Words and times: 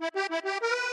Thank 0.00 0.14
you. 0.44 0.89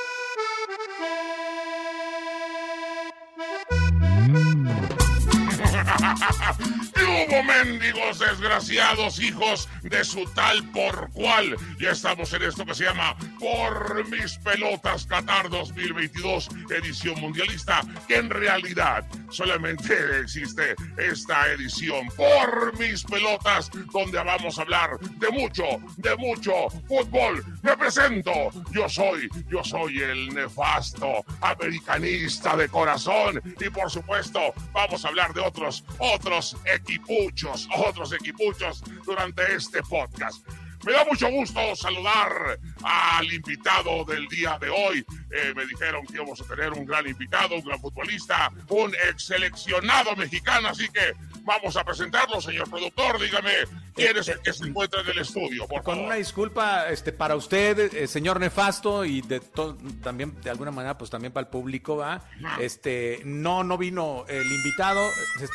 ¿Qué 7.38 7.44
hubo, 7.44 7.54
mendigos 7.54 8.20
desgraciados 8.20 9.20
hijos 9.20 9.70
de 9.84 10.04
su 10.04 10.26
tal 10.34 10.64
por 10.72 11.12
cual? 11.12 11.56
Ya 11.80 11.92
estamos 11.92 12.34
en 12.34 12.42
esto 12.42 12.66
que 12.66 12.74
se 12.74 12.86
llama 12.86 13.16
Por 13.40 14.10
mis 14.10 14.38
pelotas 14.40 15.06
Qatar 15.06 15.50
2022, 15.50 16.50
edición 16.70 17.20
mundialista, 17.20 17.82
que 18.08 18.16
en 18.16 18.30
realidad 18.32 19.06
solamente 19.30 19.96
existe 20.22 20.76
esta 20.98 21.52
edición 21.52 22.08
por 22.16 22.78
mis 22.80 23.04
pelotas, 23.04 23.70
donde 23.92 24.18
vamos 24.24 24.58
a 24.58 24.64
hablar 24.64 25.00
de 25.00 25.30
mucho, 25.30 25.64
de 25.98 26.16
mucho 26.16 26.70
fútbol. 26.88 27.46
Me 27.62 27.78
presento, 27.78 28.32
yo 28.72 28.90
soy, 28.90 29.30
yo 29.48 29.64
soy 29.64 30.02
el 30.02 30.30
nefasto 30.34 31.24
americanista 31.42 32.56
de 32.56 32.68
corazón 32.68 33.42
y 33.60 33.70
por 33.70 33.92
supuesto 33.92 34.40
vamos 34.72 35.06
a 35.06 35.10
hablar 35.10 35.34
de 35.34 35.42
otros, 35.42 35.84
otros 36.00 36.58
equipuchos, 37.28 37.68
otros 37.76 38.14
equipuchos 38.14 38.84
durante 39.06 39.56
este 39.56 39.82
podcast. 39.84 40.48
Me 40.86 40.94
da 40.94 41.04
mucho 41.06 41.30
gusto 41.30 41.76
saludar 41.76 42.60
al 42.84 43.34
invitado 43.34 44.06
del 44.06 44.28
día 44.28 44.58
de 44.60 44.70
hoy. 44.70 45.06
Eh, 45.32 45.54
me 45.56 45.66
dijeron 45.66 46.06
que 46.06 46.14
íbamos 46.14 46.40
a 46.40 46.46
tener 46.46 46.72
un 46.72 46.86
gran 46.86 47.06
invitado, 47.08 47.56
un 47.56 47.64
gran 47.64 47.80
futbolista, 47.80 48.52
un 48.70 48.94
ex 49.10 49.26
seleccionado 49.26 50.16
mexicano, 50.16 50.70
así 50.70 50.88
que 50.90 51.14
vamos 51.42 51.76
a 51.76 51.84
presentarlo, 51.84 52.40
señor 52.40 52.70
productor. 52.70 53.20
Dígame 53.20 53.52
quién 53.98 54.16
es 54.18 54.28
el 54.30 54.40
que 54.42 54.54
se 54.54 54.66
encuentra 54.68 55.02
en 55.02 55.08
el 55.10 55.20
estudio, 55.20 55.68
por 55.68 55.84
Con 55.84 55.96
favor. 55.96 56.06
una 56.08 56.16
disculpa 56.16 56.88
este, 56.90 57.12
para 57.12 57.36
usted, 57.36 57.94
eh, 57.94 58.08
señor 58.08 58.40
Nefasto, 58.40 59.04
y 59.04 59.22
de 59.22 59.42
también 60.02 60.40
de 60.42 60.50
alguna 60.50 60.72
manera, 60.72 60.98
pues 60.98 61.10
también 61.10 61.34
para 61.34 61.46
el 61.46 61.52
público, 61.52 61.98
¿va? 61.98 62.24
Este, 62.60 63.22
no, 63.26 63.64
no 63.64 63.78
vino 63.78 64.26
el 64.30 64.50
invitado, 64.52 65.10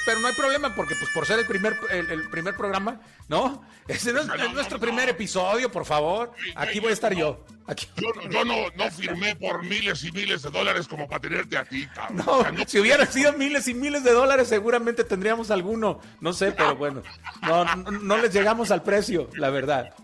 pero 0.04 0.20
no 0.20 0.28
hay 0.28 0.34
problema 0.34 0.74
porque, 0.74 0.94
pues, 0.96 1.10
por 1.14 1.24
ser 1.26 1.38
el 1.38 1.46
primer, 1.46 1.76
el, 1.90 2.10
el 2.10 2.28
primer 2.30 2.56
programa, 2.56 3.00
¿no? 3.28 3.64
Ese 3.88 4.12
no 4.12 4.20
es, 4.20 4.26
No, 4.26 4.36
no, 4.36 4.44
es 4.44 4.52
nuestro 4.52 4.78
primer 4.78 5.08
episodio, 5.08 5.70
por 5.72 5.84
favor. 5.84 6.32
Aquí 6.54 6.78
voy 6.80 6.90
a 6.90 6.94
estar 6.94 7.14
yo. 7.14 7.44
Aquí. 7.66 7.86
Yo, 7.96 8.08
no- 8.14 8.28
yo 8.30 8.44
no, 8.44 8.54
no 8.76 8.90
firmé 8.90 9.36
por 9.36 9.62
miles 9.64 10.02
y 10.04 10.10
miles 10.12 10.42
de 10.42 10.50
dólares 10.50 10.88
como 10.88 11.08
para 11.08 11.20
tenerte 11.20 11.56
a 11.56 11.64
ti, 11.64 11.86
cabrón. 11.94 12.16
No, 12.26 12.32
O 12.38 12.42
sea, 12.42 12.52
no- 12.52 12.64
si 12.66 12.80
hubiera 12.80 13.06
sido 13.06 13.32
miles 13.34 13.68
y 13.68 13.74
miles 13.74 14.02
de 14.04 14.12
dólares, 14.12 14.48
seguramente 14.48 15.04
tendríamos 15.04 15.50
alguno. 15.52 16.00
No 16.20 16.32
sé, 16.32 16.52
pero 16.52 16.74
bueno, 16.76 17.02
no, 17.42 17.64
no, 17.76 17.90
no 17.92 18.16
llegamos 18.32 18.70
al 18.70 18.82
precio, 18.82 19.28
la 19.34 19.50
verdad. 19.50 19.94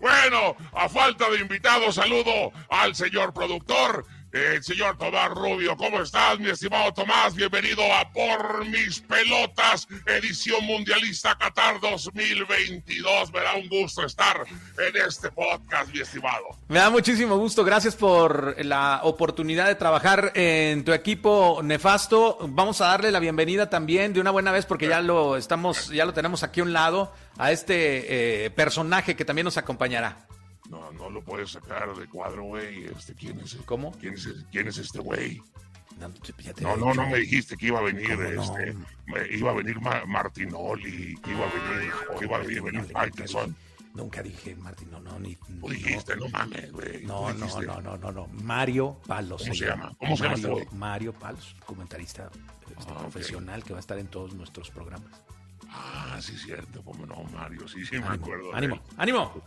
Bueno, 0.00 0.56
a 0.72 0.88
falta 0.88 1.28
de 1.30 1.38
invitado, 1.38 1.92
saludo 1.92 2.52
al 2.70 2.94
señor 2.94 3.32
productor, 3.32 4.06
el 4.34 4.62
señor 4.64 4.98
Tomás 4.98 5.30
Rubio. 5.30 5.76
¿Cómo 5.76 6.00
estás, 6.00 6.40
mi 6.40 6.50
estimado 6.50 6.92
Tomás? 6.92 7.36
Bienvenido 7.36 7.82
a 7.94 8.12
Por 8.12 8.66
Mis 8.66 9.00
Pelotas, 9.00 9.86
edición 10.06 10.64
mundialista 10.64 11.36
Qatar 11.38 11.80
2022. 11.80 13.32
Me 13.32 13.40
da 13.40 13.54
un 13.54 13.68
gusto 13.68 14.04
estar 14.04 14.44
en 14.44 15.06
este 15.06 15.30
podcast, 15.30 15.92
mi 15.94 16.00
estimado. 16.00 16.44
Me 16.66 16.80
da 16.80 16.90
muchísimo 16.90 17.36
gusto, 17.36 17.64
gracias 17.64 17.94
por 17.94 18.56
la 18.64 19.00
oportunidad 19.04 19.68
de 19.68 19.76
trabajar 19.76 20.32
en 20.34 20.84
tu 20.84 20.92
equipo 20.92 21.60
nefasto. 21.62 22.38
Vamos 22.48 22.80
a 22.80 22.86
darle 22.86 23.12
la 23.12 23.20
bienvenida 23.20 23.70
también 23.70 24.12
de 24.12 24.20
una 24.20 24.32
buena 24.32 24.50
vez 24.50 24.66
porque 24.66 24.88
ya 24.88 25.00
lo 25.00 25.36
estamos, 25.36 25.90
ya 25.90 26.04
lo 26.04 26.12
tenemos 26.12 26.42
aquí 26.42 26.58
a 26.58 26.64
un 26.64 26.72
lado 26.72 27.12
a 27.38 27.52
este 27.52 28.46
eh, 28.46 28.50
personaje 28.50 29.14
que 29.14 29.24
también 29.24 29.44
nos 29.44 29.58
acompañará. 29.58 30.26
No, 30.70 30.90
no 30.92 31.10
lo 31.10 31.22
puedes 31.22 31.50
sacar 31.52 31.94
de 31.94 32.06
cuadro, 32.08 32.44
güey. 32.44 32.84
Este, 32.86 33.14
¿quién 33.14 33.38
es? 33.40 33.56
¿Cómo? 33.66 33.92
¿Quién 33.98 34.14
es, 34.14 34.28
quién 34.50 34.66
es 34.68 34.78
este 34.78 34.98
güey? 34.98 35.42
No, 36.00 36.10
te 36.10 36.60
No, 36.62 36.76
no, 36.76 36.92
no 36.94 37.06
me 37.08 37.18
dijiste 37.18 37.56
que 37.56 37.66
iba 37.66 37.78
a 37.78 37.82
venir, 37.82 38.08
¿Cómo 38.16 38.22
no? 38.28 38.42
este, 38.42 38.74
me- 39.06 39.28
iba 39.36 39.50
a 39.50 39.54
venir 39.54 39.80
Ma- 39.80 40.04
Martinoli, 40.06 41.14
que 41.22 41.30
iba 41.30 41.44
a 41.46 41.52
venir, 41.52 41.92
que 42.18 42.24
iba 42.24 42.36
a 42.36 42.40
venir, 42.40 42.62
dije- 42.62 42.92
Faitelson. 42.92 43.56
Nunca 43.94 44.20
dije, 44.20 44.56
Martín, 44.56 44.90
no, 44.90 44.98
no, 44.98 45.20
ni. 45.20 45.36
Tú 45.36 45.68
dijiste, 45.68 46.16
no 46.16 46.28
mames, 46.30 46.72
güey. 46.72 47.04
No, 47.04 47.32
no, 47.32 47.46
no, 47.60 47.80
no, 47.80 47.96
no, 47.96 48.10
no. 48.10 48.26
Mario 48.42 49.00
Palos. 49.06 49.42
¿Cómo 49.42 49.54
se 49.54 49.66
llama? 49.66 49.92
¿Cómo 49.98 50.16
se 50.16 50.22
llama 50.24 50.34
este 50.34 50.48
Mario, 50.48 50.64
güey? 50.66 50.78
Mario 50.78 51.12
Palos, 51.12 51.56
comentarista 51.64 52.28
este, 52.76 52.90
Ah, 52.92 52.98
profesional 52.98 53.62
que 53.62 53.72
va 53.72 53.78
a 53.78 53.80
estar 53.80 53.98
en 53.98 54.08
todos 54.08 54.34
nuestros 54.34 54.70
programas. 54.70 55.12
Ah, 55.76 56.18
sí, 56.20 56.36
cierto, 56.38 56.82
cómo 56.84 57.04
no, 57.06 57.24
Mario, 57.36 57.66
sí, 57.66 57.84
sí, 57.84 57.98
me 57.98 58.06
acuerdo. 58.06 58.54
ánimo, 58.54 58.80
ánimo. 58.96 59.42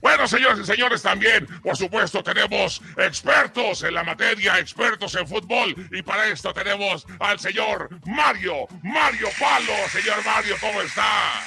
Bueno, 0.00 0.26
señores 0.26 0.60
y 0.60 0.64
señores, 0.64 1.02
también, 1.02 1.46
por 1.62 1.76
supuesto, 1.76 2.22
tenemos 2.22 2.80
expertos 2.96 3.82
en 3.82 3.92
la 3.92 4.02
materia, 4.02 4.58
expertos 4.58 5.14
en 5.16 5.28
fútbol, 5.28 5.74
y 5.92 6.00
para 6.00 6.26
esto 6.28 6.54
tenemos 6.54 7.06
al 7.20 7.38
señor 7.38 7.90
Mario, 8.06 8.66
Mario 8.82 9.28
Palo. 9.38 9.74
Señor 9.90 10.24
Mario, 10.24 10.56
¿cómo 10.60 10.80
está? 10.80 11.42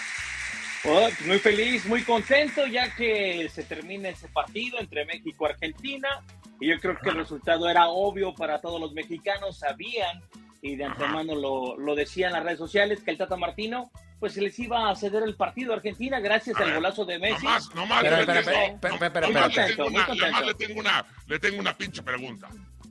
Oh, 0.84 1.10
muy 1.26 1.40
feliz, 1.40 1.86
muy 1.86 2.04
contento 2.04 2.66
ya 2.68 2.94
que 2.96 3.50
se 3.50 3.64
termina 3.64 4.10
ese 4.10 4.28
partido 4.28 4.80
entre 4.80 5.06
México 5.06 5.46
y 5.48 5.52
Argentina. 5.52 6.22
Y 6.60 6.70
yo 6.70 6.80
creo 6.80 6.98
que 7.00 7.10
el 7.10 7.16
resultado 7.16 7.68
era 7.68 7.88
obvio 7.88 8.36
para 8.36 8.62
todos 8.62 8.80
los 8.80 8.94
mexicanos, 8.94 9.58
sabían 9.58 10.22
y 10.62 10.76
de 10.76 10.84
antemano 10.86 11.36
lo, 11.36 11.76
lo 11.78 11.96
decían 11.96 12.30
en 12.30 12.34
las 12.36 12.44
redes 12.44 12.60
sociales 12.60 13.02
que 13.04 13.12
el 13.12 13.18
Tata 13.18 13.36
Martino 13.36 13.92
pues 14.20 14.34
se 14.34 14.42
les 14.42 14.58
iba 14.60 14.90
a 14.92 14.96
ceder 14.96 15.24
el 15.24 15.36
partido 15.36 15.74
a 15.74 15.78
Argentina 15.78 16.20
gracias 16.20 16.56
A 16.58 16.60
al 16.60 16.66
ver, 16.68 16.76
golazo 16.76 17.06
de 17.06 17.18
Messi. 17.18 17.44
Nomás, 17.44 17.74
nomás, 17.76 18.04
Espera, 18.04 18.16
le 18.18 18.22
espera, 18.22 18.42
tengo- 18.44 18.76
espera, 18.76 19.06
espera, 19.08 19.28
nomás 19.28 19.56
le 19.58 19.66
tengo 19.66 19.90
Muy 19.90 19.96
una- 19.96 20.08
nomás 20.28 20.46
le 20.46 20.54
tengo 20.54 20.80
una, 20.80 21.06
le 21.28 21.40
tengo 21.40 21.60
una 21.60 21.74
pinche 21.78 22.04
pregunta. 22.04 22.50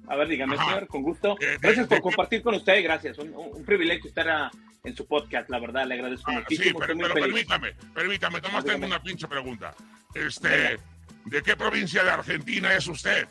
A 0.08 0.16
ver, 0.16 0.26
dígame, 0.26 0.56
Ajá. 0.56 0.64
señor, 0.64 0.86
con 0.88 1.03
gusto. 1.03 1.36
Eh, 1.41 1.56
Gracias 1.60 1.88
de- 1.88 1.94
por 1.97 2.03
compartir 2.03 2.42
con 2.42 2.56
usted, 2.56 2.82
gracias. 2.82 3.16
Un, 3.19 3.32
un- 3.32 3.64
privilegio 3.64 4.08
estar 4.08 4.28
a- 4.28 4.50
en 4.82 4.97
su 4.97 5.06
podcast, 5.06 5.48
la 5.50 5.60
verdad, 5.60 5.87
le 5.87 5.94
agradezco 5.94 6.28
Ah, 6.32 6.42
sí, 6.48 6.56
muchísimo. 6.56 6.78
pero, 6.81 6.94
muy 6.97 7.02
pero 7.04 7.14
feliz. 7.14 7.47
permítame, 7.47 7.75
permítame, 7.94 8.41
nomás 8.41 8.64
tengo 8.64 8.87
una 8.87 9.00
pinche 9.00 9.28
pregunta. 9.28 9.72
Este, 10.14 10.78
¿de 11.26 11.42
qué 11.44 11.54
provincia 11.54 12.02
de 12.02 12.11
Argentina 12.11 12.75
es 12.75 12.88
usted? 12.88 13.28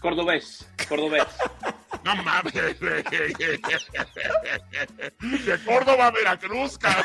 Cordobés, 0.00 0.66
cordobés. 0.88 1.24
No 2.04 2.16
mames. 2.16 2.52
De 5.20 5.58
Córdoba 5.64 6.06
a 6.06 6.10
Veracruz, 6.10 6.78
cabrón. 6.78 7.04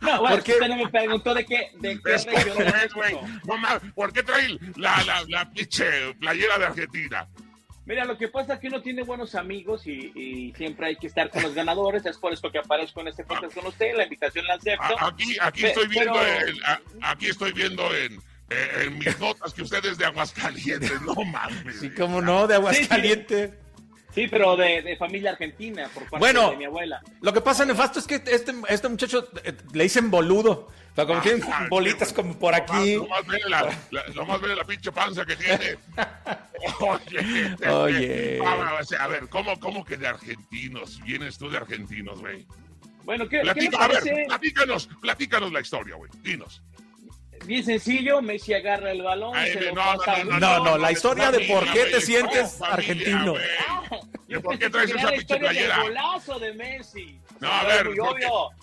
No, 0.00 0.20
bueno, 0.20 0.36
¿Por 0.36 0.44
qué? 0.44 0.52
usted 0.52 0.68
no 0.68 0.76
me 0.76 0.88
preguntó 0.88 1.34
de 1.34 1.44
qué, 1.44 1.70
de 1.80 2.00
qué 2.00 2.14
Es 2.14 2.24
región 2.24 2.56
de 2.58 2.64
cordobés, 2.64 2.94
güey. 2.94 3.14
No 3.44 3.56
mames, 3.58 3.92
¿por 3.94 4.12
qué 4.12 4.22
trae 4.22 4.56
la, 4.76 5.02
la, 5.04 5.24
la 5.28 5.50
pinche 5.50 6.14
playera 6.20 6.58
de 6.58 6.66
Argentina? 6.66 7.26
Mira, 7.84 8.04
lo 8.04 8.18
que 8.18 8.28
pasa 8.28 8.54
es 8.54 8.60
que 8.60 8.68
uno 8.68 8.82
tiene 8.82 9.02
buenos 9.02 9.34
amigos 9.34 9.86
y, 9.86 10.12
y 10.14 10.52
siempre 10.54 10.88
hay 10.88 10.96
que 10.96 11.06
estar 11.06 11.30
con 11.30 11.42
los 11.42 11.54
ganadores. 11.54 12.04
Es 12.04 12.18
por 12.18 12.32
eso 12.32 12.50
que 12.52 12.58
aparezco 12.58 13.00
en 13.00 13.08
este 13.08 13.24
podcast 13.24 13.54
con 13.54 13.66
usted. 13.66 13.96
La 13.96 14.04
invitación 14.04 14.46
la 14.46 14.54
acepto. 14.54 14.98
A- 15.00 15.08
Aquí, 15.08 15.36
aquí 15.40 15.62
Pe- 15.62 15.68
estoy 15.68 15.88
viendo, 15.88 16.12
pero- 16.12 16.66
a- 16.66 16.80
aquí 17.10 17.26
estoy 17.26 17.52
viendo 17.52 17.94
en, 17.96 18.20
eh, 18.50 18.84
en 18.84 18.98
mis 18.98 19.18
notas 19.18 19.52
que 19.52 19.62
usted 19.62 19.84
es 19.84 19.98
de 19.98 20.06
Aguascalientes. 20.06 21.00
No 21.02 21.14
mames. 21.14 21.80
Sí, 21.80 21.90
cómo 21.90 22.20
no, 22.20 22.46
de 22.46 22.54
Aguascalientes. 22.54 23.50
Sí, 24.14 24.26
pero 24.26 24.56
de, 24.56 24.82
de 24.82 24.96
familia 24.96 25.32
argentina, 25.32 25.88
por 25.92 26.02
parte 26.04 26.18
Bueno. 26.18 26.50
de 26.50 26.56
mi 26.56 26.64
abuela. 26.64 27.00
Lo 27.20 27.32
que 27.32 27.40
pasa, 27.40 27.64
Nefasto, 27.64 27.98
es 27.98 28.06
que 28.06 28.16
este, 28.16 28.52
este 28.68 28.88
muchacho 28.88 29.28
eh, 29.44 29.52
le 29.72 29.82
dicen 29.84 30.10
boludo. 30.10 30.68
Pero 30.94 31.08
como 31.08 31.20
tienen 31.20 31.42
bolitas 31.70 32.12
como 32.12 32.36
por 32.36 32.54
aquí. 32.54 32.96
Lo 32.96 33.06
más 33.06 33.24
ve 33.26 33.38
la, 33.46 33.70
la, 33.90 34.06
lo 34.14 34.26
más 34.26 34.40
ve 34.40 34.56
la 34.56 34.64
pinche 34.64 34.90
panza 34.90 35.24
que 35.24 35.36
tiene. 35.36 35.76
Oye. 36.80 37.68
Oye. 37.68 38.40
A 38.44 38.54
ver, 38.56 39.00
a 39.00 39.06
ver, 39.06 39.28
¿cómo, 39.28 39.60
¿cómo 39.60 39.84
que 39.84 39.96
de 39.96 40.08
argentinos? 40.08 41.00
Vienes 41.04 41.38
tú 41.38 41.48
de 41.50 41.58
argentinos, 41.58 42.20
güey. 42.20 42.46
Bueno, 43.04 43.28
¿qué, 43.28 43.38
¿qué 43.40 43.44
le 43.44 43.52
Platica, 43.54 43.84
a 43.84 43.88
ver, 43.88 44.26
platícanos, 44.26 44.88
platícanos 45.00 45.52
la 45.52 45.60
historia, 45.60 45.94
güey. 45.94 46.10
Dinos. 46.22 46.62
Bien 47.46 47.64
sencillo, 47.64 48.20
Messi 48.22 48.54
agarra 48.54 48.90
el 48.92 49.02
balón, 49.02 49.34
Ay, 49.36 49.52
se 49.52 49.60
no, 49.60 49.66
lo 49.66 49.74
no, 49.74 49.82
pasa 49.98 50.12
a 50.12 50.24
no, 50.24 50.30
uno. 50.30 50.38
No, 50.40 50.64
no, 50.64 50.78
la 50.78 50.92
historia 50.92 51.30
de 51.30 51.40
por 51.46 51.64
qué 51.72 51.84
te 51.84 51.96
es 51.98 52.04
sientes 52.04 52.60
argentino. 52.60 53.34
¿Y 54.28 54.32
Yo 54.32 54.42
por 54.42 54.58
qué 54.58 54.68
traes 54.68 54.90
esa 54.90 55.08
pinche 55.10 55.38
golazo 55.38 56.38
de 56.38 56.52
Messi. 56.52 57.18
No, 57.40 57.48
a 57.48 57.64
ver, 57.64 57.88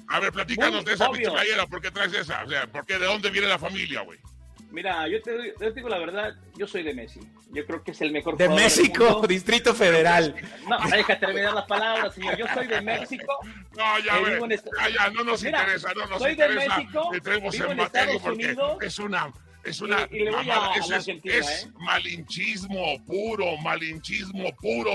a 0.07 0.19
ver, 0.19 0.31
platícanos 0.31 0.85
de 0.85 0.93
esa 0.93 1.09
pinche 1.09 1.31
playera. 1.31 1.65
¿Por 1.65 1.81
qué 1.81 1.91
traes 1.91 2.13
esa? 2.13 2.43
O 2.43 2.49
sea, 2.49 2.67
¿por 2.67 2.85
qué? 2.85 2.97
¿De 2.99 3.05
dónde 3.05 3.29
viene 3.29 3.47
la 3.47 3.57
familia, 3.57 4.01
güey? 4.01 4.19
Mira, 4.75 5.07
yo 5.07 5.21
te, 5.21 5.31
doy- 5.31 5.53
yo 5.57 5.67
te 5.69 5.71
digo 5.71 5.87
la 5.87 5.99
verdad, 5.99 6.35
yo 6.57 6.67
soy 6.67 6.83
de 6.83 6.93
Messi. 6.93 7.21
Yo 7.53 7.65
creo 7.65 7.81
que 7.81 7.91
es 7.91 8.01
el 8.01 8.11
mejor 8.11 8.35
De 8.35 8.45
jugador 8.45 8.69
del 8.69 8.77
México, 8.81 9.09
mundo. 9.09 9.27
Distrito 9.27 9.73
Federal. 9.73 10.35
No, 10.67 10.77
deja 10.89 11.17
terminar 11.17 11.53
las 11.53 11.65
palabras, 11.65 12.13
señor. 12.13 12.35
Yo 12.37 12.45
soy 12.53 12.67
de 12.67 12.81
México. 12.81 13.33
No, 13.77 13.99
ya, 13.99 14.17
Eh, 14.17 14.21
ve, 14.23 14.37
en 14.37 14.49
ya, 14.49 14.89
ya, 14.89 15.09
no 15.11 15.23
nos 15.23 15.41
Mira, 15.41 15.61
interesa, 15.61 15.93
no 15.95 16.05
nos 16.07 16.19
soy 16.21 16.35
de 16.35 16.45
interesa. 16.45 16.77
México, 16.77 17.13
Entremos 17.13 17.53
vivo 17.57 17.71
en 17.71 17.79
Estados 17.79 18.23
Unidos, 18.25 18.77
es 18.81 18.99
una, 18.99 19.31
es 19.63 19.79
una 19.81 20.07
y- 20.11 20.17
y 20.17 20.19
le 20.25 20.31
voy 20.31 20.45
mamada, 20.45 20.65
a- 20.65 20.73
a 20.73 20.75
eso 20.75 20.89
la 20.89 20.97
es, 20.97 21.07
Argentina, 21.07 21.35
es 21.35 21.63
¿eh? 21.63 21.69
malinchismo 21.79 23.05
puro, 23.05 23.57
malinchismo 23.57 24.53
puro. 24.57 24.91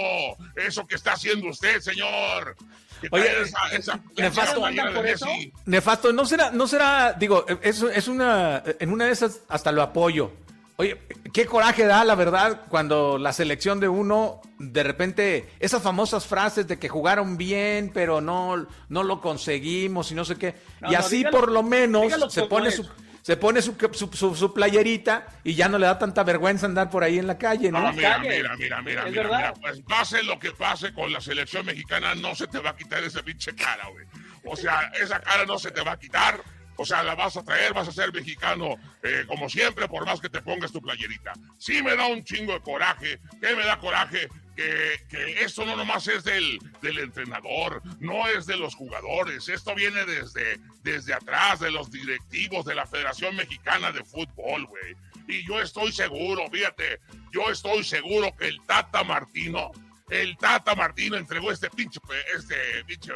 Eso 0.57 0.87
que 0.87 0.97
está 0.97 1.13
haciendo 1.15 1.49
usted, 1.49 1.81
señor. 1.81 2.55
Que 3.01 3.09
Oye, 3.11 3.43
esa, 3.43 3.59
esa, 3.73 4.01
nefasto. 4.17 4.61
¿Por 4.61 5.07
eso? 5.07 5.27
Messi. 5.27 5.53
Nefasto, 5.67 6.13
no 6.13 6.25
será, 6.27 6.51
no 6.51 6.67
será, 6.67 7.13
digo, 7.15 7.47
es, 7.63 7.83
es 7.83 8.09
una, 8.09 8.63
en 8.79 8.93
una 8.93 9.07
de 9.07 9.13
esas 9.13 9.41
hasta 9.49 9.73
lo 9.73 9.83
apoyo. 9.83 10.33
Oye, 10.77 10.99
qué 11.35 11.45
coraje 11.45 11.85
da, 11.85 12.05
la 12.05 12.15
verdad, 12.15 12.63
cuando 12.71 13.19
la 13.19 13.35
selección 13.35 13.81
de 13.81 13.89
uno, 13.89 14.41
de 14.59 14.83
repente, 14.83 15.49
esas 15.61 15.83
famosas 15.83 16.27
frases 16.27 16.67
de 16.69 16.79
que 16.79 16.89
jugaron 16.89 17.37
bien, 17.37 17.91
pero 17.93 18.21
no, 18.23 18.67
no 18.89 19.03
lo 19.03 19.21
conseguimos 19.21 20.11
y 20.11 20.15
no 20.15 20.25
sé 20.25 20.37
qué. 20.37 20.55
No, 20.81 20.89
y 20.89 20.93
no, 20.95 20.99
así 20.99 21.23
dígalo- 21.23 21.31
por 21.33 21.53
lo 21.53 21.63
menos 21.63 22.33
se 22.33 22.45
pone 22.45 22.71
es. 22.71 22.77
su, 22.77 22.89
se 23.23 23.37
pone 23.37 23.63
su, 23.63 23.77
su, 23.93 24.11
su- 24.13 24.35
su 24.35 24.55
playerita 24.55 25.27
y 25.45 25.55
ya 25.55 25.69
no 25.69 25.79
le 25.79 25.87
da 25.87 25.99
tanta 25.99 26.23
vergüenza 26.25 26.67
andar 26.67 26.91
por 26.91 27.05
ahí 27.05 27.19
en 27.19 27.27
la 27.27 27.39
calle, 27.39 27.71
¿no? 27.71 27.81
No, 27.81 27.93
mira, 27.93 28.19
mira, 28.19 28.57
mira, 28.57 28.83
mira, 28.83 29.05
mira, 29.05 29.05
mira, 29.25 29.53
pues 29.55 29.81
pase 29.83 30.23
lo 30.23 30.39
que 30.39 30.53
pase 30.53 30.93
con 30.95 31.13
la 31.13 31.21
selección 31.21 31.67
mexicana, 31.67 32.15
no 32.15 32.35
se 32.35 32.47
te 32.47 32.59
va 32.59 32.71
a 32.71 32.77
quitar 32.77 33.03
esa 33.05 33.23
pinche 33.23 33.55
cara, 33.55 33.87
güey. 33.89 34.07
O 34.45 34.57
sea, 34.57 34.91
esa 35.01 35.21
cara 35.21 35.45
no 35.47 35.59
se 35.59 35.71
te 35.71 35.83
va 35.83 35.93
a 35.93 35.99
quitar. 35.99 36.41
O 36.77 36.87
sea, 36.87 37.03
la 37.03 37.15
vas 37.15 37.37
a 37.37 37.45
traer, 37.45 37.75
vas 37.75 37.89
a 37.89 37.93
ser 37.93 38.11
mexicano 38.11 38.77
eh, 39.03 39.25
como 39.27 39.51
siempre, 39.51 39.87
por 39.87 40.07
más 40.07 40.19
que 40.19 40.31
te 40.31 40.41
pongas 40.41 40.73
tu 40.73 40.81
playerita. 40.81 41.35
Sí 41.59 41.83
me 41.83 41.95
da 41.95 42.07
un 42.07 42.25
chingo 42.25 42.55
de 42.55 42.61
coraje. 42.61 43.21
¿Qué 43.39 43.55
me 43.55 43.67
da 43.67 43.79
coraje? 43.79 44.29
Que, 44.61 45.01
que 45.09 45.43
esto 45.43 45.65
no 45.65 45.75
nomás 45.75 46.07
es 46.07 46.23
del, 46.23 46.59
del 46.83 46.99
entrenador, 46.99 47.81
no 47.99 48.29
es 48.29 48.45
de 48.45 48.59
los 48.59 48.75
jugadores. 48.75 49.49
Esto 49.49 49.75
viene 49.75 50.05
desde, 50.05 50.61
desde 50.83 51.15
atrás, 51.15 51.61
de 51.61 51.71
los 51.71 51.91
directivos 51.91 52.67
de 52.67 52.75
la 52.75 52.87
Federación 52.87 53.37
Mexicana 53.37 53.91
de 53.91 54.05
Fútbol, 54.05 54.67
güey. 54.67 54.97
Y 55.29 55.47
yo 55.47 55.63
estoy 55.63 55.93
seguro, 55.93 56.47
fíjate, 56.51 57.01
yo 57.33 57.49
estoy 57.51 57.85
seguro 57.85 58.37
que 58.37 58.49
el 58.49 58.61
Tata 58.67 59.03
Martino, 59.03 59.71
el 60.11 60.37
Tata 60.37 60.75
Martino 60.75 61.17
entregó 61.17 61.51
este 61.53 61.71
pinche, 61.71 61.99
este 62.37 62.85
pinche 62.85 63.13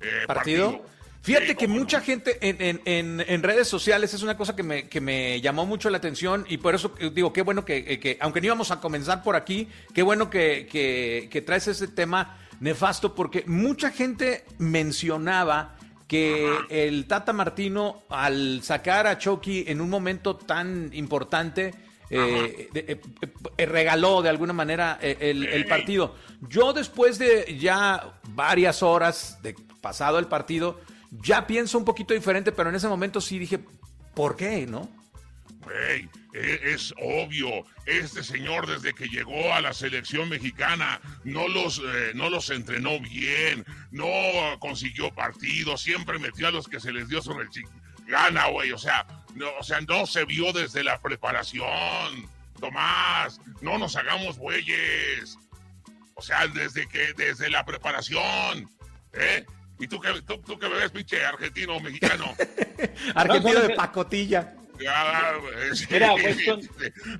eh, 0.00 0.24
partido. 0.28 0.86
Fíjate 1.24 1.46
Sí, 1.48 1.54
que 1.54 1.66
no. 1.66 1.74
mucha 1.76 2.00
gente 2.02 2.36
en, 2.46 2.60
en- 2.60 2.80
en- 2.84 3.24
en 3.26 3.42
redes 3.42 3.66
sociales 3.66 4.12
es 4.12 4.22
una 4.22 4.36
cosa 4.36 4.54
que 4.54 4.62
me, 4.62 4.88
que 4.90 5.00
me 5.00 5.40
llamó 5.40 5.64
mucho 5.64 5.88
la 5.88 5.96
atención 5.96 6.44
y 6.50 6.58
por 6.58 6.74
eso 6.74 6.94
eh, 6.98 7.10
digo, 7.12 7.32
qué 7.32 7.40
bueno 7.40 7.64
que, 7.64 7.78
eh, 7.78 7.98
que 7.98 8.18
aunque 8.20 8.40
no 8.42 8.46
íbamos 8.46 8.70
a 8.70 8.78
comenzar 8.80 9.22
por 9.22 9.34
aquí, 9.34 9.66
qué 9.94 10.02
bueno 10.02 10.28
que, 10.28 10.68
que- 10.70 11.28
que 11.32 11.40
traes 11.40 11.66
ese 11.68 11.88
tema 11.88 12.36
nefasto 12.60 13.14
porque 13.14 13.42
mucha 13.46 13.90
gente 13.90 14.44
mencionaba 14.58 15.76
que 16.06 16.46
el 16.68 17.06
Tata 17.06 17.32
Martino 17.32 18.02
al 18.10 18.62
sacar 18.62 19.06
a 19.06 19.16
Chucky 19.16 19.64
en 19.66 19.80
un 19.80 19.88
momento 19.88 20.36
tan 20.36 20.90
importante 20.92 21.72
eh, 22.10 22.68
eh, 22.74 23.00
eh, 23.56 23.66
regaló 23.66 24.20
de 24.20 24.28
alguna 24.28 24.52
manera 24.52 24.98
el, 25.00 25.46
el 25.46 25.64
partido. 25.66 26.14
Yo 26.50 26.74
después 26.74 27.18
de 27.18 27.56
ya 27.58 28.12
varias 28.28 28.82
horas 28.82 29.38
de 29.42 29.54
pasado 29.80 30.18
el 30.18 30.26
partido, 30.26 30.78
ya 31.22 31.46
pienso 31.46 31.78
un 31.78 31.84
poquito 31.84 32.14
diferente, 32.14 32.52
pero 32.52 32.70
en 32.70 32.76
ese 32.76 32.88
momento 32.88 33.20
sí 33.20 33.38
dije, 33.38 33.60
¿por 34.14 34.36
qué, 34.36 34.66
no? 34.66 34.88
Güey, 35.62 36.08
e- 36.34 36.60
es 36.74 36.92
obvio, 37.02 37.64
este 37.86 38.22
señor 38.22 38.66
desde 38.66 38.92
que 38.92 39.06
llegó 39.08 39.54
a 39.54 39.60
la 39.62 39.72
selección 39.72 40.28
mexicana 40.28 41.00
no 41.24 41.48
los, 41.48 41.78
eh, 41.78 42.12
no 42.14 42.28
los 42.28 42.50
entrenó 42.50 43.00
bien, 43.00 43.64
no 43.90 44.06
consiguió 44.58 45.10
partidos, 45.14 45.80
siempre 45.80 46.18
metió 46.18 46.48
a 46.48 46.50
los 46.50 46.68
que 46.68 46.80
se 46.80 46.92
les 46.92 47.08
dio 47.08 47.22
sobre 47.22 47.44
el 47.44 47.50
chi- 47.50 47.62
gana, 48.06 48.48
güey, 48.48 48.72
o 48.72 48.78
sea, 48.78 49.06
no, 49.34 49.46
o 49.58 49.62
sea, 49.62 49.80
no 49.80 50.04
se 50.06 50.24
vio 50.26 50.52
desde 50.52 50.84
la 50.84 51.00
preparación, 51.00 52.28
Tomás, 52.60 53.40
no 53.62 53.78
nos 53.78 53.96
hagamos 53.96 54.36
bueyes, 54.36 55.38
o 56.14 56.22
sea, 56.22 56.46
desde 56.48 56.86
que, 56.86 57.14
desde 57.14 57.48
la 57.50 57.64
preparación, 57.64 58.68
¿eh? 59.14 59.44
¿Y 59.78 59.88
tú 59.88 60.00
que, 60.00 60.08
tú, 60.22 60.38
tú 60.38 60.58
que 60.58 60.68
me 60.68 60.76
ves, 60.76 60.90
pinche 60.90 61.24
argentino 61.24 61.76
o 61.76 61.80
mexicano? 61.80 62.24
Argentino 63.14 63.60
no, 63.60 63.68
de 63.68 63.74
pacotilla. 63.74 64.54
sí. 65.74 65.86
Mira, 65.90 66.12
pues, 66.12 66.44
con- 66.44 66.60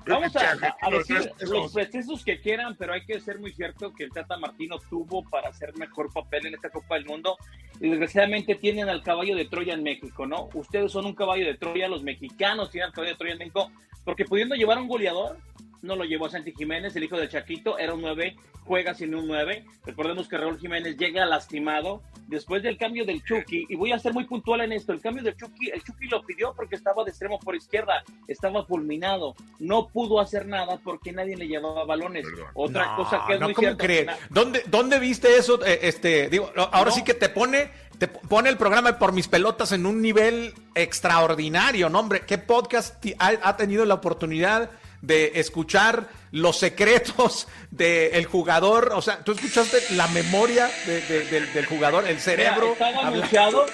Vamos 0.07 0.35
a, 0.35 0.55
decir 0.89 1.31
los 1.41 1.73
pretextos 1.73 2.23
que 2.23 2.39
quieran, 2.39 2.75
pero 2.77 2.93
hay 2.93 3.05
que 3.05 3.19
ser 3.19 3.39
muy 3.39 3.53
cierto 3.53 3.93
que 3.93 4.05
el 4.05 4.11
Tata 4.11 4.37
Martino 4.37 4.77
tuvo 4.89 5.23
para 5.29 5.49
hacer 5.49 5.75
mejor 5.77 6.11
papel 6.13 6.47
en 6.47 6.55
esta 6.55 6.69
Copa 6.69 6.95
del 6.95 7.05
Mundo 7.05 7.37
y 7.79 7.89
desgraciadamente 7.89 8.55
tienen 8.55 8.89
al 8.89 9.03
caballo 9.03 9.35
de 9.35 9.45
Troya 9.45 9.73
en 9.73 9.83
México, 9.83 10.25
¿no? 10.25 10.49
Ustedes 10.53 10.91
son 10.91 11.05
un 11.05 11.15
caballo 11.15 11.45
de 11.45 11.55
Troya, 11.55 11.87
los 11.87 12.03
mexicanos 12.03 12.71
tienen 12.71 12.87
al 12.87 12.93
caballo 12.93 13.13
de 13.13 13.17
Troya 13.17 13.33
en 13.33 13.39
México, 13.39 13.71
porque 14.05 14.25
pudiendo 14.25 14.55
llevar 14.55 14.77
a 14.77 14.81
un 14.81 14.87
goleador, 14.87 15.37
no 15.81 15.95
lo 15.95 16.03
llevó 16.03 16.25
a 16.25 16.29
Santi 16.29 16.53
Jiménez, 16.53 16.95
el 16.95 17.03
hijo 17.03 17.17
de 17.17 17.29
Chaquito, 17.29 17.77
era 17.77 17.93
un 17.93 18.01
9, 18.01 18.35
juega 18.65 18.93
sin 18.93 19.13
un 19.15 19.27
9. 19.27 19.65
Recordemos 19.85 20.27
que 20.27 20.37
Raúl 20.37 20.59
Jiménez 20.59 20.97
llega 20.97 21.25
lastimado 21.25 22.01
después 22.27 22.63
del 22.63 22.77
cambio 22.77 23.05
del 23.05 23.23
Chucky, 23.23 23.67
y 23.69 23.75
voy 23.75 23.91
a 23.91 23.99
ser 23.99 24.13
muy 24.13 24.25
puntual 24.25 24.61
en 24.61 24.71
esto, 24.71 24.91
el 24.93 24.99
cambio 25.01 25.23
del 25.23 25.35
Chucky, 25.35 25.69
el 25.69 25.83
Chucky 25.83 26.07
lo 26.07 26.23
pidió 26.23 26.53
porque 26.55 26.75
estaba 26.75 27.03
de 27.03 27.11
extremo 27.11 27.39
por 27.39 27.55
izquierda, 27.55 28.03
estaba 28.27 28.65
fulminado, 28.65 29.35
no 29.59 29.87
pudo 29.89 30.19
hacer 30.19 30.47
nada 30.47 30.79
porque 30.83 31.11
nadie 31.11 31.37
le 31.37 31.47
llevaba 31.47 31.85
balones. 31.85 32.25
Perdón. 32.25 32.47
Otra 32.55 32.85
No, 32.87 32.95
cosa 32.97 33.23
que 33.27 33.33
es 33.35 33.39
no, 33.39 33.45
muy 33.47 33.53
¿cómo 33.53 33.75
cierta, 33.79 34.17
¿Dónde, 34.31 34.63
¿Dónde 34.65 34.99
viste 34.99 35.37
eso? 35.37 35.63
Eh, 35.65 35.79
este, 35.83 36.29
digo, 36.29 36.51
ahora 36.71 36.89
No. 36.89 36.95
sí 36.95 37.03
que 37.03 37.13
te 37.13 37.29
pone, 37.29 37.69
te 37.99 38.07
pone 38.07 38.49
el 38.49 38.57
programa 38.57 38.97
por 38.97 39.13
mis 39.13 39.27
pelotas 39.27 39.71
en 39.71 39.85
un 39.85 40.01
nivel 40.01 40.53
extraordinario, 40.73 41.89
¿no, 41.89 41.99
hombre? 41.99 42.21
¿Qué 42.25 42.37
podcast 42.39 43.05
ha 43.19 43.57
tenido 43.57 43.85
la 43.85 43.93
oportunidad 43.95 44.71
de 45.05 45.31
escuchar 45.35 46.07
los 46.31 46.57
secretos 46.57 47.47
del 47.71 48.25
jugador? 48.25 48.91
O 48.95 49.01
sea, 49.01 49.23
tú 49.23 49.31
escuchaste 49.33 49.81
la 49.95 50.07
memoria 50.07 50.69
de- 50.85 51.01
de- 51.01 51.25
del, 51.25 51.53
del 51.53 51.65
jugador, 51.65 52.03
el 52.05 52.11
Mira, 52.11 52.19
cerebro. 52.21 52.73
estaba 52.73 53.07
anunciado, 53.07 53.65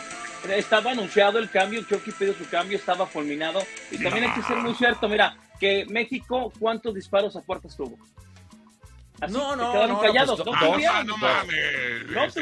estaba 0.49 0.91
anunciado 0.91 1.39
el 1.39 1.49
cambio, 1.49 1.83
Chucky 1.83 2.11
pidió 2.11 2.33
su 2.33 2.47
cambio, 2.49 2.77
estaba 2.77 3.05
fulminado. 3.05 3.61
Y 3.91 4.01
también 4.03 4.25
hay 4.25 4.33
que 4.33 4.43
ser 4.47 4.57
muy 4.57 4.73
cierto, 4.75 5.07
mira, 5.07 5.35
que 5.59 5.85
México, 5.89 6.51
¿cuántos 6.59 6.93
disparos 6.95 7.35
a 7.35 7.41
puertas 7.41 7.75
tuvo? 7.77 7.97
Así, 9.19 9.33
No, 9.33 9.55
no, 9.55 9.71
quedaron 9.71 9.91
no, 9.91 10.01
callados, 10.01 10.41
pues, 10.43 10.59
no 10.61 10.71
tuvieron. 10.73 11.05
No 11.07 11.17
mames. 11.17 12.05
No 12.09 12.23
este. 12.23 12.41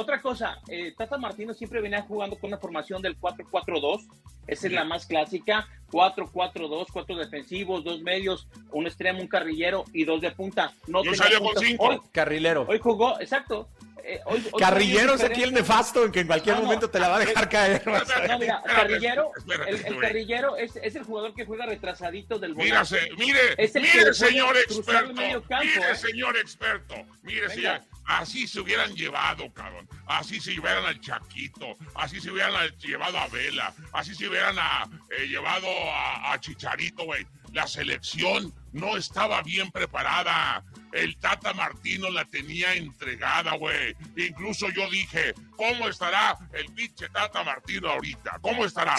Otra 0.00 0.20
cosa, 0.22 0.60
eh, 0.68 0.94
Tata 0.96 1.18
Martino 1.18 1.52
siempre 1.54 1.80
venía 1.80 2.02
jugando 2.02 2.38
con 2.38 2.48
una 2.50 2.58
formación 2.58 3.02
del 3.02 3.18
4-4-2. 3.18 4.06
Esa 4.46 4.66
es 4.68 4.72
la 4.72 4.84
más 4.84 5.06
clásica. 5.06 5.66
4-4-2, 5.90 6.86
cuatro 6.92 7.16
defensivos, 7.16 7.82
dos 7.82 8.00
medios, 8.02 8.46
un 8.70 8.86
extremo, 8.86 9.20
un 9.20 9.26
carrillero 9.26 9.84
y 9.92 10.04
dos 10.04 10.20
de 10.20 10.30
punta. 10.30 10.72
No 10.86 11.02
Yo 11.02 11.14
salía 11.16 11.40
con 11.40 11.56
cinco. 11.58 11.84
Hoy, 11.88 12.00
Carrilero. 12.12 12.64
hoy 12.68 12.78
jugó, 12.78 13.18
exacto. 13.20 13.68
eh, 14.04 14.20
hoy- 14.26 14.42
hoy 14.52 14.60
Carrillero 14.60 15.14
es 15.14 15.24
aquí 15.24 15.42
el 15.42 15.52
nefasto 15.52 16.04
en 16.04 16.12
que 16.12 16.20
en 16.20 16.26
cualquier 16.28 16.56
No, 16.56 16.62
momento 16.62 16.88
te 16.88 16.98
la 17.00 17.08
va 17.08 17.16
a 17.16 17.20
dejar 17.20 17.44
eh, 17.44 17.48
caer. 17.50 17.82
No, 17.86 17.92
mira, 17.92 18.02
Espérate, 18.02 18.52
Carrillero, 18.66 19.30
espérate, 19.36 19.70
el, 19.70 19.86
el. 19.86 19.98
Carrillero 19.98 20.56
es, 20.56 20.76
es 20.76 20.94
el 20.94 21.02
jugador 21.02 21.34
que 21.34 21.44
juega 21.44 21.66
retrasadito 21.66 22.38
del 22.38 22.54
volante. 22.54 22.86
se- 22.86 23.10
mire, 23.18 23.40
Es 23.58 23.74
el 23.74 23.82
mire, 23.82 23.98
puede 24.00 24.14
señor 24.14 24.56
experto. 24.56 25.12
medio 25.14 25.42
campo, 25.42 25.64
mire, 25.66 25.90
¿eh? 25.90 25.96
señor 25.96 26.36
experto. 26.38 26.94
Mire, 27.22 27.48
señor. 27.50 27.80
Así 28.08 28.48
se 28.48 28.60
hubieran 28.60 28.94
llevado, 28.96 29.52
cabrón. 29.52 29.86
Así 30.06 30.40
se 30.40 30.58
hubieran 30.58 30.84
al 30.86 30.98
Chaquito. 31.00 31.76
Así 31.94 32.20
se 32.20 32.30
hubieran 32.30 32.54
al- 32.56 32.76
llevado 32.78 33.18
a 33.18 33.28
Vela. 33.28 33.74
Así 33.92 34.14
se 34.14 34.28
hubieran 34.28 34.58
a, 34.58 34.88
eh, 35.10 35.26
llevado 35.26 35.66
a, 35.92 36.32
a 36.32 36.40
Chicharito, 36.40 37.04
güey. 37.04 37.26
La 37.52 37.66
selección 37.66 38.54
no 38.72 38.96
estaba 38.96 39.42
bien 39.42 39.70
preparada. 39.70 40.64
El 40.92 41.16
Tata 41.18 41.52
Martino 41.52 42.10
la 42.10 42.24
tenía 42.24 42.74
entregada, 42.74 43.56
güey. 43.56 43.94
Incluso 44.16 44.68
yo 44.70 44.88
dije, 44.90 45.34
¿cómo 45.56 45.88
estará 45.88 46.36
el 46.52 46.66
pinche 46.72 47.08
Tata 47.08 47.44
Martino 47.44 47.90
ahorita? 47.90 48.38
¿Cómo 48.40 48.64
estará? 48.64 48.96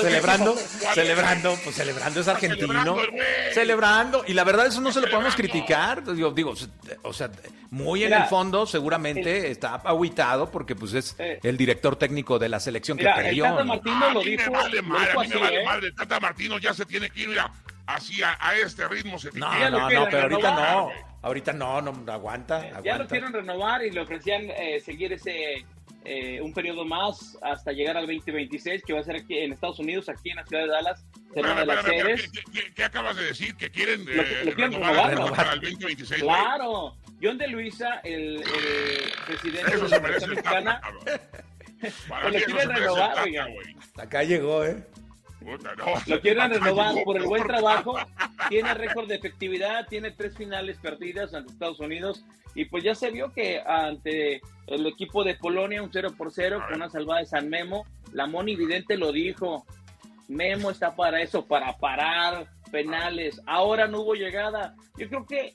celebrando, 0.00 0.56
celebrando, 0.94 1.58
pues 1.64 1.76
celebrando 1.76 2.20
es 2.20 2.28
argentino. 2.28 2.96
Celebrando, 3.52 4.24
y 4.26 4.34
la 4.34 4.44
verdad 4.44 4.66
eso 4.66 4.80
no 4.80 4.92
se 4.92 5.00
lo 5.00 5.10
podemos 5.10 5.34
criticar. 5.34 6.04
Digo, 6.14 6.30
digo, 6.30 6.54
o 7.02 7.12
sea, 7.12 7.30
muy 7.70 8.04
en 8.04 8.12
el 8.12 8.24
fondo 8.24 8.66
seguramente 8.66 9.50
está 9.50 9.74
aguitado 9.76 10.50
porque 10.50 10.74
pues 10.74 10.94
es 10.94 11.16
eh. 11.18 11.40
el 11.42 11.56
director 11.56 11.96
técnico 11.96 12.38
de 12.38 12.48
la 12.48 12.60
selección 12.60 12.98
que 12.98 13.04
perdió. 13.04 13.44
Tata 13.44 13.64
Martino 13.64 14.10
lo 14.10 14.20
dijo, 14.20 14.50
me 14.50 14.56
vale 14.56 14.82
madre, 14.82 15.12
a 15.12 15.20
mí 15.20 15.28
me 15.28 15.40
vale 15.40 15.60
¿eh? 15.60 15.64
madre. 15.64 15.92
Tata 15.92 16.20
Martino 16.20 16.58
ya 16.58 16.74
se 16.74 16.86
tiene 16.86 17.10
que 17.10 17.20
ir, 17.20 17.28
mira, 17.28 17.50
así 17.86 18.22
a, 18.22 18.36
este 18.62 18.86
ritmo 18.88 19.18
se 19.18 19.30
No, 19.32 19.70
no, 19.70 19.90
no, 19.90 20.06
pero 20.10 20.22
ahorita 20.22 20.54
no. 20.54 20.90
Ahorita 21.22 21.52
no, 21.52 21.82
no, 21.82 22.12
aguanta, 22.12 22.80
Ya 22.82 22.98
lo 22.98 23.06
quieren 23.08 23.32
renovar 23.32 23.84
y 23.84 23.90
le 23.90 24.00
ofrecían 24.00 24.48
eh, 24.50 24.80
seguir 24.80 25.12
ese 25.12 25.64
eh, 26.08 26.40
un 26.40 26.52
periodo 26.52 26.84
más 26.84 27.36
hasta 27.42 27.72
llegar 27.72 27.96
al 27.96 28.06
2026, 28.06 28.84
que 28.84 28.92
va 28.92 29.00
a 29.00 29.02
ser 29.02 29.16
aquí 29.16 29.36
en 29.38 29.52
Estados 29.52 29.80
Unidos, 29.80 30.08
aquí 30.08 30.30
en 30.30 30.36
la 30.36 30.46
ciudad 30.46 30.62
de 30.62 30.68
Dallas, 30.68 31.04
será 31.34 31.50
una 31.50 31.60
de 31.60 31.66
las 31.66 31.84
sedes. 31.84 32.30
¿qué, 32.76 32.84
acabas 32.84 33.16
de 33.16 33.24
decir? 33.24 33.56
¿Que 33.56 33.70
quieren, 33.70 34.06
eh, 34.08 34.54
renovar, 34.56 35.34
para 35.34 35.54
el 35.54 35.60
2026? 35.60 36.22
Claro. 36.22 36.94
John 37.20 37.38
de 37.38 37.48
Luisa, 37.48 38.00
el, 38.04 38.44
presidente 39.26 39.76
de 39.76 39.88
la 39.88 40.00
Federación 40.00 40.30
Mexicana, 40.30 40.80
lo 42.22 42.30
quieren 42.44 42.68
renovar, 42.68 43.16
Acá 43.96 44.22
llegó, 44.22 44.64
¿eh? 44.64 44.86
Lo 46.06 46.20
quieren 46.20 46.50
renovar 46.50 46.94
por 47.04 47.16
el 47.16 47.24
buen 47.24 47.44
trabajo. 47.44 47.96
Tiene 48.48 48.74
récord 48.74 49.08
de 49.08 49.16
efectividad, 49.16 49.86
tiene 49.88 50.10
tres 50.10 50.36
finales 50.36 50.78
perdidas 50.78 51.34
ante 51.34 51.52
Estados 51.52 51.80
Unidos. 51.80 52.24
Y 52.54 52.64
pues 52.64 52.82
ya 52.82 52.94
se 52.94 53.10
vio 53.10 53.32
que 53.32 53.60
ante 53.60 54.40
el 54.66 54.86
equipo 54.86 55.22
de 55.24 55.34
Polonia, 55.34 55.82
un 55.82 55.90
0 55.92 56.14
por 56.16 56.32
0 56.32 56.62
con 56.66 56.76
una 56.76 56.90
salvada 56.90 57.20
de 57.20 57.26
San 57.26 57.48
Memo, 57.48 57.86
la 58.12 58.26
Moni 58.26 58.56
Vidente 58.56 58.96
lo 58.96 59.12
dijo. 59.12 59.66
Memo 60.28 60.70
está 60.70 60.96
para 60.96 61.20
eso, 61.20 61.46
para 61.46 61.76
parar 61.76 62.48
penales. 62.72 63.40
Ahora 63.46 63.86
no 63.86 64.00
hubo 64.00 64.14
llegada. 64.14 64.74
Yo 64.96 65.08
creo 65.08 65.26
que 65.26 65.54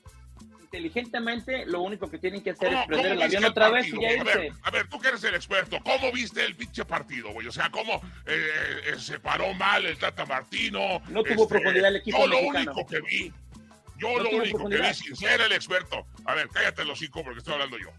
inteligentemente 0.71 1.65
lo 1.65 1.81
único 1.81 2.09
que 2.09 2.17
tienen 2.17 2.41
que 2.41 2.51
hacer 2.51 2.71
es 2.73 2.85
prender 2.87 3.11
el 3.11 3.21
avión 3.21 3.43
otra 3.43 3.69
vez 3.69 3.87
y 3.87 4.01
ya 4.01 4.13
irse. 4.13 4.53
A 4.63 4.71
ver, 4.71 4.87
tú 4.87 4.99
que 4.99 5.09
eres 5.09 5.23
el 5.25 5.35
experto, 5.35 5.77
¿cómo 5.83 6.13
viste 6.13 6.45
el 6.45 6.55
pinche 6.55 6.85
partido, 6.85 7.33
güey? 7.33 7.47
O 7.47 7.51
sea, 7.51 7.69
¿cómo 7.69 8.01
eh, 8.25 8.81
eh, 8.85 8.95
se 8.97 9.19
paró 9.19 9.53
mal 9.53 9.85
el 9.85 9.97
Tata 9.97 10.25
Martino? 10.25 11.01
No 11.09 11.23
tuvo 11.23 11.43
este, 11.43 11.47
profundidad 11.47 11.89
el 11.89 11.97
equipo 11.97 12.19
Yo 12.19 12.27
lo 12.27 12.39
único 12.39 12.85
que 12.87 13.01
vi, 13.01 13.33
yo 13.97 14.17
lo 14.17 14.29
único 14.29 14.69
que 14.69 14.77
vi, 14.77 14.93
sin 14.93 15.15
ser 15.17 15.41
el 15.41 15.51
experto, 15.51 16.05
a 16.23 16.35
ver, 16.35 16.47
cállate 16.47 16.85
los 16.85 16.99
cinco 16.99 17.21
porque 17.21 17.39
estoy 17.39 17.55
hablando 17.55 17.77
yo. 17.77 17.89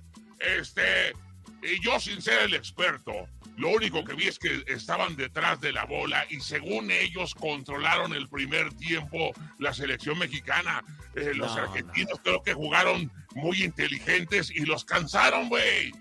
Este, 0.41 1.13
y 1.63 1.79
yo 1.83 2.01
sin 2.01 2.23
ser 2.23 2.43
el 2.43 2.55
experto, 2.55 3.29
lo 3.57 3.69
único 3.69 4.05
que 4.05 4.15
vi 4.15 4.29
es 4.29 4.39
que 4.39 4.65
estaban 4.67 5.17
detrás 5.17 5.61
de 5.61 5.73
la 5.73 5.85
bola 5.85 6.25
y 6.31 6.41
según 6.41 6.91
ellos 6.91 7.35
controlaron 7.35 8.15
el 8.15 8.29
primer 8.29 8.73
tiempo 8.75 9.33
la 9.59 9.75
selección 9.75 10.19
mexicana. 10.19 10.83
Eh, 11.15 11.33
los 11.35 11.55
argentinos 11.57 12.19
creo 12.23 12.43
que 12.43 12.55
jugaron 12.55 13.13
muy 13.35 13.63
inteligentes 13.63 14.51
y 14.51 14.65
los 14.65 14.85
cansaron, 14.85 15.49
güey. 15.49 15.93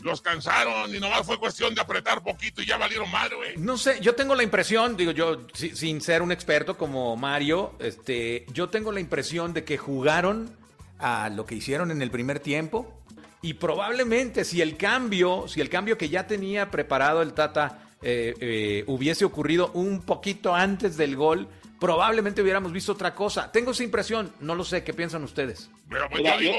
Los 0.00 0.20
cansaron 0.20 0.94
y 0.94 0.98
nomás 0.98 1.24
fue 1.24 1.38
cuestión 1.38 1.74
de 1.74 1.80
apretar 1.80 2.22
poquito 2.22 2.60
y 2.60 2.66
ya 2.66 2.76
valieron 2.76 3.10
mal, 3.10 3.34
güey. 3.34 3.56
No 3.56 3.78
sé, 3.78 4.00
yo 4.00 4.14
tengo 4.14 4.34
la 4.34 4.42
impresión, 4.42 4.96
digo 4.96 5.12
yo, 5.12 5.46
sin 5.54 6.00
ser 6.00 6.22
un 6.22 6.32
experto 6.32 6.76
como 6.76 7.16
Mario, 7.16 7.76
este, 7.78 8.44
yo 8.52 8.68
tengo 8.68 8.92
la 8.92 9.00
impresión 9.00 9.54
de 9.54 9.64
que 9.64 9.78
jugaron 9.78 10.56
a 10.98 11.30
lo 11.30 11.46
que 11.46 11.54
hicieron 11.54 11.90
en 11.90 12.02
el 12.02 12.10
primer 12.10 12.40
tiempo 12.40 13.01
y 13.42 13.54
probablemente 13.54 14.44
si 14.44 14.60
el 14.60 14.76
cambio, 14.76 15.48
si 15.48 15.60
el 15.60 15.68
cambio 15.68 15.98
que 15.98 16.08
ya 16.08 16.26
tenía 16.26 16.70
preparado 16.70 17.22
el 17.22 17.34
Tata 17.34 17.90
eh, 18.00 18.34
eh, 18.40 18.84
hubiese 18.86 19.24
ocurrido 19.24 19.72
un 19.74 20.02
poquito 20.02 20.54
antes 20.54 20.96
del 20.96 21.16
gol, 21.16 21.48
probablemente 21.80 22.40
hubiéramos 22.40 22.72
visto 22.72 22.92
otra 22.92 23.14
cosa. 23.14 23.50
Tengo 23.50 23.72
esa 23.72 23.82
impresión, 23.82 24.32
no 24.40 24.54
lo 24.54 24.64
sé, 24.64 24.84
¿qué 24.84 24.94
piensan 24.94 25.24
ustedes? 25.24 25.70
Pero 25.88 26.08
pues 26.08 26.22
yo 26.22 26.38
digo, 26.38 26.56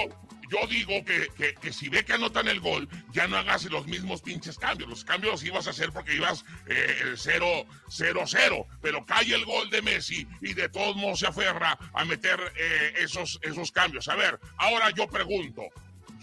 yo 0.49 0.67
digo 0.67 0.93
que, 1.05 1.71
si 1.71 1.87
ve 1.87 2.03
que 2.03 2.13
anotan 2.13 2.49
el 2.49 2.59
gol, 2.59 2.89
ya 3.13 3.27
no 3.27 3.37
hagas 3.37 3.63
los 3.65 3.87
mismos 3.87 4.21
pinches 4.21 4.57
cambios. 4.57 4.89
Los 4.89 5.05
cambios 5.05 5.33
los 5.33 5.43
ibas 5.45 5.67
a 5.67 5.69
hacer 5.69 5.91
porque 5.93 6.15
ibas 6.15 6.43
0-0-0, 6.67 7.65
eh, 7.95 8.65
pero 8.81 9.05
cae 9.05 9.33
el 9.33 9.45
gol 9.45 9.69
de 9.69 9.81
Messi 9.81 10.27
y 10.41 10.53
de 10.53 10.67
todos 10.67 10.97
modos 10.97 11.19
se 11.19 11.27
aferra 11.27 11.77
a 11.93 12.03
meter 12.03 12.39
esos, 12.99 13.39
esos 13.41 13.71
cambios. 13.71 14.09
A 14.09 14.15
ver, 14.15 14.37
ahora 14.57 14.91
yo 14.91 15.07
pregunto, 15.07 15.63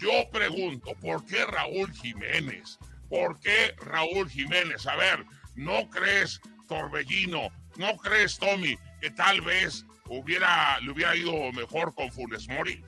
yo 0.01 0.29
pregunto, 0.31 0.95
¿por 0.99 1.25
qué 1.25 1.45
Raúl 1.45 1.91
Jiménez? 1.93 2.79
¿Por 3.09 3.39
qué 3.39 3.75
Raúl 3.77 4.29
Jiménez? 4.29 4.87
A 4.87 4.95
ver, 4.95 5.25
¿no 5.55 5.89
crees, 5.89 6.41
Torbellino, 6.67 7.49
no 7.77 7.97
crees, 7.97 8.37
Tommy, 8.37 8.77
que 8.99 9.11
tal 9.11 9.41
vez 9.41 9.85
hubiera, 10.07 10.79
le 10.79 10.91
hubiera 10.91 11.15
ido 11.15 11.51
mejor 11.51 11.93
con 11.93 12.11
Funes 12.11 12.47
Mori? 12.47 12.83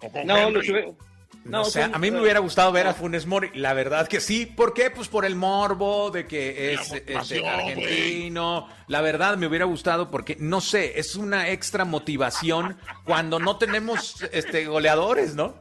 ¿O 0.00 0.10
con 0.10 0.26
no, 0.26 0.36
Henry? 0.36 0.94
No, 1.44 1.62
o 1.62 1.64
sea, 1.64 1.90
a 1.92 1.98
mí 1.98 2.10
me 2.10 2.20
hubiera 2.20 2.40
gustado 2.40 2.72
ver 2.72 2.86
a 2.86 2.94
Funes 2.94 3.26
Mori, 3.26 3.50
la 3.54 3.74
verdad 3.74 4.08
que 4.08 4.20
sí. 4.20 4.46
¿Por 4.46 4.72
qué? 4.72 4.90
Pues 4.90 5.08
por 5.08 5.26
el 5.26 5.36
morbo 5.36 6.10
de 6.10 6.26
que 6.26 6.72
es 6.72 6.92
este, 6.92 7.46
argentino. 7.46 8.68
La 8.88 9.02
verdad 9.02 9.36
me 9.36 9.46
hubiera 9.46 9.66
gustado 9.66 10.10
porque, 10.10 10.36
no 10.40 10.60
sé, 10.60 10.98
es 10.98 11.16
una 11.16 11.50
extra 11.50 11.84
motivación 11.84 12.78
cuando 13.04 13.38
no 13.38 13.58
tenemos 13.58 14.22
este 14.32 14.64
goleadores, 14.64 15.34
¿no? 15.34 15.60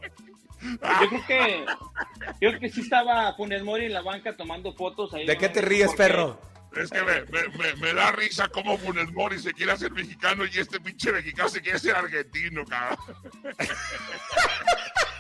Yo 0.61 1.09
creo 1.09 1.25
que 1.27 1.65
yo 2.39 2.49
creo 2.49 2.59
que 2.59 2.69
sí 2.69 2.81
estaba 2.81 3.33
Funes 3.35 3.63
Mori 3.63 3.85
en 3.85 3.93
la 3.93 4.01
banca 4.01 4.35
tomando 4.37 4.73
fotos 4.73 5.13
ahí. 5.13 5.25
¿De 5.25 5.37
qué 5.37 5.49
te 5.49 5.61
ríes, 5.61 5.93
perro? 5.93 6.39
Es 6.75 6.89
que 6.89 7.01
me, 7.03 7.93
da 7.93 8.11
risa 8.13 8.47
cómo 8.47 8.77
Funes 8.77 9.11
Mori 9.11 9.37
se 9.37 9.53
quiere 9.53 9.73
hacer 9.73 9.91
mexicano 9.91 10.45
y 10.45 10.57
este 10.57 10.79
pinche 10.79 11.11
mexicano 11.11 11.49
se 11.49 11.61
quiere 11.61 11.77
ser 11.77 11.95
argentino, 11.95 12.63
cabrón. 12.65 12.97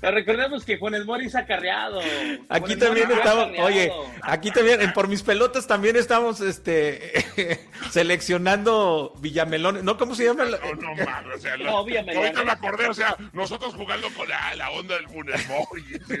Pero 0.00 0.14
recordemos 0.14 0.64
que 0.64 0.78
Juan 0.78 1.04
Mori 1.06 1.28
ha 1.34 1.46
carreado. 1.46 2.00
Aquí 2.48 2.76
también 2.76 3.10
estamos, 3.10 3.58
oye, 3.58 3.92
aquí 4.22 4.50
también, 4.50 4.92
por 4.92 5.08
mis 5.08 5.22
pelotas 5.22 5.66
también 5.66 5.96
estamos 5.96 6.40
este 6.40 7.60
seleccionando 7.90 9.14
Villamelón. 9.20 9.84
¿No? 9.84 9.96
¿Cómo 9.96 10.14
se 10.14 10.24
llama? 10.24 10.44
No, 10.44 10.74
no, 10.74 10.92
o 11.34 11.38
sea, 11.38 11.56
no, 11.56 11.78
Ahorita 11.78 12.44
me 12.44 12.52
acordé, 12.52 12.86
o 12.88 12.94
sea, 12.94 13.16
nosotros 13.32 13.74
jugando 13.74 14.08
con 14.14 14.28
la, 14.28 14.70
onda 14.70 14.96
del 14.96 15.08
Funes 15.08 15.48
Mori. 15.48 15.84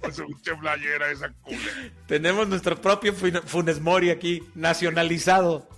Con 0.00 0.14
su 0.14 0.26
playera 0.58 1.10
esa. 1.10 1.30
Tenemos 2.06 2.48
nuestro 2.48 2.80
propio 2.80 3.12
Funes 3.12 3.80
Mori 3.80 4.08
aquí, 4.08 4.42
nacionalizado. 4.54 5.68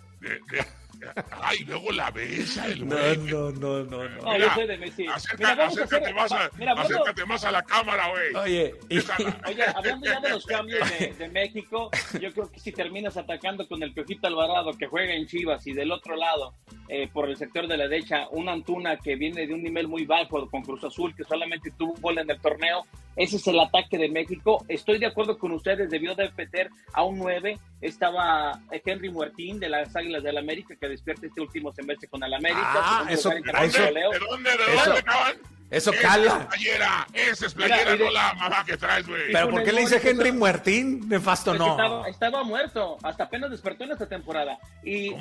Ay, 1.31 1.59
luego 1.65 1.91
la 1.93 2.11
besa 2.11 2.67
el 2.67 2.85
güey. 2.85 3.17
No, 3.19 3.51
no, 3.51 3.83
no, 3.85 4.09
no. 4.09 4.23
No, 4.23 4.39
yo 4.39 4.51
soy 4.55 4.67
de 4.67 4.79
Messi. 4.79 5.07
acércate, 5.07 6.13
más, 6.15 6.33
a, 6.33 6.51
acércate 6.77 7.25
más 7.25 7.45
a 7.45 7.53
la 7.53 7.63
cámara, 7.63 8.09
güey. 8.11 8.35
Oye, 8.35 8.75
Oye, 9.49 9.65
hablando 9.75 10.07
ya 10.07 10.21
de 10.21 10.31
los 10.31 10.47
cambios 10.47 10.89
de, 11.19 11.29
México, 11.29 11.91
yo 12.21 12.33
creo 12.33 12.51
que 12.51 12.61
si 12.61 12.73
terminas 12.73 13.17
atacando 13.17 13.67
con 13.67 13.83
el 13.83 13.93
Piojito 13.93 14.27
Alvarado 14.27 14.73
que 14.77 14.87
juega 14.87 15.15
en 15.15 15.27
Chivas 15.27 15.67
y 15.67 15.73
del 15.73 15.91
otro 15.93 16.17
lado, 16.17 16.55
eh, 16.89 17.09
por 17.13 17.29
el 17.29 17.37
sector 17.37 17.67
de 17.69 17.77
la 17.77 17.89
derecha, 17.89 18.29
un 18.31 18.49
Antuna 18.49 18.97
que 18.97 19.17
viene 19.17 19.47
de 19.47 19.55
un 19.55 19.63
nivel 19.63 19.89
muy 19.89 20.05
bajo 20.05 20.49
con 20.51 20.63
Cruz 20.63 20.85
Azul, 20.85 21.15
que 21.15 21.25
solamente 21.25 21.71
tuvo 21.77 21.93
un 21.93 22.01
gol 22.01 22.19
en 22.19 22.31
el 22.31 22.41
torneo, 22.41 22.85
ese 23.17 23.37
es 23.37 23.47
el 23.47 23.61
ataque 23.61 23.99
de 23.99 24.09
México. 24.09 24.65
Estoy 24.69 24.99
de 24.99 25.07
acuerdo 25.07 25.39
con 25.39 25.53
ustedes, 25.53 25.91
debió 25.91 26.15
de 26.15 26.31
meter 26.37 26.71
a 26.93 27.05
un 27.05 27.19
9. 27.19 27.59
Estaba 27.81 28.61
Henry 28.71 29.11
Muertín 29.11 29.61
de 29.61 29.69
las 29.69 29.95
Águilas 29.95 30.23
del 30.23 30.39
América, 30.39 30.75
que 30.77 30.89
despierta 30.93 31.27
este 31.27 31.41
último 31.41 31.73
semestre 31.73 32.09
con 32.09 32.23
el 32.23 32.33
América. 32.33 32.73
Ah, 32.75 33.07
eso, 33.09 33.29
¿De 33.29 33.41
dónde, 33.41 33.79
¿De 33.79 34.19
dónde, 34.19 34.51
de 34.51 34.57
dónde, 34.79 35.53
eso 35.73 35.91
cala. 36.03 36.27
Esa 36.27 36.49
playera, 36.49 37.07
esa 37.15 37.47
es 37.47 37.55
playera, 37.55 37.97
no 37.97 38.11
la 38.11 38.35
mamá 38.35 38.63
que 38.63 38.77
traes, 38.77 39.07
güey. 39.07 39.33
Pero 39.33 39.49
¿por 39.49 39.65
qué 39.65 39.73
le 39.73 39.81
dice 39.81 40.03
Henry 40.07 40.31
Muertín? 40.31 41.09
Nefasto 41.09 41.55
no. 41.55 41.71
Estaba, 41.71 42.09
estaba, 42.09 42.45
muerto, 42.45 42.99
hasta 43.03 43.25
apenas 43.25 43.51
despertó 43.51 43.85
en 43.85 43.93
esta 43.93 44.07
temporada. 44.07 44.59
Y 44.85 45.15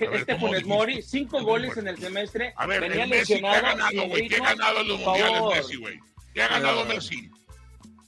este 0.00 0.38
Funes 0.38 0.64
Mori, 0.64 1.02
cinco 1.02 1.42
goles 1.42 1.76
en 1.76 1.88
el 1.88 1.98
semestre. 1.98 2.54
A 2.56 2.66
ver, 2.66 2.80
venía 2.80 3.06
Messi, 3.06 3.38
¿qué 3.38 3.46
ha 3.46 3.60
ganado, 3.60 4.08
güey? 4.08 4.28
¿Qué 4.28 4.36
ha 4.36 4.44
ganado 4.44 4.80
en 4.80 4.88
los 4.88 5.00
mundiales 5.00 5.42
Messi, 5.54 5.76
güey? 5.76 6.00
¿Qué 6.32 6.42
ha 6.42 6.48
ganado 6.48 6.86
Messi? 6.86 7.30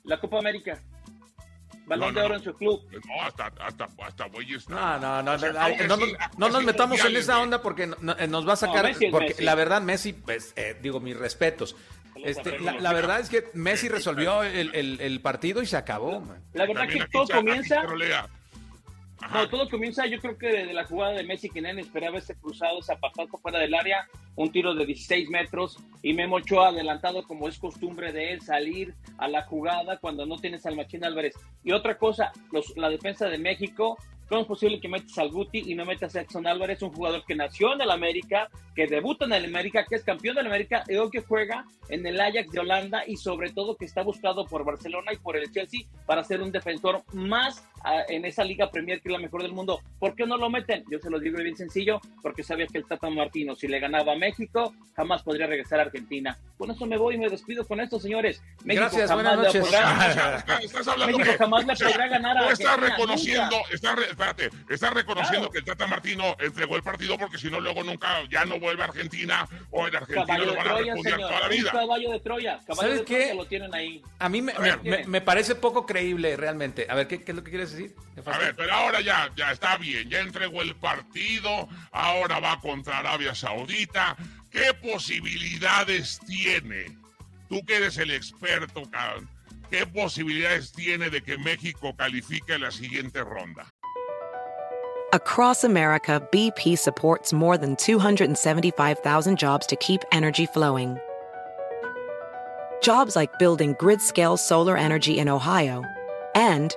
La 0.04 0.18
Copa 0.18 0.38
América. 0.38 0.80
Balón 1.90 2.14
de 2.14 2.20
oro 2.20 2.36
en 2.36 2.42
su 2.44 2.54
club. 2.54 2.80
No, 2.92 3.22
hasta, 3.22 3.52
hasta, 3.60 3.88
hasta 4.00 4.24
güeyes. 4.26 4.68
No, 4.68 4.98
no, 5.00 5.22
no, 5.24 5.36
no, 5.36 5.96
no, 6.38 6.48
nos 6.48 6.64
metamos 6.64 7.04
en 7.04 7.16
esa 7.16 7.40
onda 7.40 7.60
porque 7.60 7.90
eh, 8.18 8.26
nos 8.28 8.48
va 8.48 8.52
a 8.52 8.56
sacar. 8.56 8.92
porque 9.10 9.34
la 9.40 9.56
verdad, 9.56 9.82
Messi, 9.82 10.12
pues, 10.12 10.52
eh, 10.54 10.76
digo, 10.80 11.00
mis 11.00 11.16
respetos. 11.16 11.74
Este, 12.24 12.60
la, 12.60 12.92
verdad 12.92 13.20
es 13.20 13.28
que 13.28 13.50
Messi 13.54 13.88
resolvió 13.88 14.44
el, 14.44 14.72
el, 14.74 15.00
el 15.00 15.20
partido 15.20 15.62
y 15.62 15.66
se 15.66 15.76
acabó. 15.76 16.22
La 16.52 16.66
verdad 16.66 16.86
que 16.86 17.04
todo 17.10 17.26
comienza. 17.26 17.82
No, 19.32 19.48
todo 19.48 19.68
comienza, 19.68 20.06
yo 20.06 20.18
creo 20.18 20.36
que 20.36 20.48
desde 20.48 20.72
la 20.72 20.84
jugada 20.84 21.12
de 21.12 21.22
Messi, 21.22 21.50
que 21.50 21.60
nadie 21.60 21.82
esperaba 21.82 22.18
ese 22.18 22.34
cruzado, 22.34 22.80
ese 22.80 22.92
apartado 22.92 23.28
fuera 23.38 23.58
del 23.58 23.74
área, 23.74 24.08
un 24.34 24.50
tiro 24.50 24.74
de 24.74 24.86
16 24.86 25.28
metros, 25.28 25.78
y 26.02 26.14
Memo 26.14 26.36
Ochoa 26.36 26.68
adelantado, 26.68 27.22
como 27.24 27.48
es 27.48 27.58
costumbre 27.58 28.12
de 28.12 28.32
él, 28.32 28.40
salir 28.40 28.94
a 29.18 29.28
la 29.28 29.42
jugada 29.42 29.98
cuando 29.98 30.26
no 30.26 30.36
tienes 30.38 30.66
al 30.66 30.74
Machín 30.74 31.04
Álvarez. 31.04 31.34
Y 31.62 31.72
otra 31.72 31.96
cosa, 31.96 32.32
los, 32.50 32.76
la 32.76 32.88
defensa 32.88 33.28
de 33.28 33.38
México 33.38 33.98
¿Cómo 34.30 34.42
es 34.42 34.46
posible 34.46 34.80
que 34.80 34.86
metas 34.86 35.18
al 35.18 35.32
Guti 35.32 35.72
y 35.72 35.74
no 35.74 35.84
metas 35.84 36.14
a 36.14 36.20
Edson 36.20 36.46
Álvarez, 36.46 36.80
un 36.82 36.92
jugador 36.92 37.24
que 37.26 37.34
nació 37.34 37.74
en 37.74 37.80
el 37.80 37.90
América, 37.90 38.48
que 38.76 38.86
debuta 38.86 39.24
en 39.24 39.32
el 39.32 39.46
América, 39.46 39.84
que 39.84 39.96
es 39.96 40.04
campeón 40.04 40.36
del 40.36 40.46
América 40.46 40.84
y 40.86 40.94
hoy 40.94 41.10
que 41.10 41.20
juega 41.20 41.64
en 41.88 42.06
el 42.06 42.20
Ajax 42.20 42.48
de 42.52 42.60
Holanda 42.60 43.02
y 43.04 43.16
sobre 43.16 43.50
todo 43.50 43.76
que 43.76 43.86
está 43.86 44.04
buscado 44.04 44.46
por 44.46 44.64
Barcelona 44.64 45.12
y 45.12 45.16
por 45.16 45.36
el 45.36 45.50
Chelsea 45.50 45.80
para 46.06 46.22
ser 46.22 46.42
un 46.42 46.52
defensor 46.52 47.02
más 47.12 47.68
en 48.08 48.24
esa 48.24 48.44
Liga 48.44 48.70
Premier 48.70 49.00
que 49.00 49.08
es 49.08 49.12
la 49.12 49.18
mejor 49.18 49.42
del 49.42 49.52
mundo? 49.52 49.80
¿Por 49.98 50.14
qué 50.14 50.26
no 50.26 50.36
lo 50.36 50.50
meten? 50.50 50.84
Yo 50.90 50.98
se 50.98 51.10
lo 51.10 51.18
digo 51.18 51.38
bien 51.38 51.56
sencillo, 51.56 52.00
porque 52.22 52.42
sabía 52.42 52.66
que 52.66 52.78
el 52.78 52.86
Tata 52.86 53.08
Martino, 53.10 53.54
si 53.54 53.68
le 53.68 53.78
ganaba 53.80 54.12
a 54.12 54.16
México, 54.16 54.74
jamás 54.94 55.22
podría 55.22 55.46
regresar 55.46 55.78
a 55.80 55.82
Argentina. 55.82 56.36
Con 56.58 56.70
eso 56.70 56.86
me 56.86 56.98
voy 56.98 57.14
y 57.14 57.18
me 57.18 57.28
despido 57.28 57.66
con 57.66 57.80
esto, 57.80 57.98
señores. 57.98 58.42
México 58.64 58.84
Gracias, 58.84 59.12
buenas 59.12 59.36
noches. 59.36 59.64
México 61.06 61.32
jamás 61.38 61.66
le 61.66 61.74
podrá 61.74 62.08
ganar 62.08 62.36
a 62.36 62.40
Argentina. 62.40 62.70
Está 62.70 62.88
reconociendo, 62.88 63.56
está 63.72 63.94
espérate, 63.94 64.50
está 64.68 64.90
reconociendo 64.90 65.50
que 65.50 65.58
el 65.58 65.64
Tata 65.64 65.86
Martino 65.86 66.36
entregó 66.38 66.76
el 66.76 66.82
partido 66.82 67.16
porque 67.18 67.38
si 67.38 67.50
no, 67.50 67.60
luego 67.60 67.82
nunca 67.82 68.08
ya 68.30 68.44
no 68.44 68.58
vuelve 68.58 68.82
a 68.82 68.86
Argentina 68.86 69.48
o 69.70 69.86
en 69.86 69.96
Argentina 69.96 70.26
caballo 70.26 70.46
lo 70.46 70.56
van 70.56 70.68
a 70.68 70.74
repudiar 70.74 71.20
toda 71.20 71.40
la 71.40 71.48
vida. 71.48 71.70
caballo 71.70 72.10
de 72.10 72.20
Troya, 72.20 72.60
caballo 72.66 72.94
de 72.94 73.00
Troya 73.00 73.34
lo 73.34 73.46
tienen 73.46 73.74
ahí. 73.74 74.02
A 74.18 74.28
mí 74.28 74.42
me, 74.42 74.52
me, 74.82 75.06
me, 75.06 75.20
parece 75.20 75.54
poco 75.54 75.86
creíble 75.86 76.36
realmente. 76.36 76.86
A 76.88 76.94
ver, 76.94 77.08
¿qué, 77.08 77.22
qué 77.22 77.32
es 77.32 77.36
lo 77.36 77.42
que 77.42 77.50
quieres 77.50 77.69
decir? 77.70 77.94
A 78.26 78.38
ver, 78.38 78.54
pero 78.54 78.72
ahora 78.72 79.00
ya, 79.00 79.30
ya 79.36 79.52
está 79.52 79.76
bien, 79.76 80.08
ya 80.08 80.20
entregó 80.20 80.62
el 80.62 80.74
partido, 80.76 81.68
ahora 81.92 82.40
va 82.40 82.60
contra 82.60 82.98
Arabia 82.98 83.34
Saudita. 83.34 84.16
¿Qué 84.50 84.74
posibilidades 84.74 86.20
tiene? 86.26 86.98
Tú 87.48 87.64
que 87.64 87.76
eres 87.76 87.98
el 87.98 88.10
experto, 88.10 88.82
¿qué 89.70 89.86
posibilidades 89.86 90.72
tiene 90.72 91.10
de 91.10 91.22
que 91.22 91.38
México 91.38 91.94
califique 91.96 92.58
la 92.58 92.70
siguiente 92.70 93.22
ronda? 93.22 93.66
Across 95.12 95.64
America, 95.64 96.22
BP 96.30 96.78
supports 96.78 97.32
more 97.32 97.58
than 97.58 97.74
275,000 97.74 99.36
jobs 99.36 99.66
to 99.66 99.74
keep 99.76 100.02
energy 100.12 100.46
flowing. 100.46 100.98
Jobs 102.80 103.16
like 103.16 103.36
building 103.38 103.74
grid 103.78 104.00
scale 104.00 104.36
solar 104.36 104.76
energy 104.76 105.18
in 105.18 105.28
Ohio 105.28 105.84
and 106.34 106.76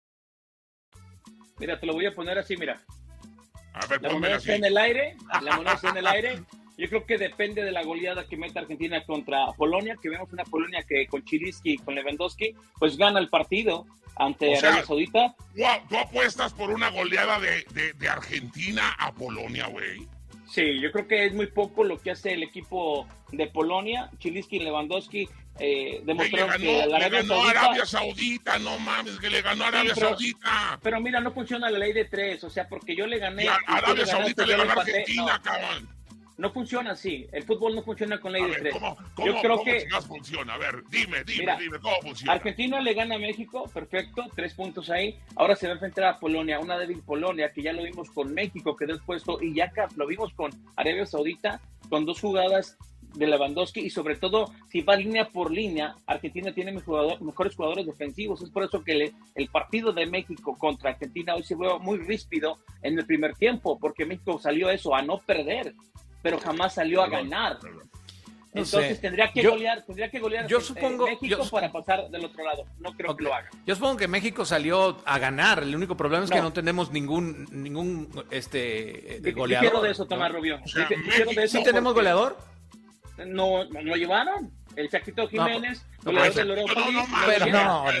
Mira, 1.61 1.79
te 1.79 1.85
lo 1.85 1.93
voy 1.93 2.07
a 2.07 2.15
poner 2.15 2.39
así, 2.39 2.57
mira. 2.57 2.81
A 3.73 3.85
ver, 3.85 4.01
la 4.01 4.09
moneda 4.09 4.37
está 4.37 4.55
en 4.55 4.65
el 4.65 4.77
aire, 4.77 5.15
la 5.43 5.55
moneda 5.57 5.73
está 5.73 5.89
en 5.89 5.97
el 5.97 6.07
aire. 6.07 6.41
Yo 6.75 6.89
creo 6.89 7.05
que 7.05 7.19
depende 7.19 7.63
de 7.63 7.71
la 7.71 7.83
goleada 7.83 8.27
que 8.27 8.35
meta 8.35 8.61
Argentina 8.61 9.05
contra 9.05 9.45
Polonia, 9.55 9.95
que 10.01 10.09
vemos 10.09 10.33
una 10.33 10.43
Polonia 10.43 10.83
que 10.89 11.05
con 11.05 11.23
Chiriski 11.23 11.73
y 11.73 11.77
con 11.77 11.93
Lewandowski, 11.93 12.55
pues 12.79 12.97
gana 12.97 13.19
el 13.19 13.29
partido 13.29 13.85
ante 14.15 14.57
Arabia 14.57 14.83
Saudita. 14.83 15.35
¿tú, 15.87 15.97
apuestas 15.97 16.51
por 16.53 16.71
una 16.71 16.89
goleada 16.89 17.39
de, 17.39 17.93
de 17.93 18.09
Argentina 18.09 18.95
a 18.97 19.11
Polonia, 19.11 19.67
güey? 19.67 20.07
Sí, 20.51 20.81
yo 20.81 20.91
creo 20.91 21.07
que 21.07 21.25
es 21.25 21.33
muy 21.33 21.47
poco 21.47 21.83
lo 21.83 21.97
que 21.97 22.11
hace 22.11 22.33
el 22.33 22.43
equipo 22.43 23.07
de 23.31 23.47
Polonia. 23.47 24.09
Chiliski 24.19 24.57
y 24.57 24.59
Lewandowski 24.59 25.29
eh, 25.59 26.01
demostraron 26.03 26.59
que, 26.59 26.85
la 26.87 26.97
Arabia, 26.97 27.21
le 27.21 27.27
ganó 27.27 27.35
Saudita, 27.35 27.59
Arabia 27.59 27.85
Saudita, 27.85 28.59
no 28.59 28.79
mames, 28.79 29.19
que 29.19 29.29
le 29.29 29.41
ganó 29.41 29.63
Arabia 29.63 29.95
Saudita. 29.95 30.79
Pero 30.83 30.99
mira, 30.99 31.21
no 31.21 31.31
funciona 31.31 31.69
la 31.69 31.79
ley 31.79 31.93
de 31.93 32.05
tres, 32.05 32.43
o 32.43 32.49
sea, 32.49 32.67
porque 32.67 32.95
yo 32.95 33.07
le 33.07 33.19
gané. 33.19 33.47
a 33.47 33.59
Arabia 33.65 34.05
Saudita 34.05 34.45
le 34.45 34.57
ganó 34.57 34.71
a 34.71 34.81
Argentina, 34.81 35.41
cabrón. 35.41 36.00
No 36.37 36.51
funciona 36.51 36.91
así. 36.91 37.27
El 37.31 37.43
fútbol 37.43 37.75
no 37.75 37.83
funciona 37.83 38.19
con 38.19 38.31
ley 38.31 38.43
de 38.43 38.53
tres. 38.53 38.73
¿Cómo, 38.73 38.97
cómo, 39.15 39.27
Yo 39.27 39.41
creo 39.41 39.63
que 39.63 39.87
funciona? 40.07 40.53
A 40.53 40.57
ver, 40.57 40.83
dime, 40.89 41.23
dime, 41.23 41.55
dime, 41.59 41.79
¿cómo 41.79 42.01
funciona? 42.01 42.33
Argentina 42.33 42.79
le 42.81 42.93
gana 42.93 43.15
a 43.15 43.19
México, 43.19 43.69
perfecto, 43.73 44.25
tres 44.35 44.53
puntos 44.53 44.89
ahí. 44.89 45.19
Ahora 45.35 45.55
se 45.55 45.67
va 45.67 45.73
a 45.73 45.75
enfrentar 45.75 46.05
a 46.05 46.19
Polonia, 46.19 46.59
una 46.59 46.77
débil 46.77 47.01
Polonia 47.03 47.51
que 47.51 47.61
ya 47.61 47.73
lo 47.73 47.83
vimos 47.83 48.09
con 48.11 48.33
México, 48.33 48.75
que 48.75 48.87
puesto, 49.05 49.41
y 49.41 49.53
ya 49.53 49.71
lo 49.95 50.07
vimos 50.07 50.33
con 50.33 50.51
Arabia 50.75 51.05
Saudita, 51.05 51.61
con 51.89 52.05
dos 52.05 52.19
jugadas 52.19 52.77
de 53.13 53.27
Lewandowski 53.27 53.81
y 53.81 53.89
sobre 53.89 54.15
todo 54.15 54.51
si 54.69 54.81
va 54.81 54.95
línea 54.95 55.29
por 55.29 55.51
línea, 55.51 55.95
Argentina 56.05 56.53
tiene 56.53 56.71
mejores 56.71 57.55
jugadores 57.55 57.85
defensivos. 57.85 58.41
Es 58.41 58.49
por 58.49 58.63
eso 58.63 58.83
que 58.83 59.13
el 59.35 59.47
partido 59.49 59.91
de 59.91 60.05
México 60.05 60.57
contra 60.57 60.91
Argentina 60.91 61.35
hoy 61.35 61.43
se 61.43 61.55
ve 61.55 61.67
muy 61.79 61.97
ríspido 61.99 62.59
en 62.81 62.97
el 62.97 63.05
primer 63.05 63.35
tiempo, 63.35 63.77
porque 63.79 64.05
México 64.05 64.39
salió 64.39 64.69
eso, 64.69 64.95
a 64.95 65.01
no 65.01 65.19
perder, 65.19 65.73
pero 66.21 66.39
jamás 66.39 66.73
salió 66.75 67.01
a 67.01 67.07
ganar. 67.07 67.59
Entonces 68.53 68.99
tendría 68.99 69.31
que 69.31 69.47
golear, 69.47 69.81
tendría 69.83 70.09
que 70.09 70.19
golear 70.19 70.45
yo 70.45 70.59
supongo, 70.59 71.05
México 71.05 71.47
para 71.49 71.71
pasar 71.71 72.09
del 72.09 72.25
otro 72.25 72.43
lado. 72.43 72.65
No 72.79 72.91
creo 72.93 73.15
que 73.15 73.23
lo 73.23 73.33
haga. 73.33 73.49
Yo 73.65 73.75
supongo 73.75 73.95
que 73.95 74.09
México 74.09 74.43
salió 74.43 74.97
a 75.05 75.19
ganar. 75.19 75.63
El 75.63 75.73
único 75.73 75.95
problema 75.95 76.25
es 76.25 76.31
que 76.31 76.41
no 76.41 76.51
tenemos 76.51 76.91
ningún 76.91 77.47
ningún 77.51 78.09
este 78.29 79.21
goleador. 79.33 79.81
de 79.83 79.91
eso, 79.91 80.05
Tomás 80.05 80.33
Rubio. 80.33 80.59
¿Sí 81.47 81.63
tenemos 81.63 81.93
goleador? 81.93 82.37
no, 83.25 83.63
no 83.65 83.81
lo 83.81 83.95
llevaron. 83.95 84.51
El 84.75 84.89
Chaquito 84.89 85.27
Jiménez, 85.27 85.85
no, 86.03 86.11
no, 86.11 86.19
no, 86.19 86.31
no, 86.31 86.45
no, 86.45 86.55
no, 86.55 87.03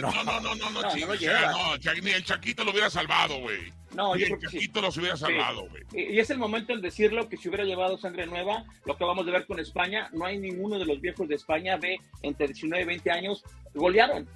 no, 0.01 0.39
no, 0.39 0.55
no, 0.55 0.81
no, 0.81 1.75
el 1.75 2.23
Chaquito 2.23 2.63
lo 2.63 2.71
hubiera 2.71 2.89
salvado, 2.89 3.39
güey. 3.39 3.73
No, 3.93 4.15
yo 4.15 4.27
el 4.27 4.39
Chaquito 4.39 4.81
los 4.81 4.95
hubiera 4.97 5.17
salvado, 5.17 5.67
güey. 5.67 5.83
Y 5.93 6.19
es 6.19 6.29
el 6.29 6.37
momento 6.37 6.73
en 6.73 6.81
decirlo 6.81 7.27
que 7.27 7.37
si 7.37 7.49
hubiera 7.49 7.65
llevado 7.65 7.97
sangre 7.97 8.25
nueva, 8.25 8.63
lo 8.85 8.97
que 8.97 9.03
vamos 9.03 9.27
a 9.27 9.31
ver 9.31 9.45
con 9.45 9.59
España, 9.59 10.09
no 10.13 10.25
hay 10.25 10.37
ninguno 10.37 10.79
de 10.79 10.85
los 10.85 11.01
viejos 11.01 11.27
de 11.27 11.35
España 11.35 11.77
ve 11.77 11.99
entre 12.21 12.47
19 12.47 12.83
y 12.83 12.85
20 12.85 13.11
años, 13.11 13.43
golearon. 13.73 14.27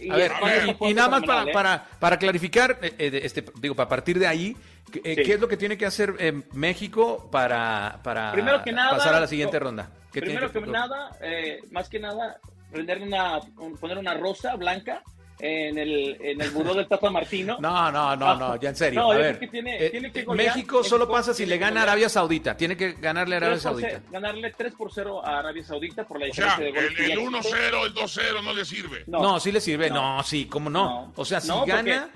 Y, 0.00 0.10
a 0.10 0.16
ver, 0.16 0.32
y, 0.80 0.94
nada 0.94 1.08
más 1.08 1.22
para, 1.22 1.52
para, 1.52 1.86
para 2.00 2.18
clarificar, 2.18 2.78
este, 2.98 3.44
digo, 3.60 3.74
para 3.74 3.88
partir 3.88 4.18
de 4.18 4.26
ahí, 4.26 4.56
¿qué 5.00 5.32
es 5.34 5.40
lo 5.40 5.48
que 5.48 5.56
tiene 5.56 5.78
que 5.78 5.86
hacer 5.86 6.14
México 6.52 7.28
para, 7.30 8.00
para 8.02 8.32
pasar 8.90 9.14
a 9.14 9.20
la 9.20 9.26
siguiente 9.26 9.58
ronda? 9.58 9.90
Primero 10.12 10.52
que 10.52 10.60
nada, 10.60 11.16
eh, 11.22 11.60
más 11.70 11.88
que 11.88 11.98
nada, 11.98 12.38
prender 12.70 13.00
una, 13.00 13.40
poner 13.80 13.98
una 13.98 14.14
rosa 14.14 14.54
blanca 14.56 15.02
en 15.38 15.76
el, 15.76 16.18
en 16.20 16.40
el 16.40 16.50
buró 16.50 16.74
del 16.74 16.86
Tata 16.86 17.10
Martino. 17.10 17.56
No, 17.58 17.90
no, 17.90 18.14
no, 18.14 18.36
no, 18.36 18.56
ya 18.60 18.68
en 18.68 18.76
serio. 18.76 19.10
a 19.10 19.16
ver, 19.16 19.50
tiene, 19.50 19.86
eh, 19.86 20.12
que 20.12 20.24
México 20.26 20.84
solo 20.84 21.08
pasa 21.08 21.34
si 21.34 21.46
le 21.46 21.58
gana 21.58 21.80
a 21.80 21.82
Arabia 21.84 22.08
Saudita. 22.08 22.56
Tiene 22.56 22.76
que 22.76 22.92
ganarle 22.92 23.36
a 23.36 23.38
Arabia 23.38 23.58
Saudita. 23.58 24.02
ganarle 24.10 24.52
3 24.56 24.74
por 24.74 24.92
0 24.92 25.24
a 25.24 25.40
Arabia 25.40 25.64
Saudita 25.64 26.06
por 26.06 26.20
la 26.20 26.26
diferencia 26.26 26.64
de 26.64 26.70
gol. 26.70 26.84
El, 26.96 27.10
el 27.10 27.18
1-0, 27.18 27.86
el 27.86 27.94
2-0 27.94 28.44
no 28.44 28.52
le 28.52 28.64
sirve. 28.64 29.04
No, 29.06 29.40
sí 29.40 29.50
le 29.50 29.60
sirve. 29.60 29.90
No, 29.90 30.22
sí, 30.22 30.46
¿cómo 30.46 30.70
no? 30.70 31.12
O 31.16 31.24
sea, 31.24 31.40
si 31.40 31.50
gana. 31.66 32.08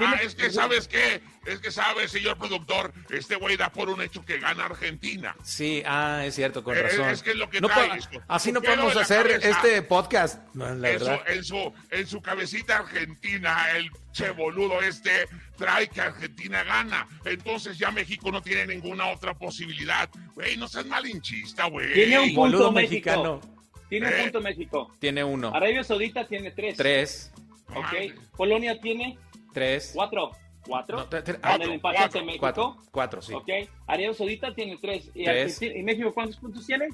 Ah, 0.00 0.18
es 0.22 0.34
que, 0.34 0.50
¿sabes 0.50 0.88
qué? 0.88 1.20
Es 1.46 1.60
que, 1.60 1.70
¿sabes, 1.70 2.10
señor 2.10 2.36
productor? 2.36 2.92
Este 3.10 3.36
güey 3.36 3.56
da 3.56 3.70
por 3.70 3.88
un 3.88 4.02
hecho 4.02 4.24
que 4.24 4.38
gana 4.38 4.64
Argentina. 4.64 5.36
Sí, 5.44 5.82
ah, 5.86 6.22
es 6.24 6.34
cierto, 6.34 6.64
con 6.64 6.76
razón. 6.76 7.08
Es, 7.08 7.22
que 7.22 7.30
es 7.30 7.36
lo 7.36 7.48
que 7.48 7.60
trae. 7.60 8.00
así 8.26 8.50
no 8.52 8.60
podemos 8.60 8.96
hacer 8.96 9.26
este 9.42 9.82
podcast, 9.82 10.42
la 10.54 10.70
en, 10.70 10.80
verdad. 10.80 11.20
Su, 11.24 11.32
en, 11.32 11.44
su, 11.44 11.72
en 11.90 12.06
su 12.06 12.20
cabecita 12.20 12.78
argentina, 12.78 13.70
el 13.76 13.90
che 14.12 14.30
boludo 14.30 14.80
este 14.82 15.28
trae 15.56 15.88
que 15.88 16.00
Argentina 16.00 16.64
gana. 16.64 17.06
Entonces 17.24 17.78
ya 17.78 17.90
México 17.90 18.32
no 18.32 18.42
tiene 18.42 18.66
ninguna 18.66 19.06
otra 19.06 19.34
posibilidad. 19.34 20.08
Güey, 20.34 20.56
no 20.56 20.66
seas 20.68 20.86
malinchista, 20.86 21.66
güey. 21.66 21.92
Tiene 21.92 22.18
un 22.18 22.34
punto 22.34 22.72
mexicano. 22.72 23.40
Tiene 23.88 24.08
un 24.08 24.12
¿Eh? 24.12 24.22
punto 24.24 24.40
México. 24.40 24.94
Tiene 24.98 25.24
uno. 25.24 25.54
Arabia 25.54 25.84
Saudita 25.84 26.26
tiene 26.26 26.50
tres. 26.50 26.76
Tres. 26.76 27.32
¿ok? 27.70 27.76
Madre. 27.76 28.14
Polonia 28.36 28.80
tiene 28.80 29.18
Tres. 29.58 29.90
cuatro. 29.94 30.30
¿Cuatro? 30.66 30.96
No, 30.98 31.06
te- 31.06 31.22
te- 31.22 31.38
Con 31.40 31.50
el 31.62 31.72
empate 31.72 31.80
cuatro, 31.80 32.04
ante 32.04 32.22
México. 32.22 32.40
Cuatro. 32.40 32.76
Cuatro, 32.90 33.22
sí. 33.22 33.32
¿Ok? 33.32 33.48
Arabia 33.86 34.12
Saudita 34.14 34.54
tiene 34.54 34.76
tres. 34.80 35.10
¿Y, 35.14 35.24
Tres. 35.24 35.54
Argentina- 35.54 35.78
¿Y 35.78 35.82
México 35.82 36.12
cuántos 36.14 36.36
puntos 36.36 36.66
tiene? 36.66 36.88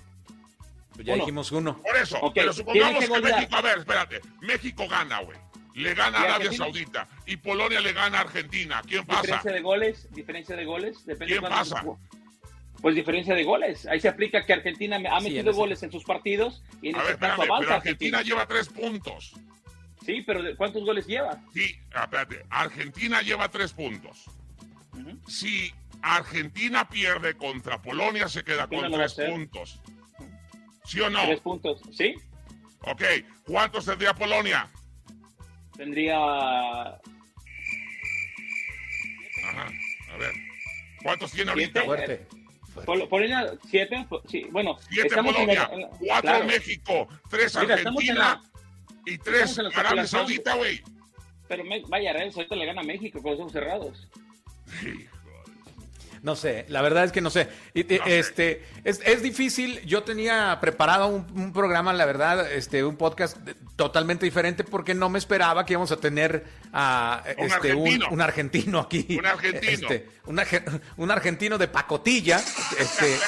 Ya 1.02 1.14
Uno. 1.14 1.22
dijimos 1.24 1.50
uno. 1.50 1.80
Por 1.82 1.96
eso, 1.96 2.16
Ok, 2.20 2.32
pero 2.36 2.52
supongamos 2.52 3.04
que. 3.04 3.20
México, 3.20 3.56
a 3.56 3.60
ver, 3.62 3.78
espérate, 3.78 4.20
México 4.42 4.86
gana, 4.88 5.20
güey. 5.22 5.36
Le 5.74 5.92
gana 5.92 6.18
¿Y 6.20 6.22
a 6.22 6.24
Arabia? 6.36 6.52
Saudita 6.52 7.08
y 7.26 7.36
Polonia 7.36 7.80
le 7.80 7.92
gana 7.92 8.18
a 8.18 8.20
Argentina. 8.20 8.80
¿Quién 8.86 9.04
pasa? 9.04 9.22
Diferencia 9.22 9.52
de 9.52 9.60
goles, 9.60 10.08
diferencia 10.14 10.54
de 10.56 10.64
goles. 10.64 11.04
Depende 11.04 11.26
¿Quién 11.34 11.40
cuántos- 11.40 11.70
pasa? 11.70 11.84
Pues 12.80 12.94
diferencia 12.94 13.34
de 13.34 13.42
goles. 13.42 13.86
Ahí 13.86 13.98
se 13.98 14.08
aplica 14.08 14.44
que 14.46 14.52
Argentina 14.52 15.00
ha 15.10 15.18
Sí, 15.20 15.30
metido 15.30 15.50
en 15.50 15.56
goles 15.56 15.82
en 15.82 15.90
sus 15.90 16.04
partidos 16.04 16.62
y 16.80 16.90
en 16.90 16.96
A 16.96 16.98
ver, 17.02 17.12
este 17.14 17.20
caso 17.26 17.42
avanza 17.42 17.58
pero 17.58 17.74
Argentina 17.74 18.18
Argentina. 18.18 18.22
lleva 18.22 18.46
tres 18.46 18.68
puntos. 18.68 19.32
Sí, 20.04 20.22
pero 20.26 20.42
¿de 20.42 20.54
¿cuántos 20.56 20.84
goles 20.84 21.06
lleva? 21.06 21.40
Sí, 21.52 21.76
espérate, 21.94 22.44
Argentina 22.50 23.22
lleva 23.22 23.48
tres 23.50 23.72
puntos. 23.72 24.26
Ujú. 24.92 25.18
Si 25.28 25.72
Argentina 26.02 26.86
pierde 26.88 27.34
contra 27.34 27.80
Polonia, 27.80 28.28
se 28.28 28.44
queda 28.44 28.64
Argentina 28.64 28.90
con 28.90 29.14
tres 29.14 29.30
puntos. 29.30 29.80
¿Sí 30.84 31.00
o 31.00 31.08
no? 31.08 31.22
Tres 31.24 31.40
puntos. 31.40 31.80
¿Sí? 31.92 32.14
Ok, 32.82 33.02
¿cuántos 33.46 33.86
tendría 33.86 34.12
Polonia? 34.14 34.68
Tendría 35.76 36.16
Ajá, 36.18 37.00
a 40.12 40.16
ver. 40.18 40.32
¿Cuántos 41.02 41.32
tiene 41.32 41.52
Siete. 41.54 41.78
ahorita? 41.80 42.04
Fuerte. 42.04 42.26
Pol- 42.86 43.08
Polonia 43.08 43.52
siete. 43.70 44.04
po- 44.08 44.22
Sí, 44.28 44.44
bueno, 44.50 44.76
Siete 44.90 45.08
estamos 45.08 45.30
en 45.36 45.46
Polonia, 45.46 45.68
la- 45.68 45.74
en 45.74 45.80
la- 45.82 45.88
cuatro 45.88 46.20
claro, 46.30 46.44
México, 46.46 47.08
tres 47.30 47.56
Argentina 47.56 48.42
y 49.06 49.18
tres 49.18 49.58
Arabia. 49.58 50.06
Saudita, 50.06 50.54
güey. 50.54 50.82
Pero 51.48 51.64
me- 51.64 51.82
vaya, 51.88 52.10
Arabia 52.10 52.32
Saudita 52.32 52.56
le 52.56 52.66
gana 52.66 52.80
a 52.80 52.84
México 52.84 53.20
con 53.22 53.32
los 53.32 53.40
ojos 53.40 53.52
cerrados. 53.52 54.08
Sí, 54.80 55.06
No 56.22 56.34
sé, 56.36 56.64
la 56.68 56.80
verdad 56.80 57.04
es 57.04 57.12
que 57.12 57.20
no 57.20 57.28
sé. 57.30 57.48
Y, 57.74 57.82
sé. 57.82 58.62
Este, 58.84 59.10
es, 59.10 59.16
es 59.16 59.22
difícil. 59.22 59.80
Yo 59.86 60.02
tenía 60.04 60.58
preparado 60.60 61.06
un, 61.08 61.26
un 61.38 61.52
programa, 61.52 61.92
la 61.92 62.04
verdad, 62.04 62.50
este, 62.52 62.84
un 62.84 62.96
podcast 62.96 63.36
totalmente 63.76 64.24
diferente 64.24 64.62
porque 64.64 64.94
no 64.94 65.08
me 65.08 65.18
esperaba 65.18 65.66
que 65.66 65.72
íbamos 65.72 65.90
a 65.90 65.96
tener 65.96 66.44
a 66.72 67.22
Un 67.38 67.44
este, 67.46 67.74
un, 67.74 67.80
argentino. 67.82 68.08
un 68.10 68.20
argentino 68.20 68.78
aquí. 68.80 69.06
Un 69.18 69.26
argentino. 69.26 69.72
Este, 69.72 70.08
un, 70.26 70.36
arge- 70.38 70.80
un 70.96 71.10
argentino 71.10 71.58
de 71.58 71.68
pacotilla, 71.68 72.38
este, 72.78 73.18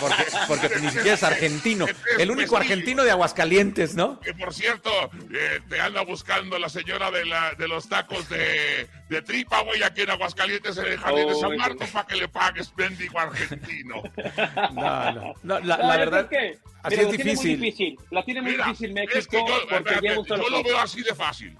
porque, 0.00 0.24
porque 0.48 0.68
ni 0.80 0.88
siquiera 0.90 1.14
es 1.14 1.22
argentino. 1.22 1.86
El 2.18 2.30
único 2.30 2.56
argentino 2.56 3.02
de 3.04 3.10
Aguascalientes, 3.10 3.94
¿no? 3.94 4.20
Que 4.20 4.32
por 4.34 4.54
cierto, 4.54 4.90
eh, 5.34 5.60
te 5.68 5.80
anda 5.80 6.02
buscando 6.02 6.58
la 6.58 6.68
señora 6.68 7.10
de, 7.10 7.24
la, 7.26 7.54
de 7.54 7.68
los 7.68 7.88
tacos 7.88 8.28
de, 8.28 8.88
de 9.08 9.22
tripa, 9.22 9.60
güey, 9.62 9.82
aquí 9.82 10.02
en 10.02 10.10
Aguascalientes, 10.10 10.76
en 10.78 10.86
el 10.86 10.98
Jardín 10.98 11.28
de 11.28 11.34
San. 11.34 11.56
Marcos, 11.56 11.90
para 11.90 12.06
que 12.06 12.16
le 12.16 12.28
pagues, 12.28 12.72
bendigo 12.74 13.18
argentino. 13.18 14.02
No, 14.82 15.12
no. 15.12 15.34
no, 15.42 15.60
la, 15.60 15.96
verdad, 15.96 16.28
creo 16.28 16.40
que- 16.40 16.58
así 16.82 16.96
mira, 16.96 17.02
es 17.02 17.08
tiene 17.08 17.08
muy 17.08 17.16
difícil. 17.16 17.60
difícil. 17.60 17.98
La 18.10 18.24
tiene 18.24 18.42
muy 18.42 18.50
Mira, 18.52 18.64
difícil 18.66 18.92
México 18.92 19.18
es 19.18 19.26
que 19.28 19.36
yo, 19.38 19.44
porque 19.46 19.74
espérate, 19.76 20.00
lleva 20.08 20.20
un 20.20 20.26
solo 20.28 20.42
yo 20.44 20.50
lo 20.50 20.62
veo 20.62 20.78
así 20.78 21.02
de 21.02 21.14
fácil. 21.14 21.56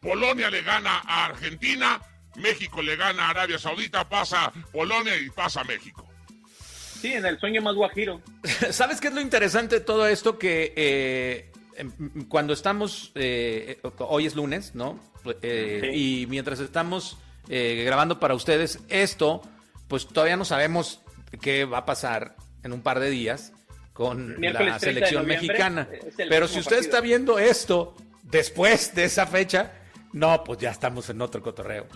Polonia 0.00 0.50
le 0.50 0.62
gana 0.62 1.02
a 1.04 1.26
Argentina, 1.26 2.00
México 2.36 2.82
le 2.82 2.96
gana 2.96 3.26
a 3.26 3.30
Arabia 3.30 3.58
Saudita, 3.58 4.08
pasa 4.08 4.52
Polonia 4.72 5.16
y 5.16 5.28
pasa 5.30 5.64
México. 5.64 6.06
Sí, 7.00 7.12
en 7.12 7.24
el 7.26 7.38
sueño 7.38 7.62
más 7.62 7.74
guajiro. 7.74 8.20
¿Sabes 8.70 9.00
qué 9.00 9.08
es 9.08 9.14
lo 9.14 9.20
interesante 9.20 9.76
de 9.76 9.80
todo 9.80 10.06
esto? 10.06 10.38
Que 10.38 10.72
eh, 10.76 11.52
em, 11.76 12.24
cuando 12.28 12.52
estamos, 12.52 13.12
eh, 13.14 13.80
hoy 13.98 14.26
es 14.26 14.34
lunes, 14.36 14.74
¿no? 14.74 14.98
Eh, 15.42 15.80
Sí. 15.92 16.22
Y 16.22 16.26
mientras 16.26 16.58
estamos 16.60 17.18
eh, 17.48 17.82
grabando 17.84 18.18
para 18.20 18.34
ustedes 18.34 18.80
esto, 18.88 19.42
pues 19.88 20.06
todavía 20.06 20.36
no 20.36 20.44
sabemos 20.44 21.00
qué 21.40 21.64
va 21.64 21.78
a 21.78 21.86
pasar 21.86 22.36
en 22.62 22.72
un 22.72 22.82
par 22.82 23.00
de 23.00 23.10
días 23.10 23.52
con 23.92 24.38
Miércoles 24.38 24.72
la 24.72 24.78
30 24.78 24.86
de 24.86 24.94
selección 24.94 25.26
mexicana. 25.26 25.88
Pero 26.16 26.46
si 26.48 26.60
usted 26.60 26.76
partido. 26.76 26.80
está 26.80 27.00
viendo 27.00 27.38
esto 27.38 27.96
después 28.22 28.94
de 28.94 29.04
esa 29.04 29.26
fecha, 29.26 29.72
no, 30.12 30.42
pues 30.44 30.58
ya 30.58 30.70
estamos 30.70 31.10
en 31.10 31.20
otro 31.20 31.42
cotorreo. 31.42 31.86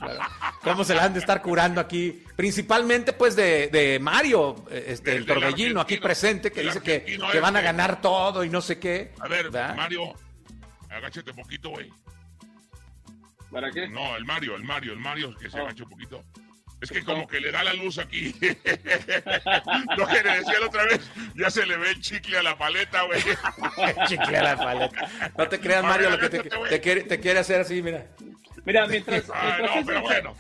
¿Cómo 0.63 0.85
se 0.85 0.95
la 0.95 1.05
han 1.05 1.15
de 1.15 1.21
estar 1.21 1.41
curando 1.41 1.81
aquí? 1.81 2.23
Principalmente, 2.37 3.13
pues, 3.13 3.35
de, 3.37 3.69
de 3.69 3.99
Mario, 4.01 4.65
este, 4.71 5.17
el 5.17 5.25
torbellino 5.27 5.81
aquí 5.81 5.97
presente, 5.97 6.51
que 6.53 6.63
dice 6.63 6.81
que, 6.83 7.19
van 7.41 7.57
a 7.57 7.61
este. 7.61 7.67
ganar 7.67 8.01
todo 8.01 8.45
y 8.45 8.51
no 8.51 8.61
sé 8.61 8.79
qué. 8.79 9.13
A 9.19 9.29
ver, 9.29 9.45
¿verdad? 9.51 9.75
Mario, 9.77 10.13
agáchate 10.91 11.31
un 11.31 11.37
poquito, 11.37 11.71
güey. 11.71 11.91
¿Para 13.51 13.71
qué? 13.71 13.89
No, 13.89 14.17
el 14.17 14.25
Mario, 14.25 14.57
el 14.57 14.65
Mario, 14.65 14.93
el 14.93 14.99
Mario 14.99 15.35
que 15.37 15.51
se 15.51 15.59
Oh. 15.59 15.65
agache 15.65 15.83
un 15.83 15.91
poquito. 15.91 16.23
Es 16.83 16.91
que 16.91 17.05
como 17.05 17.27
que 17.29 17.39
le 17.41 17.53
da 17.53 17.63
la 17.63 17.73
luz 17.75 17.99
aquí. 17.99 18.35
Lo 19.97 20.07
que 20.09 20.23
le 20.23 20.37
decía 20.39 20.61
la 20.61 20.67
otra 20.67 20.85
vez, 20.85 21.01
ya 21.37 21.49
se 21.51 21.65
le 21.65 21.77
ve 21.77 21.91
el 21.91 22.01
chicle 22.01 22.39
a 22.39 22.43
la 22.43 22.59
paleta, 22.59 23.03
güey. 23.03 23.21
Chicle 24.09 24.37
a 24.37 24.43
la 24.43 24.57
paleta. 24.57 25.09
No 25.39 25.49
te 25.49 25.61
creas, 25.61 25.85
Mario, 25.85 26.11
ver, 26.11 26.21
lo 26.23 26.29
que 26.29 26.39
te, 26.43 26.51
te 26.51 26.81
quiere, 26.81 27.03
te 27.05 27.21
quiere 27.21 27.39
hacer 27.39 27.61
así, 27.61 27.81
mira. 27.83 28.07
Mira, 28.65 28.87
mientras, 28.87 29.25
mientras 29.43 29.61
no, 29.61 29.81
es 29.81 29.87
pero 29.87 30.01
lo 30.01 30.09
que- 30.09 30.13
bueno. 30.15 30.37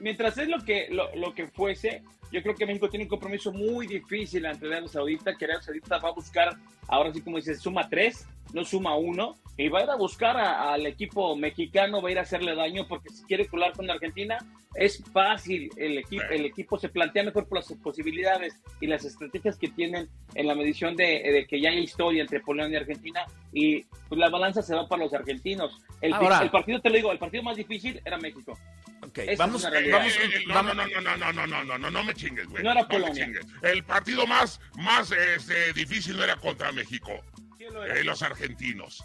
mientras 0.00 0.36
es 0.38 0.48
lo 0.48 0.64
que, 0.64 0.88
lo, 0.90 1.14
lo 1.14 1.32
que 1.32 1.46
fuese, 1.48 2.02
yo 2.32 2.42
creo 2.42 2.54
que 2.56 2.66
México 2.66 2.88
tiene 2.90 3.04
un 3.04 3.08
compromiso 3.10 3.52
muy 3.52 3.86
difícil 3.86 4.44
ante 4.46 4.66
Arabia 4.66 4.88
Saudita, 4.88 5.36
que 5.36 5.44
Arabia 5.44 5.62
Saudita 5.62 5.98
va 5.98 6.08
a 6.08 6.12
buscar, 6.12 6.56
ahora 6.88 7.12
sí 7.12 7.20
como 7.22 7.36
dices, 7.36 7.60
suma 7.60 7.88
tres, 7.88 8.26
no 8.52 8.64
suma 8.64 8.96
uno, 8.96 9.36
y 9.56 9.68
va 9.68 9.80
a 9.80 9.84
ir 9.84 9.90
a 9.90 9.96
buscar 9.96 10.36
a- 10.36 10.72
al 10.72 10.84
equipo 10.86 11.36
mexicano, 11.36 12.02
va 12.02 12.08
a 12.08 12.12
ir 12.12 12.18
a 12.18 12.22
hacerle 12.22 12.54
daño, 12.54 12.86
porque 12.88 13.08
si 13.10 13.22
quiere 13.24 13.46
colar 13.46 13.72
con 13.72 13.88
Argentina, 13.90 14.36
es 14.74 15.02
fácil, 15.12 15.70
el 15.76 15.98
equipo, 15.98 16.24
el 16.30 16.44
equipo 16.46 16.76
se 16.78 16.88
plantea 16.88 17.22
mejor 17.22 17.46
por 17.46 17.58
las 17.58 17.72
posibilidades 17.74 18.56
y 18.80 18.88
las 18.88 19.04
estrategias 19.04 19.56
que 19.56 19.68
tienen 19.68 20.08
en 20.34 20.46
la 20.48 20.56
medición 20.56 20.96
de, 20.96 21.04
de 21.04 21.46
que 21.48 21.60
ya 21.60 21.70
hay 21.70 21.78
historia 21.78 22.22
entre 22.22 22.40
Polonia 22.40 22.78
y 22.78 22.80
Argentina, 22.80 23.20
y 23.52 23.82
pues, 24.08 24.18
la 24.18 24.28
balanza 24.30 24.62
se 24.62 24.74
va 24.74 24.88
para 24.88 25.04
los 25.04 25.14
argentinos. 25.14 25.80
El, 26.00 26.12
Ahora- 26.14 26.40
el 26.42 26.50
partido, 26.50 26.80
te 26.80 26.90
lo 26.90 26.96
digo, 26.96 27.12
el 27.12 27.18
partido 27.18 27.44
más 27.44 27.56
difícil 27.56 28.00
era 28.04 28.18
México. 28.18 28.58
Ok, 29.06 29.18
Esa 29.18 29.32
es 29.32 29.38
vamos, 29.38 29.64
Eh, 29.64 29.68
eh, 29.72 30.44
no, 30.48 30.54
vamos- 30.54 30.74
no, 30.74 30.86
no, 30.86 31.00
no, 31.00 31.16
no, 31.16 31.32
no, 31.32 31.46
no, 31.46 31.64
no, 31.64 31.78
no, 31.78 31.90
no 31.90 32.04
me 32.04 32.14
chingues, 32.14 32.46
güey. 32.48 32.64
No 32.64 32.72
era 32.72 32.88
Polonia. 32.88 33.30
El 33.62 33.84
partido 33.84 34.26
más, 34.26 34.60
más 34.76 35.12
este, 35.12 35.72
difícil 35.74 36.16
no 36.16 36.24
era 36.24 36.34
contra 36.36 36.72
México, 36.72 37.12
Sí, 37.58 37.64
lo 37.70 37.84
era. 37.84 38.00
eh, 38.00 38.02
los 38.02 38.22
argentinos. 38.22 39.04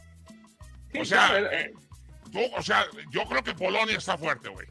Sí, 0.92 1.00
o 1.00 1.06
sea, 1.06 1.28
claro, 1.28 1.46
era- 1.48 1.62
eh, 1.62 1.74
tú, 2.32 2.40
o 2.58 2.62
sea, 2.62 2.86
yo 3.12 3.24
creo 3.26 3.44
que 3.44 3.54
Polonia 3.54 3.98
está 3.98 4.18
fuerte, 4.18 4.50
güey. 4.50 4.68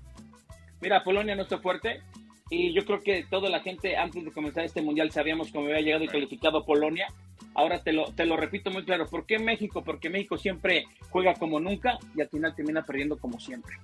Mira, 0.81 1.03
Polonia 1.03 1.35
no 1.35 1.43
está 1.43 1.59
fuerte 1.59 2.03
y 2.51 2.73
yo 2.73 2.85
creo 2.85 3.01
que 3.03 3.25
toda 3.29 3.51
la 3.51 3.61
gente 3.61 3.97
antes 3.97 4.25
de 4.25 4.33
comenzar 4.33 4.65
este 4.65 4.81
mundial 4.83 5.11
sabíamos 5.11 5.51
cómo 5.53 5.67
había 5.67 5.81
llegado 5.81 6.05
y 6.05 6.09
calificado 6.09 6.65
Polonia. 6.65 7.07
Ahora 7.55 7.83
te 7.83 7.93
lo, 7.93 8.13
te 8.13 8.25
lo 8.25 8.37
repito 8.37 8.71
muy 8.71 8.85
claro. 8.85 9.07
¿Por 9.09 9.27
qué 9.27 9.39
México? 9.39 9.83
Porque 9.83 10.09
México 10.11 10.39
siempre 10.39 10.85
juega 11.11 11.35
como 11.35 11.59
nunca 11.59 11.99
y 12.15 12.21
al 12.21 12.29
final 12.29 12.55
termina 12.55 12.83
perdiendo 12.85 13.19
como 13.19 13.41
siempre. 13.41 13.77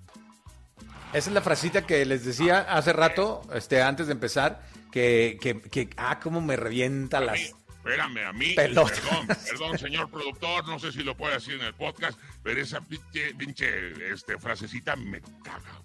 Esa 1.12 1.30
es 1.30 1.34
la 1.34 1.40
frasita 1.40 1.86
que 1.86 2.04
les 2.04 2.24
decía 2.24 2.60
hace 2.60 2.92
rato, 2.92 3.42
este, 3.54 3.82
antes 3.82 4.06
de 4.06 4.12
empezar, 4.12 4.62
que, 4.90 5.38
que, 5.40 5.60
que 5.60 5.88
ah, 5.96 6.18
cómo 6.20 6.40
me 6.40 6.56
revienta 6.56 7.20
las... 7.20 7.54
espérame, 7.84 8.24
a 8.26 8.32
mí, 8.32 8.54
perdón, 8.54 8.90
perdón, 9.50 9.78
señor 9.78 10.10
productor, 10.10 10.66
no 10.66 10.78
sé 10.78 10.90
si 10.92 11.02
lo 11.02 11.14
puede 11.16 11.34
decir 11.34 11.54
en 11.54 11.66
el 11.66 11.74
podcast, 11.74 12.18
pero 12.42 12.60
esa 12.60 12.80
pinche, 12.80 13.34
pinche, 13.34 14.12
este, 14.12 14.38
frasecita 14.38 14.96
me 14.96 15.20
caga. 15.42 15.80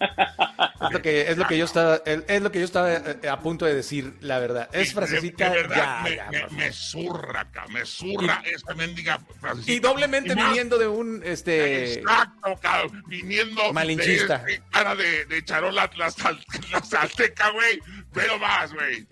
Es 0.00 0.92
lo 0.92 1.02
que, 1.02 1.30
es 1.30 1.38
lo 1.38 1.46
que 1.46 1.56
yo 1.58 1.64
estaba, 1.64 1.96
es 2.04 2.22
es 2.28 2.42
lo 2.42 2.52
que 2.52 2.58
yo 2.58 2.64
estaba 2.64 2.92
eh, 2.92 3.28
a 3.30 3.40
punto 3.40 3.64
de 3.64 3.74
decir, 3.74 4.14
la 4.20 4.38
verdad. 4.38 4.68
Es 4.72 4.92
frasecita, 4.92 5.48
de, 5.50 5.56
de 5.56 5.62
verdad, 5.62 5.76
ya, 5.76 6.00
me, 6.02 6.16
ya, 6.16 6.30
me- 6.50 6.56
me 6.56 6.72
zurra, 6.72 7.40
acá, 7.40 7.66
me 7.68 7.84
zurra 7.86 8.42
esa 8.44 8.74
mendiga 8.74 9.18
frasecita. 9.40 9.72
Y 9.72 9.78
doblemente 9.80 10.32
Y 10.32 10.36
más- 10.36 10.48
viniendo 10.48 10.78
de 10.78 10.86
un, 10.88 11.22
este, 11.24 11.94
Exacto, 11.94 12.58
cabrón, 12.60 13.02
viniendo 13.06 13.72
Malinchista. 13.72 14.38
de, 14.38 14.52
de 14.52 14.62
cara 14.70 14.94
de, 14.96 15.24
de 15.26 15.44
charola 15.44 15.90
la, 15.96 16.10
sal- 16.10 16.44
la 16.70 16.82
salteca, 16.82 17.50
güey, 17.50 17.78
pero 18.12 18.38
más, 18.38 18.72
güey. 18.72 19.06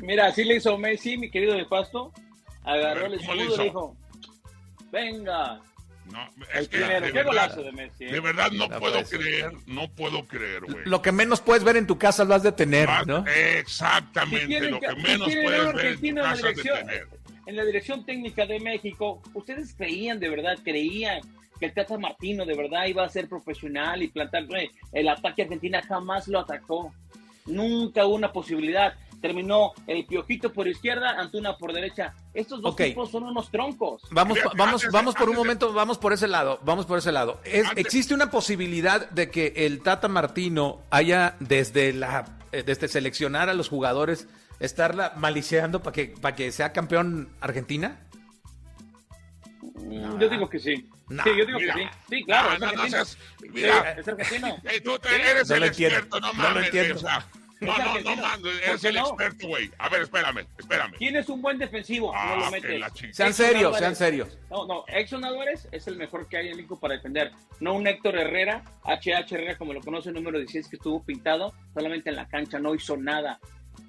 Mira, 0.00 0.26
así 0.26 0.44
le 0.44 0.56
hizo 0.56 0.76
Messi, 0.78 1.16
mi 1.16 1.30
querido 1.30 1.54
de 1.54 1.64
Pasto. 1.64 2.12
Agarró 2.64 3.02
ver, 3.02 3.12
el 3.12 3.18
¿cómo 3.20 3.34
le 3.34 3.42
escudo 3.44 3.62
y 3.62 3.64
dijo, 3.64 3.96
venga, 4.90 5.60
No, 6.10 6.20
el 6.54 6.62
es 6.62 6.68
que 6.68 6.78
primero. 6.78 7.00
de 7.00 7.06
Qué 7.06 7.12
verdad, 7.12 7.26
golazo 7.30 7.62
de 7.62 7.72
Messi. 7.72 8.04
¿eh? 8.04 8.12
de 8.12 8.20
verdad 8.20 8.50
no, 8.52 8.68
No 8.68 8.78
puedo 8.80 9.02
creer, 9.04 9.52
no 9.66 9.88
puedo 9.88 10.24
creer, 10.26 10.62
güey. 10.64 10.84
lo 10.84 11.02
que 11.02 11.12
menos 11.12 11.40
puedes 11.40 11.64
ver 11.64 11.76
en 11.76 11.86
tu 11.86 11.98
casa 11.98 12.24
lo 12.24 12.34
has 12.34 12.42
de 12.42 12.52
tener, 12.52 12.88
Ah, 12.90 13.02
¿no? 13.06 13.24
Exactamente, 13.26 14.46
Si 14.60 14.70
lo 14.70 14.80
que- 14.80 14.88
si 14.88 14.96
menos 14.96 15.28
puedes 15.28 15.74
ver 15.74 15.86
en 15.86 16.00
tu 16.00 16.12
la 16.14 16.22
casa 16.22 16.34
es 16.34 16.42
de 16.42 16.48
dirección, 16.48 16.78
tener. 16.86 17.08
en 17.46 17.56
la 17.56 17.64
dirección 17.64 18.06
técnica 18.06 18.46
de 18.46 18.60
México, 18.60 19.22
ustedes 19.34 19.74
creían 19.74 20.18
de 20.18 20.28
verdad, 20.28 20.58
creían 20.64 21.20
que 21.60 21.66
el 21.66 21.72
Tata 21.72 21.96
Martino 21.98 22.44
de 22.44 22.54
verdad 22.54 22.86
iba 22.86 23.04
a 23.04 23.08
ser 23.08 23.28
profesional 23.28 24.02
y 24.02 24.08
plantar 24.08 24.44
eh, 24.58 24.70
el 24.92 25.08
ataque 25.08 25.42
a 25.42 25.44
Argentina 25.46 25.80
jamás 25.82 26.28
lo 26.28 26.40
atacó. 26.40 26.92
Nunca 27.46 28.04
hubo 28.06 28.14
una 28.16 28.32
posibilidad. 28.32 28.94
Terminó 29.20 29.72
el 29.86 30.04
Piojito 30.06 30.52
por 30.52 30.68
izquierda, 30.68 31.18
Antuna 31.18 31.56
por 31.56 31.72
derecha. 31.72 32.14
Estos 32.34 32.60
dos 32.62 32.72
Ok. 32.72 32.82
tipos 32.82 33.10
son 33.10 33.24
unos 33.24 33.50
troncos. 33.50 34.02
Vamos, 34.10 34.36
Mira, 34.38 34.50
vamos, 34.56 34.82
de- 34.82 34.88
vamos 34.90 35.14
por 35.14 35.28
un 35.28 35.34
de- 35.34 35.38
momento, 35.38 35.72
vamos 35.72 35.98
por 35.98 36.12
ese 36.12 36.28
lado, 36.28 36.60
vamos 36.64 36.86
por 36.86 36.98
ese 36.98 37.12
lado. 37.12 37.40
Es- 37.44 37.66
Antes- 37.66 37.84
¿Existe 37.86 38.14
una 38.14 38.30
posibilidad 38.30 39.08
de 39.10 39.30
que 39.30 39.52
el 39.56 39.82
Tata 39.82 40.08
Martino 40.08 40.82
haya 40.90 41.36
desde 41.40 41.92
la 41.92 42.38
eh, 42.52 42.62
desde 42.64 42.88
seleccionar 42.88 43.48
a 43.48 43.54
los 43.54 43.68
jugadores 43.68 44.28
estarla 44.60 45.12
maliciando 45.16 45.82
para 45.82 45.92
que 45.92 46.14
para 46.20 46.34
que 46.36 46.52
sea 46.52 46.72
campeón 46.72 47.28
Argentina? 47.40 48.00
Mm, 49.74 50.18
Yo 50.20 50.28
digo 50.28 50.48
que 50.48 50.58
sí. 50.58 50.88
No. 51.08 51.22
Sí, 51.22 51.30
yo 51.38 51.46
digo 51.46 51.58
Mira. 51.58 51.74
que 51.74 51.80
sí. 51.82 51.88
Sí, 52.10 52.24
claro, 52.24 52.48
No, 52.48 52.54
es 52.54 52.60
no, 52.60 52.66
no 52.66 52.72
argentino. 52.72 53.04
seas- 53.04 53.18
mira. 53.52 53.94
Sí, 53.94 54.00
es 54.00 54.08
argentino. 54.08 54.56
Eh, 54.64 54.80
tú 54.80 54.98
te- 54.98 55.30
eres 55.30 55.48
No 55.48 55.54
el 55.54 55.60
lo 55.60 55.66
entiendo, 55.66 55.96
experto, 55.98 56.20
no 56.20 56.32
no 56.32 56.50
lo 56.50 56.60
entiendo. 56.60 56.94
o 56.96 56.98
sea, 56.98 57.26
no, 57.60 57.72
Es 57.72 57.78
no, 57.78 57.84
no 57.84 57.90
argentino. 57.90 58.22
¿Por 58.42 58.50
eres 58.52 58.80
qué 58.82 58.88
el 58.88 58.94
no? 58.94 59.06
experto, 59.08 59.48
güey. 59.48 59.70
A 59.78 59.88
ver, 59.88 60.02
espérame, 60.02 60.46
espérame. 60.58 60.92
Tienes 60.98 61.28
un 61.28 61.42
buen 61.42 61.58
defensivo, 61.58 62.12
Ah, 62.14 62.34
no 62.38 62.44
lo 62.46 62.50
que 62.52 62.60
metes. 62.78 63.16
Sean 63.16 63.32
serios, 63.34 63.72
Álvarez- 63.72 63.78
sean 63.78 63.96
serios. 63.96 64.38
No, 64.50 64.66
no, 64.66 64.84
Exxon 64.88 65.24
Álvarez 65.24 65.68
es 65.72 65.86
el 65.86 65.96
mejor 65.96 66.28
que 66.28 66.36
hay 66.36 66.48
en 66.48 66.56
México 66.56 66.78
para 66.78 66.94
defender. 66.94 67.32
No 67.60 67.74
un 67.74 67.86
Héctor 67.86 68.16
Herrera, 68.16 68.62
HH 68.84 69.32
Herrera, 69.34 69.56
como 69.58 69.72
lo 69.72 69.80
conoce, 69.80 70.08
el 70.10 70.14
número 70.14 70.38
16, 70.38 70.68
que 70.68 70.76
estuvo 70.76 71.02
pintado 71.04 71.54
solamente 71.74 72.10
en 72.10 72.16
la 72.16 72.28
cancha, 72.28 72.58
no 72.58 72.74
hizo 72.74 72.96
nada. 72.96 73.38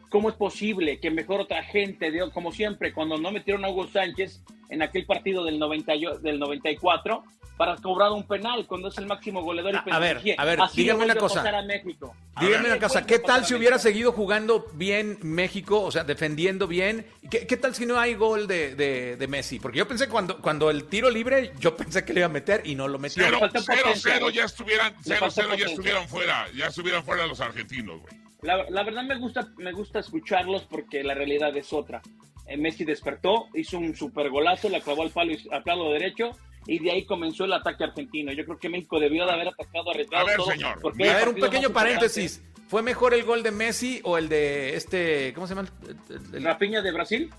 ¿Cómo 0.10 0.30
es 0.30 0.36
posible 0.36 1.00
que 1.02 1.12
mejor 1.12 1.42
otra 1.42 1.64
gente, 1.64 2.12
dio, 2.12 2.32
como 2.32 2.54
siempre, 2.54 2.94
cuando 2.94 3.18
no 3.18 3.30
metieron 3.32 3.66
a 3.66 3.70
Hugo 3.70 3.88
Sánchez 3.88 4.42
en 4.70 4.82
aquel 4.82 5.06
partido 5.06 5.44
del, 5.44 5.60
90, 5.60 5.96
y- 5.96 6.06
del 6.22 6.40
94 6.40 7.24
para 7.58 7.76
cobrar 7.78 8.12
un 8.12 8.24
penal 8.28 8.66
cuando 8.68 8.88
es 8.90 8.98
el 9.00 9.08
máximo 9.08 9.42
goleador? 9.42 9.74
y 9.74 9.90
A- 9.90 9.96
a 9.96 10.00
ver, 10.00 10.22
a 10.38 10.46
ver, 10.46 10.62
así 10.62 10.82
dígame 10.84 11.04
una 11.06 11.16
cosa. 11.16 11.36
pasar 11.42 11.56
a 11.56 11.62
México. 11.64 12.16
A 12.36 12.42
Dígame 12.46 12.64
ver. 12.70 12.72
una 12.78 12.88
cosa, 12.88 13.06
¿qué 13.06 13.18
tal 13.20 13.46
si 13.46 13.56
hubiera 13.56 13.80
seguido 13.80 14.12
jugando 14.12 14.68
bien 14.74 15.18
México, 15.24 15.82
o 15.82 15.92
sea, 15.92 16.04
defendiendo 16.04 16.68
bien? 16.68 17.08
¿Qué, 17.32 17.48
qué 17.48 17.58
tal 17.58 17.74
si 17.74 17.86
no 17.88 18.00
hay 18.00 18.14
gol 18.14 18.48
de, 18.48 18.76
de- 18.76 19.18
de 19.18 19.28
Messi? 19.28 19.60
Porque 19.60 19.80
yo 19.80 19.88
pensé 19.88 20.08
cuando, 20.08 20.38
cuando 20.40 20.70
el 20.70 20.86
tiro 20.86 21.10
libre, 21.10 21.52
yo 21.60 21.76
pensé 21.76 22.06
que 22.06 22.14
le 22.14 22.20
iba 22.20 22.28
a 22.28 22.30
meter 22.30 22.62
y 22.64 22.76
no 22.76 22.88
lo 22.88 23.00
metió. 23.00 23.24
Cero, 23.26 23.40
cero, 23.66 23.90
cero, 23.96 24.30
ya 24.30 24.46
estuvieran, 24.46 24.94
cero, 25.04 25.28
cero, 25.32 25.50
ya 25.58 25.66
estuvieran 25.66 26.08
fuera, 26.08 26.46
ya 26.56 26.68
estuvieran 26.68 27.04
fuera 27.04 27.26
los 27.26 27.42
argentinos, 27.42 28.00
güey. 28.02 28.14
La, 28.44 28.70
la 28.70 28.84
verdad 28.84 29.04
me 29.04 29.18
gusta, 29.18 29.48
me 29.58 29.72
gusta 29.72 29.98
escucharlos 30.00 30.62
porque 30.70 31.04
la 31.04 31.16
realidad 31.16 31.58
es 31.58 31.74
otra. 31.74 32.04
Eh, 32.46 32.56
Messi 32.56 32.86
despertó, 32.86 33.48
hizo 33.56 33.80
un 33.80 33.96
super 33.96 34.30
golazo, 34.30 34.70
le 34.70 34.80
clavó 34.80 35.02
al 35.02 35.10
palo, 35.10 35.34
al 35.52 35.64
palo 35.64 35.92
derecho 35.92 36.32
y 36.68 36.80
de 36.80 36.92
ahí 36.92 37.06
comenzó 37.06 37.46
el 37.46 37.54
ataque 37.54 37.84
argentino. 37.86 38.32
Yo 38.34 38.46
creo 38.46 38.60
que 38.60 38.70
México 38.70 39.00
debió 39.00 39.26
de 39.26 39.32
haber 39.32 39.48
atacado 39.50 39.90
arriesgado 39.92 40.26
A 40.26 40.28
ver, 40.28 40.38
todo, 40.38 40.52
señor. 40.52 40.80
porque 40.82 41.10
A 41.10 41.16
ver, 41.18 41.30
un 41.30 41.36
pequeño 41.36 41.70
paréntesis. 41.72 42.42
¿Fue 42.68 42.82
mejor 42.82 43.14
el 43.14 43.24
gol 43.24 43.44
de 43.44 43.52
Messi 43.52 44.02
o 44.04 44.18
el 44.18 44.28
de 44.28 44.76
este, 44.76 45.32
¿cómo 45.34 45.48
se 45.48 45.56
llama? 45.56 45.70
El- 45.88 46.16
el- 46.16 46.36
el- 46.36 46.44
Rapiña 46.44 46.82
de 46.82 46.92
Brasil, 46.92 47.30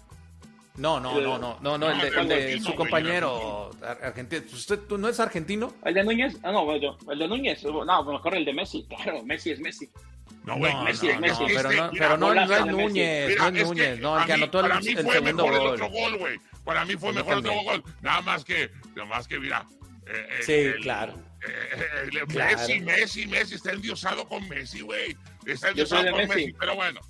no, 0.76 1.00
no, 1.00 1.20
no, 1.20 1.38
no, 1.38 1.58
no, 1.60 1.76
no, 1.76 1.90
el 1.90 1.98
de, 2.00 2.10
No, 2.10 2.20
el 2.22 2.28
de 2.28 2.34
argentino, 2.36 2.64
su 2.70 2.74
compañero 2.74 3.70
ar- 3.82 3.98
argentino. 4.04 4.42
¿Usted 4.52 4.78
tú 4.88 4.96
no 4.96 5.08
es 5.08 5.20
argentino? 5.20 5.74
el 5.84 5.92
de 5.92 6.04
Núñez, 6.04 6.38
ah 6.44 6.52
no, 6.52 6.64
bueno, 6.64 6.96
el 7.10 7.18
de 7.18 7.28
Núñez, 7.28 7.62
no, 7.64 8.04
mejor 8.04 8.34
el 8.36 8.44
de 8.46 8.52
Messi, 8.54 8.84
claro, 8.88 9.22
Messi 9.24 9.50
es 9.50 9.60
Messi. 9.60 9.88
No, 10.44 10.56
güey, 10.56 10.72
No, 10.72 10.84
Messi, 10.84 11.06
no, 11.08 11.12
es 11.12 11.20
Messi. 11.20 11.42
no, 11.42 11.48
pero 11.48 11.70
no, 11.72 11.92
Mira, 11.92 12.06
pero 12.06 12.16
no, 12.16 12.32
es. 12.32 12.66
Núñez, 12.66 13.28
Mira, 13.28 13.50
no 13.50 13.56
es 13.58 13.66
Núñez, 13.68 13.94
que 13.96 14.00
no, 14.00 14.18
el 14.18 14.24
que 14.26 14.32
anotó 14.32 14.60
el, 14.60 14.82
segundo 14.82 15.44
gol. 15.44 16.40
Para 16.68 16.84
mí 16.84 16.96
fue 16.98 17.14
mejor 17.14 17.32
el 17.32 17.38
otro 17.38 17.62
gol. 17.62 17.82
Nada 18.02 18.20
más 18.20 18.44
que, 18.44 18.70
nada 18.94 19.08
más 19.08 19.26
que, 19.26 19.38
mira. 19.38 19.66
eh, 20.06 20.12
eh, 20.12 20.42
Sí, 20.42 20.52
el- 20.52 20.80
claro. 20.80 21.14
eh, 21.46 22.02
el- 22.12 22.26
Claro. 22.26 22.58
Messi, 22.58 22.80
Messi, 22.80 23.26
Messi 23.26 23.54
está 23.54 23.72
endiosado 23.72 24.28
con 24.28 24.46
Messi, 24.50 24.82
güey. 24.82 25.16
Está 25.46 25.70
endiosado 25.70 26.02
de 26.02 26.10
con 26.10 26.18
Messi. 26.20 26.34
Messi. 26.34 26.52
Pero 26.60 26.74
bueno, 26.76 27.00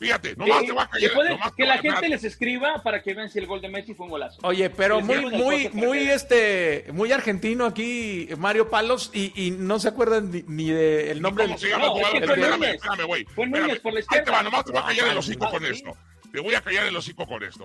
fíjate, 0.00 0.34
nomás 0.34 0.60
Sí, 0.62 0.66
te 0.66 0.72
va 0.72 0.82
a 0.82 0.86
que 0.90 0.98
caer. 0.98 1.12
puede- 1.14 1.30
nomás 1.30 1.50
te 1.50 1.56
que 1.62 1.62
va- 1.68 1.76
la 1.76 1.80
gente 1.82 2.08
les 2.08 2.24
escriba 2.24 2.82
para 2.82 3.02
que 3.04 3.14
vean 3.14 3.30
si 3.30 3.38
el 3.38 3.46
gol 3.46 3.60
de 3.60 3.68
Messi 3.68 3.94
fue 3.94 4.06
un 4.06 4.10
golazo. 4.10 4.40
Oye, 4.42 4.68
pero 4.70 4.96
Les 4.96 5.04
muy, 5.06 5.26
muy, 5.30 5.68
muy, 5.72 5.98
este, 6.10 6.86
muy 6.92 7.12
argentino 7.12 7.66
aquí, 7.66 8.28
Mario 8.36 8.68
Palos, 8.68 9.12
y, 9.14 9.32
y 9.36 9.52
no 9.52 9.78
se 9.78 9.86
acuerdan 9.90 10.32
ni, 10.32 10.42
ni 10.48 10.70
del 10.70 11.22
nombre 11.22 11.44
¿Cómo 11.44 11.56
del 11.56 11.70
No, 11.70 11.96
es 11.98 12.10
que 12.10 12.18
Espérame, 12.18 12.50
Núñez. 12.58 12.74
espérame, 12.74 13.06
güey. 13.06 13.24
Fue 13.26 13.46
Núñez 13.46 13.60
Espérame. 13.76 13.80
por 13.82 13.92
la 13.92 13.98
Ahí 14.00 14.04
te 14.06 14.14
va, 14.16 14.18
izquierda. 14.22 14.42
nomás 14.42 14.64
te 14.64 14.72
voy 14.72 14.80
a 14.80 14.84
callar 14.86 15.08
el 15.08 15.16
hocico 15.18 15.44
Ah, 15.46 15.50
con 15.52 15.60
sí. 15.62 15.68
esto. 15.70 15.96
Te 16.32 16.40
voy 16.40 16.54
a 16.56 16.60
callar 16.60 16.86
el 16.86 16.96
hocico 16.96 17.26
con 17.28 17.42
esto. 17.44 17.64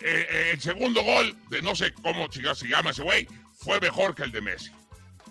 Eh, 0.00 0.50
el 0.52 0.60
segundo 0.60 1.02
gol 1.02 1.36
de 1.48 1.60
no 1.62 1.74
sé 1.74 1.92
cómo 1.92 2.28
chica 2.28 2.54
se 2.54 2.68
llama 2.68 2.90
ese 2.90 3.02
güey 3.02 3.26
fue 3.58 3.80
mejor 3.80 4.14
que 4.14 4.22
el 4.22 4.32
de 4.32 4.40
Messi. 4.40 4.70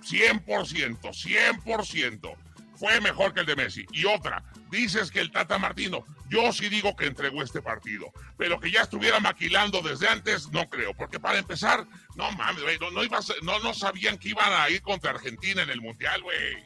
100%, 0.03 0.99
100%. 0.99 2.36
Fue 2.75 3.01
mejor 3.01 3.34
que 3.34 3.39
el 3.39 3.45
de 3.45 3.56
Messi. 3.56 3.86
Y 3.91 4.06
otra, 4.06 4.43
dices 4.69 5.10
que 5.10 5.19
el 5.19 5.32
Tata 5.32 5.58
Martino, 5.58 6.06
yo 6.30 6.51
sí 6.53 6.69
digo 6.69 6.95
que 6.95 7.08
entregó 7.08 7.41
este 7.41 7.62
partido, 7.62 8.12
pero 8.38 8.60
que 8.60 8.69
ya 8.69 8.82
estuviera 8.82 9.19
maquilando 9.19 9.82
desde 9.82 10.08
antes, 10.08 10.49
no 10.49 10.69
creo, 10.69 10.93
porque 10.93 11.19
para 11.19 11.39
empezar, 11.39 11.86
no 12.15 12.32
mames, 12.34 12.62
güey, 12.62 12.77
no, 12.77 12.91
no, 12.91 13.01
no, 13.41 13.60
no 13.60 13.73
sabían 13.73 14.17
que 14.19 14.30
iban 14.30 14.53
a 14.53 14.69
ir 14.69 14.82
contra 14.84 15.12
Argentina 15.12 15.63
en 15.63 15.71
el 15.71 15.82
Mundial, 15.82 16.21
güey. 16.21 16.65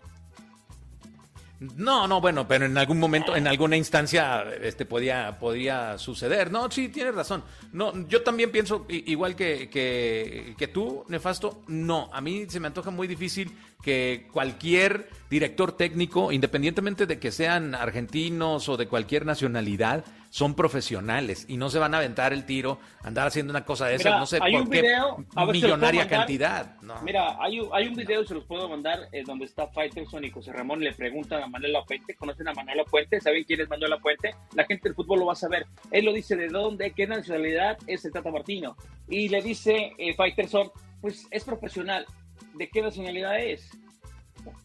No, 1.76 2.08
no, 2.08 2.20
bueno, 2.20 2.48
pero 2.48 2.66
en 2.66 2.76
algún 2.76 2.98
momento, 2.98 3.36
en 3.36 3.46
alguna 3.46 3.78
instancia, 3.78 4.44
este 4.64 4.84
podía, 4.84 5.38
podía 5.38 5.96
suceder. 6.00 6.52
No, 6.52 6.72
sí, 6.72 6.90
tienes 6.90 7.14
razón. 7.14 7.44
No, 7.72 8.08
yo 8.08 8.24
también 8.24 8.52
pienso, 8.52 8.88
igual 8.90 9.36
que, 9.36 9.70
que, 9.70 10.56
que 10.58 10.68
tú, 10.68 11.06
Nefasto, 11.08 11.62
no, 11.68 12.10
a 12.14 12.20
mí 12.20 12.48
se 12.50 12.60
me 12.60 12.66
antoja 12.66 12.90
muy 12.90 13.08
difícil 13.08 13.52
que 13.84 14.28
cualquier 14.32 15.10
director 15.30 15.74
técnico, 15.74 16.32
independientemente 16.32 17.06
de 17.06 17.20
que 17.20 17.32
sean 17.32 17.76
argentinos 17.76 18.68
o 18.68 18.76
de 18.76 18.88
cualquier 18.88 19.28
nacionalidad, 19.28 20.04
son 20.32 20.56
profesionales 20.56 21.46
y 21.50 21.58
no 21.58 21.70
se 21.70 21.78
van 21.78 21.94
a 21.94 21.98
aventar 21.98 22.32
el 22.32 22.46
tiro, 22.46 22.80
andar 23.04 23.28
haciendo 23.28 23.52
una 23.52 23.66
cosa 23.66 23.88
de 23.88 23.96
esas, 23.96 24.18
no 24.18 24.26
sé 24.26 24.40
hay 24.42 24.54
por 24.54 24.62
un 24.62 24.70
qué 24.70 24.82
video, 24.82 25.26
a 25.36 25.46
ver 25.46 25.54
millonaria 25.54 26.08
cantidad. 26.08 26.80
No. 26.82 27.02
Mira, 27.02 27.36
hay, 27.40 27.60
hay 27.74 27.88
un 27.88 27.96
video, 27.96 28.24
se 28.26 28.34
los 28.34 28.46
puedo 28.46 28.70
mandar, 28.70 29.10
eh, 29.12 29.24
donde 29.26 29.44
está 29.44 29.68
Fighterson 29.68 30.24
y 30.24 30.30
José 30.32 30.54
Ramón 30.54 30.80
le 30.80 30.94
preguntan 30.94 31.44
a 31.44 31.48
Manuela 31.48 31.84
Puente, 31.84 32.16
¿conocen 32.16 32.48
a 32.48 32.54
Manuela 32.54 32.86
Puente? 32.86 33.20
¿Saben 33.20 33.44
quién 33.44 33.60
es 33.60 33.70
Manuela 33.70 33.98
Puente? 33.98 34.34
La 34.56 34.64
gente 34.64 34.88
del 34.88 34.96
fútbol 34.96 35.20
lo 35.20 35.26
va 35.26 35.34
a 35.34 35.36
saber. 35.36 35.68
Él 35.92 36.06
lo 36.06 36.14
dice 36.14 36.38
de 36.38 36.48
dónde, 36.48 36.92
qué 36.92 37.06
nacionalidad 37.08 37.78
es 37.86 38.06
el 38.06 38.14
Tata 38.14 38.32
Martino. 38.32 38.78
Y 39.10 39.28
le 39.28 39.42
dice 39.42 39.92
eh, 39.98 40.16
Fighterson, 40.16 40.72
pues 41.02 41.28
es 41.30 41.44
profesional. 41.44 42.06
¿De 42.54 42.70
qué 42.70 42.82
nacionalidad 42.82 43.38
es? 43.38 43.70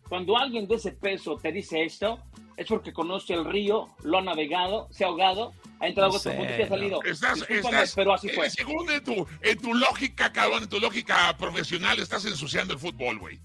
Cuando 0.08 0.36
alguien 0.36 0.66
de 0.68 0.76
ese 0.76 0.92
peso 0.92 1.36
te 1.36 1.50
dice 1.52 1.82
esto, 1.84 2.18
es 2.56 2.66
porque 2.68 2.92
conoce 2.92 3.34
el 3.34 3.44
río, 3.44 3.88
lo 4.02 4.18
ha 4.18 4.22
navegado, 4.22 4.88
se 4.90 5.04
ha 5.04 5.08
ahogado, 5.08 5.52
ha 5.80 5.88
entrado 5.88 6.10
No 6.10 6.14
a 6.14 6.18
otro 6.18 6.30
sé, 6.32 6.36
punto 6.38 6.52
y 6.58 6.62
ha 6.62 6.68
salido. 6.68 7.02
Estás, 7.04 7.44
estás, 7.50 7.92
pero 7.94 8.14
así 8.14 8.28
fue. 8.30 8.46
eh, 8.46 8.50
según 8.50 8.90
en 8.90 9.02
tu, 9.04 9.26
en 9.42 9.58
tu 9.58 9.74
lógica, 9.74 10.32
cabrón, 10.32 10.62
en 10.62 10.68
tu 10.68 10.80
lógica 10.80 11.36
profesional, 11.38 11.98
estás 11.98 12.24
ensuciando 12.24 12.72
el 12.74 12.78
fútbol, 12.80 13.18
güey. 13.18 13.38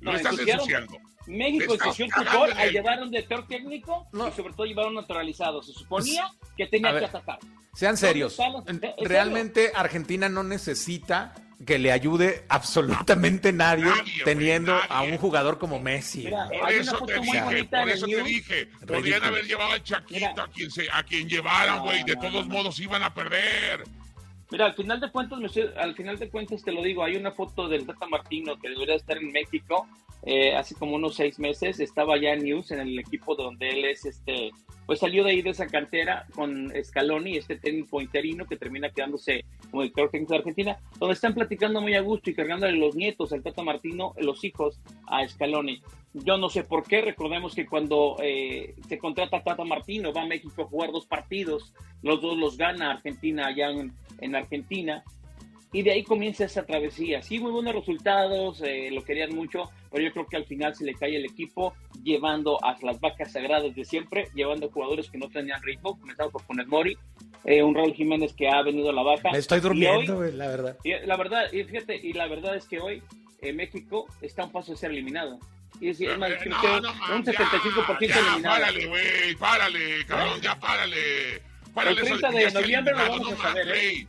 Lo 0.00 0.12
No, 0.12 0.16
estás 0.16 0.38
ensuciando. 0.38 0.98
México 1.26 1.74
ensució 1.74 2.06
el 2.06 2.12
fútbol 2.12 2.50
en 2.50 2.56
al 2.58 2.68
él. 2.68 2.72
llevar 2.74 3.02
un 3.02 3.10
director 3.10 3.46
técnico 3.46 4.06
No. 4.12 4.28
y 4.28 4.32
sobre 4.32 4.52
todo 4.54 4.66
llevar 4.66 4.86
un 4.86 4.94
naturalizado. 4.94 5.62
Se 5.62 5.72
suponía 5.72 6.28
que 6.56 6.66
tenía 6.66 6.88
a 6.90 6.94
que 6.94 7.00
ver, 7.00 7.04
atacar. 7.08 7.38
Sean 7.74 7.96
serios. 7.96 8.36
Realmente 8.98 9.70
Argentina 9.74 10.28
no 10.28 10.42
necesita 10.42 11.34
que 11.66 11.78
le 11.78 11.92
ayude 11.92 12.44
absolutamente 12.48 13.52
nadie, 13.52 13.84
teniendo 14.24 14.74
a 14.88 15.02
un 15.02 15.18
jugador 15.18 15.58
como 15.58 15.78
Messi. 15.78 16.24
Mira, 16.24 16.46
Por 16.48 16.54
Hay 16.68 16.74
una 16.76 16.82
eso 16.82 16.92
foto 16.98 17.06
te 17.06 17.18
muy 17.18 17.26
dije, 17.26 17.40
bonita 17.44 17.80
por 17.80 17.90
eso 17.90 18.06
te 18.06 18.22
dije, 18.22 18.68
podrían 18.86 19.24
haber 19.24 19.44
llevado 19.44 19.72
al 19.72 19.82
Chaquito 19.82 20.42
a 20.42 20.48
quien 20.48 20.70
se, 20.70 20.86
a 20.90 21.02
quien 21.02 21.28
llevaran, 21.28 21.76
No, 21.78 21.84
güey, 21.84 22.02
de 22.04 22.14
no, 22.16 22.20
todos 22.22 22.46
no. 22.48 22.54
modos 22.54 22.80
iban 22.80 23.02
a 23.02 23.12
perder. 23.12 23.84
Mira, 24.50 24.66
al 24.66 24.74
final 24.74 24.98
de 25.00 25.10
cuentas, 25.10 25.38
me 25.38 25.46
estoy- 25.46 25.70
al 25.76 25.94
final 25.94 26.18
de 26.18 26.28
cuentas 26.28 26.62
te 26.64 26.72
lo 26.72 26.82
digo, 26.82 27.04
hay 27.04 27.16
una 27.16 27.30
foto 27.32 27.68
del 27.68 27.86
Tata 27.86 28.06
Martino 28.06 28.58
que 28.58 28.68
debería 28.70 28.94
estar 28.96 29.16
en 29.18 29.30
México 29.30 29.86
eh, 30.22 30.54
hace 30.56 30.74
como 30.74 30.96
unos 30.96 31.14
seis 31.14 31.38
meses, 31.38 31.78
estaba 31.80 32.18
ya 32.18 32.32
en 32.32 32.42
News 32.44 32.70
en 32.72 32.80
el 32.80 32.98
equipo 32.98 33.34
donde 33.34 33.70
él 33.70 33.84
es, 33.86 34.04
este, 34.04 34.50
pues 34.86 34.98
salió 35.00 35.24
de 35.24 35.30
ahí 35.30 35.40
de 35.42 35.50
esa 35.50 35.66
cantera 35.66 36.26
con 36.34 36.70
Scaloni, 36.84 37.36
este 37.38 37.56
técnico 37.56 38.00
interino 38.02 38.44
que 38.44 38.56
termina 38.58 38.90
quedándose 38.90 39.44
como 39.70 39.82
director 39.82 40.10
técnico 40.10 40.32
de 40.34 40.38
Argentina, 40.38 40.78
donde 40.98 41.14
están 41.14 41.34
platicando 41.34 41.80
muy 41.80 41.94
a 41.94 42.00
gusto 42.00 42.30
y 42.30 42.34
cargándole 42.34 42.76
los 42.76 42.94
nietos 42.94 43.32
al 43.32 43.42
Tata 43.42 43.62
Martino, 43.62 44.14
los 44.18 44.44
hijos 44.44 44.80
a 45.06 45.26
Scaloni. 45.26 45.82
Yo 46.12 46.38
no 46.38 46.48
sé 46.48 46.64
por 46.64 46.82
qué, 46.82 47.02
recordemos 47.02 47.54
que 47.54 47.66
cuando 47.66 48.16
eh, 48.20 48.74
se 48.88 48.98
contrata 48.98 49.38
a 49.38 49.44
Tata 49.44 49.64
Martino, 49.64 50.12
va 50.12 50.22
a 50.22 50.26
México 50.26 50.62
a 50.62 50.66
jugar 50.66 50.90
dos 50.90 51.06
partidos, 51.06 51.72
los 52.02 52.20
dos 52.20 52.36
los 52.36 52.56
gana 52.56 52.92
Argentina 52.92 53.46
allá 53.46 53.70
en, 53.70 53.92
en 54.20 54.34
Argentina, 54.34 55.04
y 55.72 55.82
de 55.82 55.92
ahí 55.92 56.02
comienza 56.02 56.44
esa 56.44 56.64
travesía. 56.66 57.22
Sí, 57.22 57.38
muy 57.38 57.52
buenos 57.52 57.74
resultados, 57.74 58.60
eh, 58.62 58.88
lo 58.90 59.04
querían 59.04 59.34
mucho, 59.34 59.70
pero 59.90 60.02
yo 60.04 60.12
creo 60.12 60.26
que 60.26 60.36
al 60.36 60.44
final 60.44 60.74
se 60.74 60.84
le 60.84 60.94
cae 60.94 61.16
el 61.16 61.24
equipo 61.24 61.74
llevando 62.02 62.58
a 62.64 62.76
las 62.82 62.98
vacas 63.00 63.32
sagradas 63.32 63.74
de 63.74 63.84
siempre, 63.84 64.26
llevando 64.34 64.68
jugadores 64.70 65.08
que 65.10 65.18
no 65.18 65.28
tenían 65.28 65.62
ritmo, 65.62 65.98
comenzando 65.98 66.32
por 66.32 66.42
Funes 66.42 66.66
Mori, 66.66 66.96
eh, 67.44 67.62
un 67.62 67.74
Raúl 67.74 67.94
Jiménez 67.94 68.32
que 68.34 68.48
ha 68.48 68.62
venido 68.62 68.90
a 68.90 68.92
la 68.92 69.02
baja. 69.02 69.30
Me 69.30 69.38
estoy 69.38 69.60
durmiendo, 69.60 70.12
hoy- 70.14 70.18
güey, 70.18 70.32
la 70.32 70.48
verdad. 70.48 70.76
y 70.84 70.90
la 71.06 71.16
verdad, 71.16 71.52
y 71.52 71.62
fíjate, 71.64 71.96
y 71.96 72.12
la 72.14 72.26
verdad 72.26 72.56
es 72.56 72.66
que 72.66 72.80
hoy 72.80 73.02
eh, 73.42 73.52
México 73.52 74.06
está 74.20 74.42
a 74.42 74.46
un 74.46 74.52
paso 74.52 74.72
de 74.72 74.76
ser 74.78 74.90
eliminado. 74.90 75.38
Y 75.80 75.88
es, 75.90 76.00
es 76.00 76.18
más, 76.18 76.30
Eh, 76.30 76.36
creo 76.40 76.54
no, 76.56 76.60
que 76.60 76.68
no, 76.82 76.92
un 76.92 76.98
man, 76.98 77.24
75% 77.24 78.00
ya, 78.00 78.06
ya, 78.08 78.18
eliminado. 78.20 78.42
párale, 78.56 78.86
güey, 78.86 79.34
párale, 79.38 80.04
cabrón, 80.06 80.40
ya 80.42 80.54
párale. 80.58 80.96
Párale 81.72 82.00
El 82.00 82.06
eso 82.06 82.18
30 82.18 82.30
de 82.38 82.60
noviembre 82.60 82.92
lo 82.94 82.98
eliminado, 83.00 83.10
vamos 83.24 83.30
no 83.30 83.34
a 83.44 83.48
saber, 83.48 83.68
¿eh? 83.68 83.70
güey. 83.70 84.08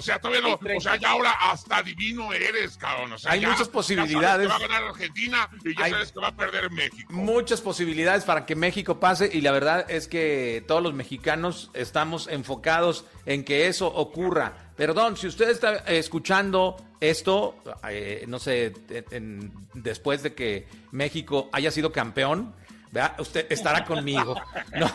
O 0.00 0.02
sea, 0.02 0.18
todavía 0.18 0.40
no, 0.42 0.54
El 0.54 0.58
30. 0.58 0.78
o 0.78 0.80
sea, 0.80 0.96
ya 0.96 1.10
ahora 1.10 1.30
hasta 1.32 1.82
divino 1.82 2.32
eres, 2.32 2.76
cabrón. 2.76 3.12
O 3.12 3.18
sea, 3.18 3.32
Hay 3.32 3.40
ya- 3.40 3.48
muchas 3.48 3.66
ya 3.68 3.72
posibilidades. 3.72 4.48
sabes 4.48 4.62
que 4.62 4.66
va 4.68 4.74
a 4.74 4.78
ganar 4.80 4.90
Argentina 4.90 5.50
y 5.64 5.76
ya 5.78 5.84
Hay- 5.84 5.90
sabes 5.92 6.12
que 6.12 6.20
va 6.20 6.28
a 6.28 6.36
perder 6.36 6.70
México. 6.70 7.12
Muchas 7.12 7.60
posibilidades 7.60 8.24
para 8.24 8.44
que 8.46 8.56
México 8.56 8.98
pase 8.98 9.30
y 9.32 9.40
la 9.40 9.52
verdad 9.52 9.90
es 9.90 10.08
que 10.08 10.64
todos 10.66 10.82
los 10.82 10.94
mexicanos 10.94 11.70
estamos 11.74 12.26
enfocados 12.28 13.04
en 13.26 13.44
que 13.44 13.68
eso 13.68 13.86
ocurra. 13.86 14.52
Perdón, 14.76 15.16
si 15.16 15.26
usted 15.26 15.50
está 15.50 15.76
escuchando 15.86 16.76
esto, 17.00 17.56
eh, 17.88 18.24
no 18.26 18.38
sé, 18.38 18.72
en- 19.10 19.52
después 19.74 20.22
de 20.22 20.34
que 20.34 20.66
México 20.90 21.48
haya 21.52 21.70
sido 21.70 21.92
campeón, 21.92 22.54
¿verdad? 22.90 23.14
usted 23.20 23.46
estará 23.50 23.84
conmigo. 23.84 24.34
¿no? 24.76 24.86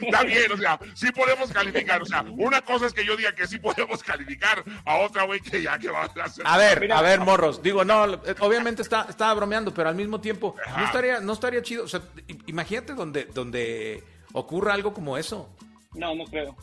Está 0.00 0.22
bien, 0.24 0.52
o 0.52 0.56
sea, 0.56 0.78
sí 0.94 1.10
podemos 1.12 1.50
calificar, 1.50 2.02
o 2.02 2.06
sea, 2.06 2.22
una 2.22 2.62
cosa 2.62 2.86
es 2.86 2.92
que 2.92 3.04
yo 3.04 3.16
diga 3.16 3.32
que 3.32 3.46
sí 3.46 3.58
podemos 3.58 4.02
calificar, 4.02 4.64
a 4.84 4.96
otra, 4.98 5.24
güey, 5.24 5.40
que 5.40 5.62
ya 5.62 5.78
que 5.78 5.88
va 5.90 6.02
a 6.02 6.24
hacer. 6.24 6.46
A 6.46 6.56
ver, 6.56 6.80
Mira. 6.80 6.98
a 6.98 7.02
ver, 7.02 7.20
morros. 7.20 7.62
Digo, 7.62 7.84
no, 7.84 8.02
obviamente 8.40 8.82
está, 8.82 9.06
estaba 9.08 9.34
bromeando, 9.34 9.72
pero 9.72 9.88
al 9.88 9.94
mismo 9.94 10.20
tiempo, 10.20 10.56
no 10.76 10.84
estaría, 10.84 11.20
no 11.20 11.32
estaría 11.32 11.62
chido. 11.62 11.84
O 11.84 11.88
sea, 11.88 12.02
imagínate 12.46 12.94
donde, 12.94 13.24
donde 13.26 14.02
ocurra 14.32 14.74
algo 14.74 14.92
como 14.92 15.16
eso. 15.16 15.48
No, 15.94 16.14
no 16.14 16.24
creo. 16.24 16.56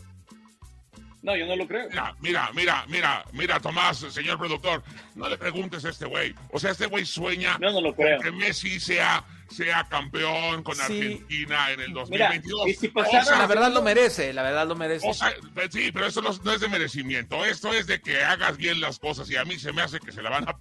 No, 1.22 1.36
yo 1.36 1.44
no 1.46 1.54
lo 1.54 1.66
creo. 1.68 1.88
Mira, 1.90 2.14
mira, 2.20 2.50
mira, 2.54 2.84
mira, 2.88 3.24
mira, 3.32 3.60
Tomás, 3.60 3.98
señor 3.98 4.38
productor, 4.38 4.82
no 5.14 5.28
le 5.28 5.36
preguntes 5.36 5.84
a 5.84 5.90
este 5.90 6.06
güey. 6.06 6.34
O 6.50 6.58
sea, 6.58 6.70
este 6.70 6.86
güey 6.86 7.04
sueña 7.04 7.58
Yo 7.60 7.70
no 7.70 7.80
lo 7.82 7.94
con 7.94 8.06
creo. 8.06 8.20
que 8.20 8.32
Messi 8.32 8.80
sea, 8.80 9.22
sea 9.50 9.84
campeón 9.90 10.62
con 10.62 10.74
Sí. 10.76 10.80
Argentina 10.82 11.70
en 11.72 11.80
el 11.80 11.88
Mira, 11.88 12.00
2022. 12.00 12.68
y 12.68 12.74
si 12.74 12.86
O 12.86 12.92
pasara- 12.94 13.24
sea, 13.24 13.38
La 13.38 13.46
verdad 13.46 13.70
lo 13.70 13.82
merece, 13.82 14.32
la 14.32 14.42
verdad 14.42 14.66
lo 14.66 14.76
merece. 14.76 15.06
o 15.08 15.12
sea, 15.12 15.30
sí, 15.70 15.92
pero 15.92 16.06
eso 16.06 16.22
no, 16.22 16.30
no 16.42 16.52
es 16.52 16.60
de 16.62 16.68
merecimiento. 16.68 17.44
Esto 17.44 17.70
es 17.74 17.86
de 17.86 18.00
que 18.00 18.22
hagas 18.24 18.56
bien 18.56 18.80
las 18.80 18.98
cosas 18.98 19.30
y 19.30 19.36
a 19.36 19.44
mí 19.44 19.58
se 19.58 19.74
me 19.74 19.82
hace 19.82 20.00
que 20.00 20.12
se 20.12 20.22
la 20.22 20.30
van 20.30 20.48
a 20.48 20.56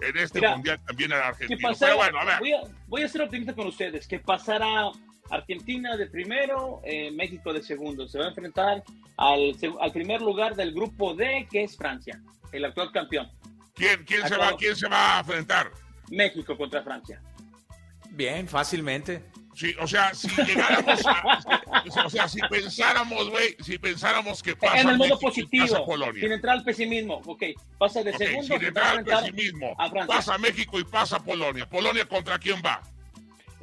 en 0.00 0.16
este 0.18 0.40
Mira, 0.40 0.56
mundial 0.56 0.80
también 0.84 1.12
a 1.12 1.18
la 1.18 1.28
Argentina. 1.28 1.68
pasara, 1.68 1.92
Pero 1.92 1.96
bueno, 1.98 2.18
a 2.18 2.24
ver. 2.24 2.38
voy, 2.40 2.52
a, 2.54 2.60
voy 2.88 3.02
a 3.02 3.08
ser 3.08 3.22
optimista 3.22 3.54
con 3.54 3.68
ustedes, 3.68 4.08
que 4.08 4.18
pasará 4.18 4.90
Argentina 5.30 5.96
de 5.96 6.06
primero, 6.06 6.80
eh, 6.84 7.10
México 7.10 7.52
de 7.52 7.62
segundo. 7.62 8.06
Se 8.08 8.18
va 8.18 8.26
a 8.26 8.28
enfrentar 8.28 8.82
al, 9.16 9.56
primer 9.92 10.20
lugar 10.20 10.54
del 10.54 10.72
grupo 10.72 11.14
D, 11.14 11.46
que 11.50 11.64
es 11.64 11.76
Francia, 11.76 12.20
el 12.52 12.64
actual 12.64 12.92
campeón. 12.92 13.30
¿Quién, 13.74 14.04
quién, 14.04 14.26
se 14.28 14.36
va, 14.36 14.56
¿Quién 14.56 14.76
se 14.76 14.88
va 14.88 15.16
a 15.16 15.20
enfrentar? 15.20 15.70
México 16.10 16.56
contra 16.56 16.82
Francia. 16.82 17.20
Bien, 18.10 18.46
fácilmente. 18.46 19.24
Sí, 19.54 19.72
o 19.80 19.86
sea, 19.86 20.12
si 20.14 20.28
llegáramos 20.42 21.06
a, 21.06 21.44
o 22.04 22.10
sea, 22.10 22.28
si 22.28 22.40
pensáramos, 22.50 23.30
güey, 23.30 23.56
si 23.60 23.78
pensáramos 23.78 24.42
que 24.42 24.56
pasa 24.56 24.80
en 24.80 24.88
el 24.88 24.96
modo 24.96 25.10
México 25.10 25.20
positivo, 25.20 25.86
sin 26.12 26.32
entrar 26.32 26.58
al 26.58 26.64
pesimismo. 26.64 27.22
Ok, 27.24 27.44
pasa 27.78 28.02
de 28.02 28.10
Ok, 28.10 28.16
segundo, 28.16 28.54
sin 28.58 28.64
entrar 28.64 28.98
al 28.98 29.04
pesimismo, 29.04 29.76
a 29.78 30.06
pasa 30.06 30.38
México 30.38 30.80
y 30.80 30.84
pasa 30.84 31.22
Polonia. 31.22 31.68
¿Polonia 31.68 32.04
contra 32.04 32.36
quién 32.38 32.60
va? 32.64 32.82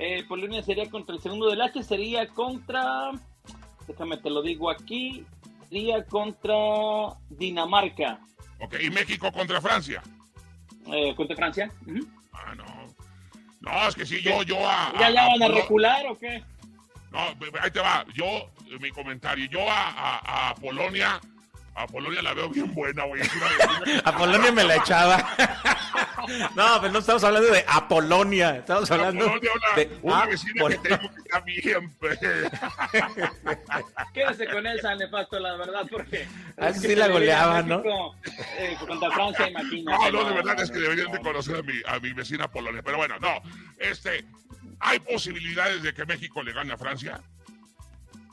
Eh, 0.03 0.23
Polonia 0.27 0.63
sería 0.63 0.89
contra 0.89 1.13
el 1.13 1.21
segundo 1.21 1.47
del 1.47 1.61
H, 1.61 1.83
sería 1.83 2.27
contra, 2.27 3.11
déjame 3.87 4.17
te 4.17 4.31
lo 4.31 4.41
digo 4.41 4.71
aquí, 4.71 5.23
sería 5.69 6.03
contra 6.05 6.55
Dinamarca, 7.29 8.19
Ok, 8.59 8.77
¿y 8.81 8.89
México 8.89 9.31
contra 9.31 9.61
Francia? 9.61 10.01
eh, 10.91 11.13
contra 11.15 11.35
Francia. 11.35 11.71
Ah, 12.33 12.55
no. 12.55 12.65
No, 13.59 13.87
es 13.87 13.93
que 13.93 14.07
si 14.07 14.19
yo, 14.23 14.41
yo 14.41 14.57
a... 14.67 14.91
¿Ya, 14.99 15.11
ya 15.11 15.27
van 15.27 15.43
a 15.43 15.45
Polo- 15.47 15.61
recular 15.61 16.07
o 16.07 16.17
qué? 16.17 16.43
No, 17.11 17.19
ahí 17.61 17.69
te 17.71 17.79
va. 17.79 18.03
Yo, 18.15 18.25
mi 18.79 18.89
comentario, 18.89 19.45
yo 19.51 19.61
a, 19.69 19.89
a- 19.91 20.49
a 20.49 20.55
Polonia, 20.55 21.21
a 21.75 21.87
Polonia 21.87 22.21
la 22.21 22.33
veo 22.33 22.49
bien 22.49 22.73
buena, 22.73 23.05
güey. 23.05 23.21
A 24.05 24.17
Polonia 24.17 24.51
me 24.51 24.63
la 24.63 24.75
echaba. 24.77 25.25
No, 26.55 26.79
pero 26.79 26.93
no 26.93 26.99
estamos 26.99 27.23
hablando 27.23 27.51
de 27.51 27.65
Apolonia. 27.67 28.57
Estamos 28.57 28.89
hablando 28.91 29.25
una, 29.25 29.39
de 29.75 29.97
una 30.03 30.25
vecina 30.27 30.67
que 30.69 30.77
tengo 30.77 30.99
que 30.99 31.19
está 31.19 31.39
bien, 31.41 31.93
pe- 31.95 32.19
Quédese 34.13 34.47
con 34.47 34.65
él, 34.67 34.79
San 34.81 34.97
Nefasto, 34.99 35.39
la 35.39 35.55
verdad, 35.55 35.85
porque... 35.89 36.27
Ah, 36.57 36.69
es 36.69 36.79
sí 36.81 36.95
la 36.95 37.07
goleaba, 37.07 37.61
México, 37.63 38.15
eh, 38.57 38.77
contra 38.87 39.11
Francia, 39.11 39.49
imagínate. 39.49 40.11
No, 40.11 40.23
no, 40.23 40.29
de 40.29 40.35
verdad 40.35 40.61
es 40.61 40.69
que 40.69 40.77
no, 40.77 40.83
deberían 40.83 41.11
de 41.11 41.17
no. 41.17 41.23
conocer 41.23 41.55
a 41.57 41.61
mi, 41.63 41.73
a 41.87 41.99
mi 41.99 42.13
vecina 42.13 42.47
Polonia. 42.49 42.81
Pero 42.83 42.97
bueno, 42.97 43.15
no. 43.19 43.41
Este, 43.79 44.23
¿hay 44.79 44.99
posibilidades 44.99 45.81
de 45.83 45.93
que 45.93 46.05
México 46.05 46.43
le 46.43 46.53
gane 46.53 46.71
a 46.73 46.77
Francia? 46.77 47.19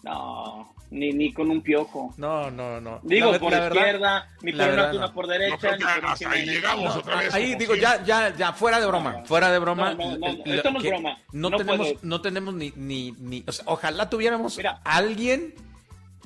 No, 0.04 0.72
ni, 0.90 1.12
ni 1.12 1.32
con 1.32 1.50
un 1.50 1.60
piojo. 1.60 2.14
No, 2.16 2.50
no, 2.50 2.80
no. 2.80 3.00
Digo, 3.02 3.32
La 3.32 3.38
por 3.38 3.50
la 3.52 3.60
verdad- 3.60 3.76
izquierda, 3.76 4.30
ni 4.42 4.52
la 4.52 4.64
por 4.64 4.72
una 4.74 4.82
verdad, 4.84 5.00
no. 5.00 5.12
por 5.14 5.26
derecha, 5.26 5.76
ni 5.76 5.84
por 5.84 6.06
hasta 6.06 6.30
ahí 6.30 6.46
llegamos 6.46 6.94
No, 6.94 7.00
otra 7.00 7.16
vez. 7.16 7.34
Ahí 7.34 7.54
digo, 7.56 7.74
ya, 7.74 8.02
ya, 8.04 8.34
ya, 8.36 8.52
fuera 8.52 8.80
de 8.80 8.86
broma, 8.86 9.22
fuera 9.24 9.50
de 9.50 9.58
broma. 9.58 9.94
No, 9.94 10.26
esto 10.44 10.68
es 10.68 10.82
broma. 10.84 11.18
No, 11.32 11.50
No 11.50 11.56
tenemos, 11.56 11.76
puede. 11.88 11.98
no 12.02 12.20
tenemos 12.20 12.54
ni, 12.54 12.72
ni, 12.76 13.12
ni, 13.18 13.44
o 13.46 13.52
sea, 13.52 13.64
ojalá 13.68 14.08
tuviéramos 14.08 14.56
Mira. 14.56 14.80
alguien 14.84 15.54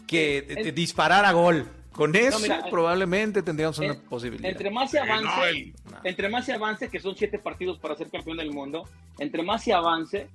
que 0.06 0.38
Eh, 0.38 0.46
eh, 0.48 0.54
eh, 0.68 0.72
disparara 0.72 1.32
gol. 1.32 1.66
Con 1.92 2.16
eso 2.16 2.38
mira, 2.38 2.60
eh, 2.60 2.62
probabablemente 2.70 3.42
tendríamos 3.42 3.78
una 3.78 3.88
En- 3.94 4.00
posibilidad. 4.02 4.50
Entre 4.50 4.70
más 4.70 4.90
se 4.90 4.98
Eh, 4.98 5.02
no, 5.06 5.12
avance, 5.12 5.50
el- 5.50 5.74
entre 6.04 6.28
más 6.30 6.44
se 6.46 6.52
avance, 6.54 6.88
que 6.88 7.00
son 7.00 7.14
siete 7.16 7.38
partidos 7.38 7.78
para 7.78 7.94
ser 7.96 8.08
campeón 8.10 8.38
del 8.38 8.50
mundo, 8.50 8.88
entre 9.18 9.42
más 9.42 9.62
se 9.62 9.74
avance, 9.74 10.28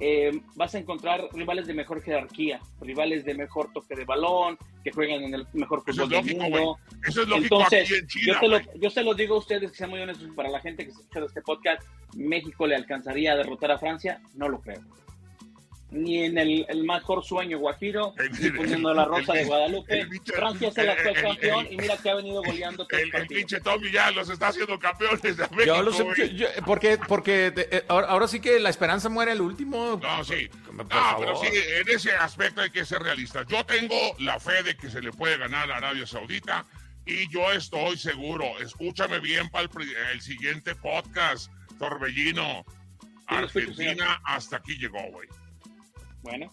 eh, 0.00 0.40
vas 0.56 0.74
a 0.74 0.78
encontrar 0.78 1.28
rivales 1.32 1.66
de 1.66 1.74
mejor 1.74 2.02
jerarquía, 2.02 2.58
rivales 2.80 3.24
de 3.24 3.34
mejor 3.34 3.70
toque 3.72 3.94
de 3.94 4.04
balón, 4.04 4.56
que 4.82 4.90
juegan 4.92 5.22
en 5.22 5.34
el 5.34 5.46
mejor 5.52 5.84
fútbol 5.84 6.08
del 6.08 6.36
mundo. 6.36 6.78
Eso 7.06 7.22
es 7.22 7.28
lógico 7.28 7.56
Entonces, 7.56 7.84
aquí 7.84 7.94
en 7.98 8.06
China. 8.06 8.32
yo, 8.32 8.40
te 8.40 8.48
lo, 8.48 8.78
yo 8.80 8.90
se 8.90 9.02
lo 9.04 9.14
digo 9.14 9.34
a 9.34 9.38
ustedes, 9.38 9.70
que 9.70 9.76
sean 9.76 9.90
muy 9.90 10.00
honestos, 10.00 10.28
para 10.34 10.48
la 10.48 10.60
gente 10.60 10.86
que 10.86 10.92
se 10.92 11.00
escucha 11.00 11.20
de 11.20 11.26
este 11.26 11.42
podcast, 11.42 11.82
¿México 12.16 12.66
le 12.66 12.76
alcanzaría 12.76 13.32
a 13.32 13.36
derrotar 13.36 13.70
a 13.70 13.78
Francia? 13.78 14.20
No 14.34 14.48
lo 14.48 14.60
creo. 14.60 14.80
Ni 15.92 16.22
en 16.24 16.38
el, 16.38 16.64
el 16.68 16.84
mejor 16.84 17.24
sueño 17.24 17.58
guajiro, 17.58 18.14
El- 18.16 18.30
ni 18.30 18.50
poniendo 18.56 18.94
la 18.94 19.04
rosa 19.06 19.32
el- 19.32 19.38
de 19.40 19.44
Guadalupe. 19.46 20.06
Francia 20.24 20.68
es 20.68 20.78
el 20.78 20.84
el- 20.84 20.90
actual 20.90 21.16
el- 21.16 21.22
campeón 21.22 21.66
el- 21.66 21.72
y 21.72 21.76
mira 21.78 21.96
que 21.96 22.10
ha 22.10 22.14
venido 22.14 22.42
goleando 22.44 22.86
todos 22.86 23.02
El, 23.02 23.26
pinche 23.26 23.60
Tommy 23.60 23.90
ya 23.90 24.10
los 24.12 24.30
está 24.30 24.48
haciendo 24.48 24.78
campeones 24.78 25.20
de 25.22 25.32
México. 25.32 25.64
Yo 25.66 25.82
lo 25.82 25.92
sé, 25.92 26.04
yo- 26.14 26.26
yo- 26.26 26.46
porque, 26.64 26.96
porque 27.08 27.52
eh, 27.56 27.84
ahora, 27.88 28.06
ahora 28.06 28.28
sí 28.28 28.38
que 28.40 28.60
la 28.60 28.70
esperanza 28.70 29.08
muere 29.08 29.32
el 29.32 29.40
último. 29.40 29.98
No, 30.00 30.22
sí. 30.24 30.48
Por 30.64 30.76
No, 30.76 31.16
pero 31.18 31.36
sí, 31.40 31.48
en 31.52 31.88
ese 31.88 32.12
aspecto 32.12 32.60
hay 32.60 32.70
que 32.70 32.84
ser 32.84 33.02
realistas. 33.02 33.44
Yo 33.48 33.66
tengo 33.66 33.96
la 34.20 34.38
fe 34.38 34.62
de 34.62 34.76
que 34.76 34.88
se 34.90 35.02
le 35.02 35.10
puede 35.10 35.38
ganar 35.38 35.70
a 35.72 35.78
Arabia 35.78 36.06
Saudita 36.06 36.64
y 37.04 37.28
yo 37.32 37.50
estoy 37.50 37.98
seguro. 37.98 38.44
Escúchame 38.60 39.18
bien 39.18 39.48
para 39.50 39.64
el, 39.64 39.68
pri- 39.70 39.92
el 40.12 40.20
siguiente 40.20 40.76
podcast, 40.76 41.50
Torbellino. 41.80 42.64
Argentina 43.26 44.20
hasta 44.24 44.56
aquí 44.58 44.76
llegó, 44.76 45.02
güey. 45.12 45.28
Bueno, 46.22 46.50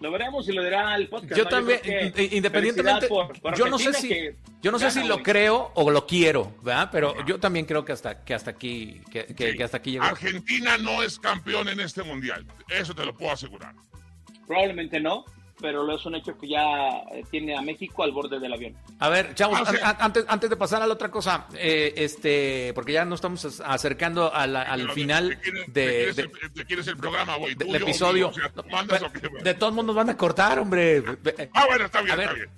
Lo 0.00 0.10
veremos 0.10 0.48
y 0.48 0.52
lo 0.52 0.62
dirá 0.64 0.94
el 0.96 1.08
podcast. 1.08 1.36
Yo 1.36 1.44
¿no? 1.44 1.50
también, 1.50 1.78
que 1.82 2.28
independientemente, 2.32 3.06
por- 3.06 3.38
por 3.38 3.54
yo 3.54 3.66
no 3.68 3.78
sé 3.78 3.88
Argentina 3.88 4.30
si, 4.32 4.50
yo 4.62 4.70
no 4.72 4.78
sé 4.78 4.90
si 4.90 5.04
lo 5.04 5.22
creo 5.22 5.72
o 5.74 5.90
lo 5.90 6.06
quiero, 6.06 6.54
¿verdad? 6.62 6.88
Pero 6.90 7.22
yo 7.26 7.38
también 7.38 7.66
creo 7.66 7.84
que 7.84 7.92
hasta, 7.92 8.24
que 8.24 8.32
hasta 8.32 8.50
aquí, 8.52 9.02
que, 9.12 9.26
que- 9.26 9.50
Sí. 9.50 9.56
que 9.58 9.64
hasta 9.64 9.76
aquí 9.76 9.90
llegó. 9.92 10.04
Argentina 10.04 10.78
no 10.78 11.02
es 11.02 11.18
campeón 11.18 11.68
en 11.68 11.80
este 11.80 12.02
mundial. 12.02 12.46
Eso 12.70 12.94
te 12.94 13.04
lo 13.04 13.14
puedo 13.14 13.30
asegurar. 13.32 13.74
Probablemente 14.46 14.98
no, 15.00 15.24
pero 15.60 15.82
lo 15.84 15.94
es 15.96 16.04
un 16.06 16.14
hecho 16.14 16.36
que 16.38 16.48
ya 16.48 16.98
eh, 17.12 17.24
tiene 17.30 17.56
a 17.56 17.60
México 17.62 18.02
al 18.02 18.12
borde 18.12 18.38
del 18.38 18.52
avión. 18.52 18.74
A 18.98 19.08
ver, 19.08 19.34
chavos, 19.34 19.58
Ah, 19.82 19.96
antes, 20.00 20.24
antes 20.28 20.48
de 20.50 20.56
pasar 20.56 20.82
a 20.82 20.86
la 20.86 20.94
otra 20.94 21.10
cosa, 21.10 21.46
eh, 21.54 21.92
este, 21.96 22.72
porque 22.74 22.92
ya 22.92 23.04
nos 23.04 23.18
estamos 23.18 23.60
acercando 23.64 24.32
a 24.34 24.46
la- 24.46 24.62
al 24.62 24.80
Pero, 24.82 24.94
final 24.94 25.28
¿de 25.28 25.38
quién 25.40 25.56
es- 25.56 25.72
de, 25.74 25.82
de 25.82 26.64
quién 26.66 26.78
es 26.80 26.86
de- 26.86 26.92
el- 26.92 26.98
programa, 26.98 27.36
güey? 27.36 27.54
del 27.54 27.68
¿Tuyo 27.68 27.78
o 27.78 27.88
episodio. 27.88 28.32
de 29.42 29.54
todos 29.54 29.72
modos 29.72 29.86
nos 29.86 29.96
van 29.96 30.10
a 30.10 30.16
cortar, 30.16 30.58
hombre. 30.58 31.02
Ah, 31.54 31.66
bueno, 31.66 31.84
está 31.86 32.00
bien, 32.02 32.12
A 32.12 32.16
ver, 32.16 32.24
está 32.26 32.34
bien. 32.34 32.48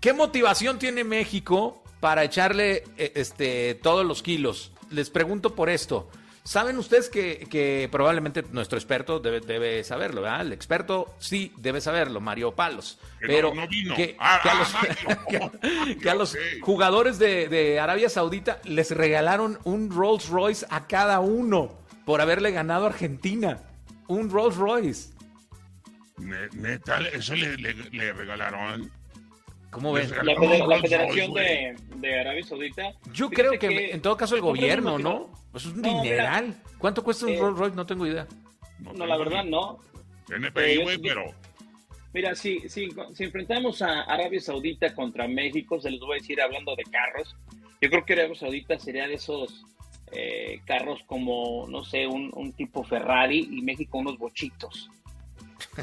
¿Qué 0.00 0.12
motivación 0.12 0.78
tiene 0.78 1.02
México 1.04 1.82
para 2.00 2.22
echarle 2.24 2.84
eh, 2.96 3.12
este, 3.16 3.74
todos 3.82 4.06
los 4.06 4.22
kilos? 4.22 4.72
Les 4.90 5.10
pregunto 5.10 5.54
por 5.54 5.68
esto. 5.68 6.08
Saben 6.48 6.78
ustedes 6.78 7.10
que, 7.10 7.46
que 7.50 7.90
probablemente 7.92 8.42
nuestro 8.52 8.78
experto 8.78 9.20
debe, 9.20 9.40
debe 9.40 9.84
saberlo, 9.84 10.22
¿verdad? 10.22 10.40
El 10.40 10.54
experto 10.54 11.14
sí 11.18 11.52
debe 11.58 11.82
saberlo, 11.82 12.22
Mario 12.22 12.52
Palos. 12.54 12.98
No- 13.20 13.26
Pero 13.26 13.54
no 13.54 13.68
vino. 13.68 13.94
que, 13.94 14.16
Ah, 14.18 14.40
que 14.42 14.48
a 14.48 14.54
los, 14.54 14.72
Mario. 14.72 15.52
que 16.00 16.08
a 16.08 16.14
los 16.14 16.32
Ok. 16.32 16.38
jugadores 16.62 17.18
de, 17.18 17.48
de 17.48 17.78
Arabia 17.78 18.08
Saudita 18.08 18.60
les 18.64 18.90
regalaron 18.92 19.58
un 19.64 19.90
Rolls 19.90 20.30
Royce 20.30 20.64
a 20.70 20.86
cada 20.86 21.20
uno 21.20 21.78
por 22.06 22.22
haberle 22.22 22.50
ganado 22.50 22.86
a 22.86 22.88
Argentina. 22.88 23.58
Un 24.06 24.30
Rolls 24.30 24.56
Royce. 24.56 25.10
Ne- 26.16 26.48
Neta, 26.54 26.98
eso 27.12 27.34
le, 27.34 27.58
le- 27.58 27.74
le 27.74 28.12
regalaron. 28.14 28.90
¿Cómo 29.70 29.92
ven? 29.92 30.10
Les 30.24 30.66
La, 30.66 30.80
Federación 30.80 31.32
de, 31.34 31.76
de 31.96 32.20
Arabia 32.20 32.42
Saudita. 32.44 32.92
Yo 33.12 33.28
creo 33.28 33.58
que, 33.58 33.90
en 33.90 34.00
todo 34.00 34.16
caso 34.16 34.34
el 34.34 34.40
gobierno, 34.40 34.98
¿no? 34.98 35.30
Pues 35.52 35.64
es 35.66 35.72
un 35.72 35.82
No, 35.82 35.88
mira, 35.88 36.02
dineral. 36.02 36.54
¿Cuánto 36.78 37.02
cuesta 37.04 37.26
un 37.26 37.32
eh, 37.32 37.38
Rolls 37.38 37.58
Royce? 37.58 37.76
No 37.76 37.86
tengo 37.86 38.06
idea. 38.06 38.26
No, 38.80 38.92
No, 38.94 39.06
la 39.06 39.16
verdad 39.16 39.44
no. 39.44 39.78
NPI, 40.30 40.60
Eh, 40.62 40.82
güey, 40.82 40.98
pero. 40.98 41.32
Mira, 42.14 42.34
si, 42.34 42.60
si, 42.68 42.88
si 43.14 43.24
enfrentamos 43.24 43.82
a 43.82 44.02
Arabia 44.02 44.40
Saudita 44.40 44.94
contra 44.94 45.28
México, 45.28 45.78
se 45.80 45.90
les 45.90 46.00
voy 46.00 46.12
a 46.12 46.20
decir 46.20 46.40
hablando 46.40 46.74
de 46.74 46.84
carros, 46.84 47.36
yo 47.80 47.90
creo 47.90 48.04
que 48.04 48.14
Arabia 48.14 48.34
Saudita 48.34 48.78
sería 48.78 49.06
de 49.06 49.14
esos 49.14 49.64
eh, 50.12 50.60
carros 50.64 51.02
como, 51.06 51.66
no 51.68 51.84
sé, 51.84 52.06
un, 52.06 52.30
un 52.34 52.52
tipo 52.54 52.82
Ferrari 52.82 53.48
y 53.52 53.60
México 53.62 53.98
unos 53.98 54.16
bochitos. 54.18 54.88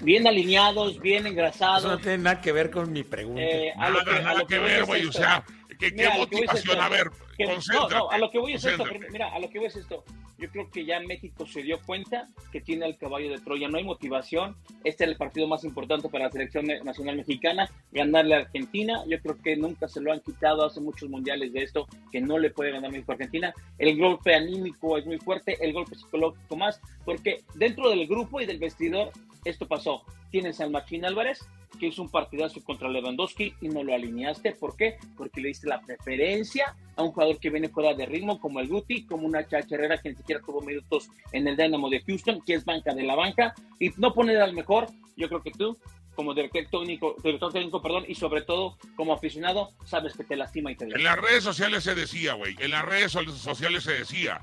Bien 0.02 0.28
alineados, 0.28 1.00
bien 1.00 1.18
Eso 1.18 1.24
no 1.26 1.30
engrasados. 1.30 2.02
tiene 2.02 2.18
nada 2.20 2.42
que 2.42 2.52
ver 2.52 2.70
con 2.72 2.92
mi 2.92 3.04
pregunta. 3.04 3.42
Eh, 3.42 3.74
a 3.78 3.90
lo 3.90 4.00
Nada, 4.04 4.12
que- 4.12 4.18
a 4.18 4.22
nada 4.24 4.40
lo 4.40 4.48
que 4.48 4.60
voy 4.60 4.70
ver, 4.70 4.80
es 4.82 4.86
güey. 4.88 5.06
O 5.06 5.12
sea, 5.12 5.44
¿qué, 5.70 5.76
qué 5.78 5.92
Mira, 5.92 6.14
a 6.14 6.18
lo 6.18 6.28
que 6.28 6.36
es 6.36 6.42
motivación? 6.42 6.72
esto. 6.78 6.82
A 6.82 6.90
ver, 6.90 7.12
Que- 7.38 7.46
no, 7.46 7.54
concéntrate. 7.54 7.96
no, 7.96 8.10
a 8.12 8.18
lo 8.18 8.32
que 8.32 8.40
voy 8.40 8.54
es 8.54 8.66
esto. 8.66 8.84
Mira, 9.12 9.34
a 9.34 9.40
lo 9.40 9.50
que 9.50 9.58
voy 9.60 9.68
es 9.68 9.76
esto. 9.76 10.04
Yo 10.38 10.50
creo 10.50 10.70
que 10.70 10.86
ya 10.86 11.00
México 11.00 11.46
se 11.46 11.64
dio 11.64 11.80
cuenta 11.86 12.28
que 12.52 12.62
tiene 12.62 12.86
el 12.86 12.98
caballo 12.98 13.30
de 13.30 13.40
Troya. 13.40 13.70
No 13.70 13.78
hay 13.78 13.84
motivación. 13.84 14.56
Este 14.84 15.06
es 15.06 15.12
el 15.12 15.18
partido 15.18 15.48
más 15.48 15.64
importante 15.64 16.10
para 16.10 16.26
la 16.26 16.32
selección 16.32 16.68
nacional 16.84 17.18
mexicana. 17.18 17.70
Ganarle 17.92 18.36
a 18.36 18.40
Argentina. 18.40 19.04
Yo 19.08 19.20
creo 19.22 19.42
que 19.42 19.56
nunca 19.56 19.88
se 19.88 20.02
lo 20.02 20.12
han 20.12 20.20
quitado. 20.20 20.66
Hace 20.66 20.82
muchos 20.82 21.10
mundiales 21.10 21.54
de 21.54 21.64
esto 21.64 21.88
que 22.12 22.20
no 22.20 22.38
le 22.38 22.50
puede 22.50 22.72
ganar 22.72 22.92
México 22.92 23.12
a 23.12 23.16
Argentina. 23.16 23.54
El 23.78 23.98
golpe 23.98 24.36
anímico 24.36 24.98
es 24.98 25.06
muy 25.06 25.18
fuerte. 25.18 25.58
El 25.64 25.74
golpe 25.74 25.96
psicológico 25.96 26.58
más. 26.58 26.82
Porque 27.06 27.44
dentro 27.54 27.90
del 27.90 28.06
grupo 28.08 28.42
y 28.42 28.46
del 28.46 28.60
vestidor, 28.60 29.12
esto 29.46 29.68
pasó. 29.68 30.04
Tienes 30.36 30.60
al 30.60 30.70
Machín 30.70 31.06
Álvarez, 31.06 31.40
que 31.80 31.88
hizo 31.88 32.02
un 32.02 32.10
partidazo 32.12 32.62
contra 32.62 32.90
Lewandowski 32.90 33.54
y 33.62 33.70
no 33.70 33.86
lo 33.86 33.94
alineaste. 33.96 34.52
¿Por 34.52 34.76
qué? 34.76 34.98
Porque 35.16 35.40
le 35.40 35.48
diste 35.48 35.66
la 35.66 35.80
preferencia 35.80 36.76
a 36.98 37.04
un 37.04 37.14
jugador 37.14 37.40
que 37.40 37.50
viene 37.50 37.70
fuera 37.70 37.94
de 37.94 38.06
ritmo, 38.06 38.38
como 38.42 38.60
el 38.60 38.68
Guti, 38.68 39.06
como 39.06 39.26
una 39.26 39.48
Chacha 39.48 39.76
Herrera 39.76 39.98
que 39.98 40.10
ni 40.10 40.16
siquiera 40.18 40.42
tuvo 40.46 40.60
minutos 40.60 41.08
en 41.32 41.48
el 41.48 41.56
Dynamo 41.56 41.90
de 41.90 42.02
Houston, 42.02 42.42
que 42.46 42.56
es 42.56 42.66
banca 42.66 42.94
de 42.94 43.04
la 43.04 43.16
banca, 43.16 43.54
y 43.80 43.92
no 43.96 44.14
poner 44.14 44.42
al 44.42 44.52
mejor. 44.52 44.88
Yo 45.16 45.30
creo 45.30 45.42
que 45.42 45.52
tú, 45.52 45.78
como 46.18 46.34
director 46.34 46.66
técnico, 46.70 47.16
director 47.24 47.54
técnico 47.54 47.82
perdón, 47.82 48.04
y 48.10 48.16
sobre 48.16 48.42
todo 48.42 48.78
como 48.98 49.14
aficionado, 49.14 49.70
sabes 49.86 50.18
que 50.18 50.26
te 50.26 50.36
lastima 50.36 50.70
y 50.74 50.76
te 50.76 50.84
En 50.84 50.90
duele. 50.90 51.04
las 51.06 51.16
redes 51.18 51.46
sociales 51.46 51.82
se 51.86 51.96
decía, 51.96 52.34
güey, 52.34 52.58
en 52.60 52.72
las 52.72 52.84
redes 52.84 53.14
so- 53.14 53.24
sociales 53.38 53.86
se 53.86 53.94
decía 53.94 54.42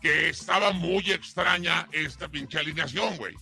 que 0.00 0.30
estaba 0.30 0.72
muy 0.72 1.10
extraña 1.10 1.88
esta 1.92 2.26
pinche 2.26 2.58
alineación, 2.58 3.18
güey. 3.18 3.34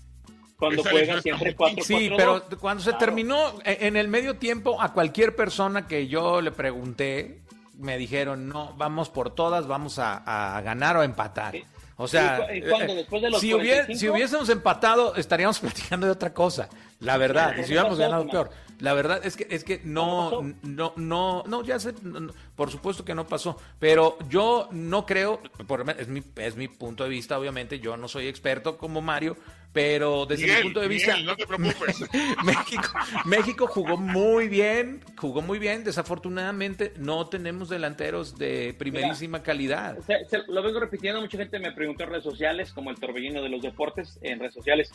Cuando 0.67 0.83
esa 0.83 0.91
juegan 0.91 1.17
lesión 1.17 1.23
siempre 1.23 1.51
está 1.51 1.65
muy 1.65 1.75
4 1.77 1.85
Sí, 1.85 2.11
pero 2.17 2.43
cuando 2.61 2.83
se 2.83 2.91
Claro. 2.91 3.05
terminó, 3.05 3.49
eh, 3.65 3.79
en 3.83 3.97
el 3.97 4.09
medio 4.09 4.37
tiempo, 4.37 4.81
a 4.81 4.93
cualquier 4.93 5.35
persona 5.37 5.87
que 5.87 6.07
yo 6.09 6.41
le 6.41 6.53
pregunté, 6.53 7.41
me 7.79 7.97
dijeron, 7.99 8.49
no, 8.49 8.75
vamos 8.77 9.09
por 9.11 9.35
todas, 9.35 9.67
vamos 9.67 9.99
a, 9.99 10.57
a 10.57 10.61
ganar 10.63 10.97
o 10.97 11.01
a 11.01 11.05
empatar. 11.05 11.53
Sí. 11.53 11.65
O 11.97 12.09
sea, 12.09 12.47
eh, 12.51 12.61
¿Después 12.61 13.23
de 13.23 13.31
los 13.31 13.41
si, 13.41 13.55
hubiera- 13.55 13.85
45? 13.87 13.99
si 14.01 14.09
hubiésemos 14.09 14.49
empatado, 14.49 15.15
estaríamos 15.15 15.59
platicando 15.61 16.07
de 16.07 16.13
otra 16.13 16.33
cosa, 16.35 16.69
la 17.01 17.17
verdad, 17.17 17.53
y 17.53 17.59
si 17.59 17.63
¿qué 17.63 17.67
hubiéramos 17.69 17.99
pasó, 17.99 18.11
ganado 18.11 18.29
peor. 18.29 18.51
La 18.81 18.93
verdad 18.93 19.21
es 19.25 19.37
que 19.37 19.47
es 19.49 19.63
que 19.63 19.81
no, 19.85 20.31
¿Cómo 20.35 20.55
no, 20.65 20.93
no, 20.97 21.45
no, 21.47 21.63
ya 21.63 21.79
sé, 21.79 21.95
no, 22.03 22.19
no, 22.19 22.33
por 22.57 22.73
supuesto 22.73 23.05
que 23.05 23.15
no 23.15 23.25
pasó, 23.25 23.57
pero 23.79 24.19
yo 24.29 24.69
no 24.73 25.07
creo, 25.07 25.41
por, 25.69 25.89
es 25.97 26.09
mi, 26.09 26.25
es 26.37 26.57
mi 26.57 26.67
punto 26.67 27.05
de 27.05 27.11
vista, 27.11 27.39
obviamente, 27.39 27.79
yo 27.79 27.97
no 27.97 28.09
soy 28.09 28.27
experto 28.27 28.77
como 28.77 29.01
Mario, 29.01 29.37
pero 29.75 30.25
desde 30.25 30.45
Miguel, 30.45 30.57
mi 30.59 30.63
punto 30.65 30.81
de 30.81 30.89
vista, 30.89 31.13
Miguel, 31.13 31.27
no 31.27 31.37
te 31.37 31.47
preocupes. 31.47 32.05
México, 32.45 32.83
México 33.27 33.67
jugó 33.67 33.97
muy 33.99 34.49
bien, 34.49 35.05
jugó 35.19 35.43
muy 35.43 35.59
bien. 35.59 35.83
Desafortunadamente 35.85 36.95
no 36.97 37.27
tenemos 37.27 37.69
delanteros 37.69 38.39
de 38.39 38.75
primerísima 38.79 39.43
calidad. 39.43 39.99
Se- 40.07 40.25
se- 40.31 40.45
lo 40.47 40.63
vengo 40.63 40.79
repitiendo, 40.81 41.21
mucha 41.21 41.37
gente 41.37 41.59
me 41.59 41.73
preguntó 41.73 42.05
en 42.05 42.11
redes 42.11 42.25
sociales, 42.25 42.73
como 42.73 42.91
el 42.91 42.97
torbellino 43.01 43.43
de 43.43 43.49
los 43.49 43.61
deportes, 43.63 44.19
en 44.23 44.39
redes 44.39 44.55
sociales. 44.55 44.93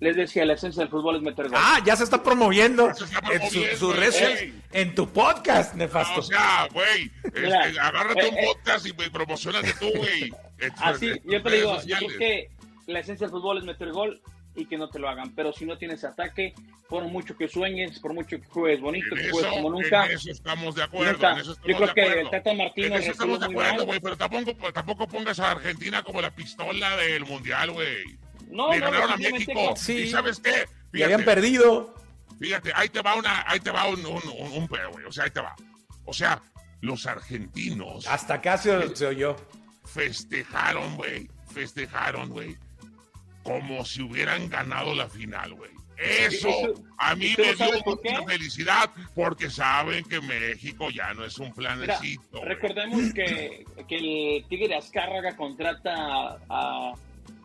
Les 0.00 0.14
decía, 0.14 0.44
la 0.44 0.52
esencia 0.52 0.82
del 0.82 0.90
fútbol 0.90 1.16
es 1.16 1.22
meter 1.22 1.48
gol. 1.48 1.58
Ah, 1.60 1.80
ya 1.84 1.96
se 1.96 2.04
está 2.04 2.22
promoviendo 2.22 2.94
Se 2.94 3.04
está 3.04 3.18
en 3.32 3.50
su, 3.50 3.58
redes 3.60 3.80
güey. 3.80 3.96
sociales, 4.12 4.52
en 4.72 4.94
tu 4.94 5.08
podcast, 5.08 5.74
Nefasto. 5.74 6.20
o 6.20 6.22
sea, 6.22 6.68
güey, 6.72 7.10
este, 7.24 7.80
agárrate 7.80 8.26
eh, 8.26 8.30
un 8.30 8.38
eh. 8.38 8.44
podcast 8.46 8.86
y 8.86 8.92
me 8.92 9.10
promocionate 9.10 9.72
tú, 9.80 9.90
güey. 9.96 10.30
Así, 10.76 11.10
Ah, 11.10 11.18
yo 11.24 11.42
te 11.42 11.50
digo, 11.50 11.70
yo 11.70 11.80
sociales. 11.80 12.12
creo 12.14 12.18
que 12.18 12.50
la 12.92 13.00
esencia 13.00 13.26
del 13.26 13.32
fútbol 13.32 13.58
es 13.58 13.64
meter 13.64 13.92
gol 13.92 14.20
y 14.56 14.66
que 14.66 14.76
no 14.78 14.88
te 14.90 14.98
lo 14.98 15.08
hagan. 15.08 15.34
Pero 15.34 15.52
si 15.52 15.64
no 15.64 15.78
tienes 15.78 16.02
ataque, 16.04 16.52
por 16.88 17.04
mucho 17.04 17.36
que 17.36 17.48
sueñes, 17.48 18.00
por 18.00 18.12
mucho 18.14 18.40
que 18.40 18.46
juegues 18.48 18.80
bonito, 18.80 19.14
En 19.14 19.22
que 19.22 19.30
juegues 19.30 19.50
eso, 19.52 19.56
como 19.62 19.70
nunca, 19.70 20.06
en 20.06 20.12
eso 20.12 20.30
estamos 20.30 20.74
de 20.74 20.82
acuerdo. 20.82 21.12
nunca. 21.12 21.32
En 21.32 21.38
eso 21.38 21.52
estamos 21.52 21.68
Yo 21.70 21.76
creo 21.76 21.88
de 21.88 21.94
que 21.94 22.00
acuerdo. 22.02 22.20
el 22.20 22.30
Tata 22.30 22.54
Martino 22.54 22.86
En 22.88 22.92
eso 22.94 23.10
estamos 23.12 23.40
de 23.40 23.46
acuerdo, 23.46 23.86
güey, 23.86 24.00
pero 24.00 24.16
tampoco, 24.16 24.72
tampoco 24.72 25.06
pongas 25.06 25.38
a 25.38 25.50
Argentina 25.52 26.02
como 26.02 26.20
la 26.20 26.34
pistola 26.34 26.96
del 26.96 27.24
mundial, 27.26 27.70
güey. 27.72 28.18
No, 28.50 28.72
Le 28.72 28.80
no, 28.80 28.86
ganaron 28.86 29.10
a 29.12 29.16
México. 29.18 29.74
Sí. 29.76 29.92
¿Y 29.98 30.08
sabes 30.08 30.40
qué? 30.40 30.64
y 30.92 31.02
habían 31.02 31.20
Fíjate, 31.20 31.34
perdido. 31.36 31.94
fíjate, 32.40 32.72
ahí 32.74 32.88
te 32.88 33.02
va 33.02 33.14
una, 33.14 33.44
ahí 33.46 33.60
te 33.60 33.70
va 33.70 33.86
un, 33.88 34.04
un, 34.06 34.22
un, 34.40 34.52
un 34.52 34.66
pedo, 34.68 34.90
güey. 34.92 35.04
O 35.04 35.12
sea, 35.12 35.24
ahí 35.24 35.30
te 35.30 35.40
va. 35.40 35.54
O 36.06 36.14
sea, 36.14 36.40
los 36.80 37.06
argentinos 37.06 38.06
Hasta 38.06 38.34
acá 38.34 38.56
se, 38.56 38.96
se 38.96 39.06
oyó. 39.06 39.36
festejaron, 39.84 40.96
güey. 40.96 41.28
Festejaron, 41.52 42.30
güey. 42.30 42.56
Como 43.42 43.84
si 43.84 44.02
hubieran 44.02 44.48
ganado 44.48 44.94
la 44.94 45.08
final, 45.08 45.54
güey. 45.54 45.70
Eso 45.98 46.48
a 46.96 47.16
mí 47.16 47.34
¿tú 47.34 47.42
me 47.42 47.54
dio 47.54 47.82
mucha 47.84 48.22
felicidad 48.24 48.90
porque 49.16 49.50
saben 49.50 50.04
que 50.04 50.20
México 50.20 50.90
ya 50.90 51.12
no 51.14 51.24
es 51.24 51.38
un 51.38 51.52
planecito. 51.52 52.44
recordemos 52.44 53.12
que, 53.12 53.64
que 53.88 53.96
el 53.96 54.44
Tigre 54.48 54.76
Azcárraga 54.76 55.34
contrata 55.34 55.94
a, 55.94 56.38
a 56.48 56.92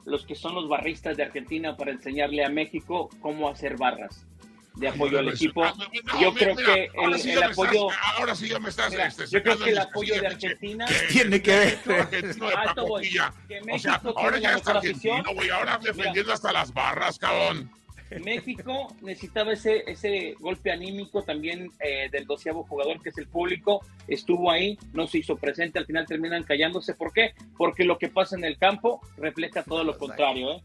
los 0.06 0.24
que 0.28 0.36
son 0.36 0.54
los 0.54 0.70
barristas 0.70 1.18
de 1.18 1.24
Argentina 1.24 1.76
para 1.76 1.92
enseñarle 1.92 2.46
a 2.46 2.50
México 2.50 3.10
cómo 3.22 3.50
hacer 3.50 3.76
barras 3.76 4.28
de 4.76 4.88
apoyo 4.88 5.20
al 5.20 5.30
equipo. 5.30 5.64
ah, 5.64 5.74
no, 5.78 6.22
Yo 6.22 6.34
creo 6.34 6.56
mira, 6.56 6.74
que 6.74 6.90
el, 6.94 7.20
sí 7.20 7.32
apoyo... 7.34 7.90
estás- 7.90 8.18
ahora 8.18 8.36
sí 8.36 8.48
ya 8.50 8.60
me 8.60 8.70
estás 8.70 8.92
Mira, 8.92 9.08
este, 9.08 9.28
yo 9.28 9.44
creo 9.44 9.58
que 9.60 9.70
el 9.70 9.78
apoyo 9.78 10.20
de 10.20 10.28
Argentina- 10.28 10.86
que- 10.88 11.14
Tiene 11.14 11.42
que 11.42 11.52
ver. 11.58 11.78
que 11.78 11.94
argentino 11.94 12.48
de 12.50 12.56
A 12.56 12.64
esto 12.66 12.88
voy. 12.88 13.10
O 13.72 13.80
sea, 13.80 14.02
ahora 14.16 14.40
ya 14.40 14.56
está 14.56 14.72
argentino, 14.72 15.24
güey. 15.36 15.50
Ahora 15.50 15.78
defendiendo 15.82 16.34
hasta 16.34 16.52
las 16.52 16.74
barras, 16.74 17.20
cabrón. 17.20 17.70
México 18.24 18.96
necesitaba 19.02 19.54
ese, 19.54 19.84
ese 19.88 20.36
golpe 20.40 20.72
anímico 20.72 21.24
también 21.24 21.72
eh, 21.80 22.10
del 22.12 22.26
doceavo 22.26 22.64
jugador, 22.64 23.02
que 23.02 23.10
es 23.10 23.18
el 23.18 23.28
público. 23.28 23.84
Estuvo 24.08 24.52
ahí, 24.52 24.78
no 24.94 25.08
se 25.08 25.18
hizo 25.20 25.36
presente, 25.36 25.80
al 25.80 25.88
final 25.88 26.06
terminan 26.06 26.44
callándose. 26.44 26.94
¿Por 26.94 27.12
qué? 27.12 27.34
Porque 27.58 27.84
lo 27.86 27.98
que 27.98 28.10
pasa 28.10 28.36
en 28.36 28.44
el 28.44 28.58
campo 28.60 29.02
refleja 29.18 29.64
todo 29.64 29.84
lo 29.84 29.98
contrario. 29.98 30.52
¿eh? 30.52 30.62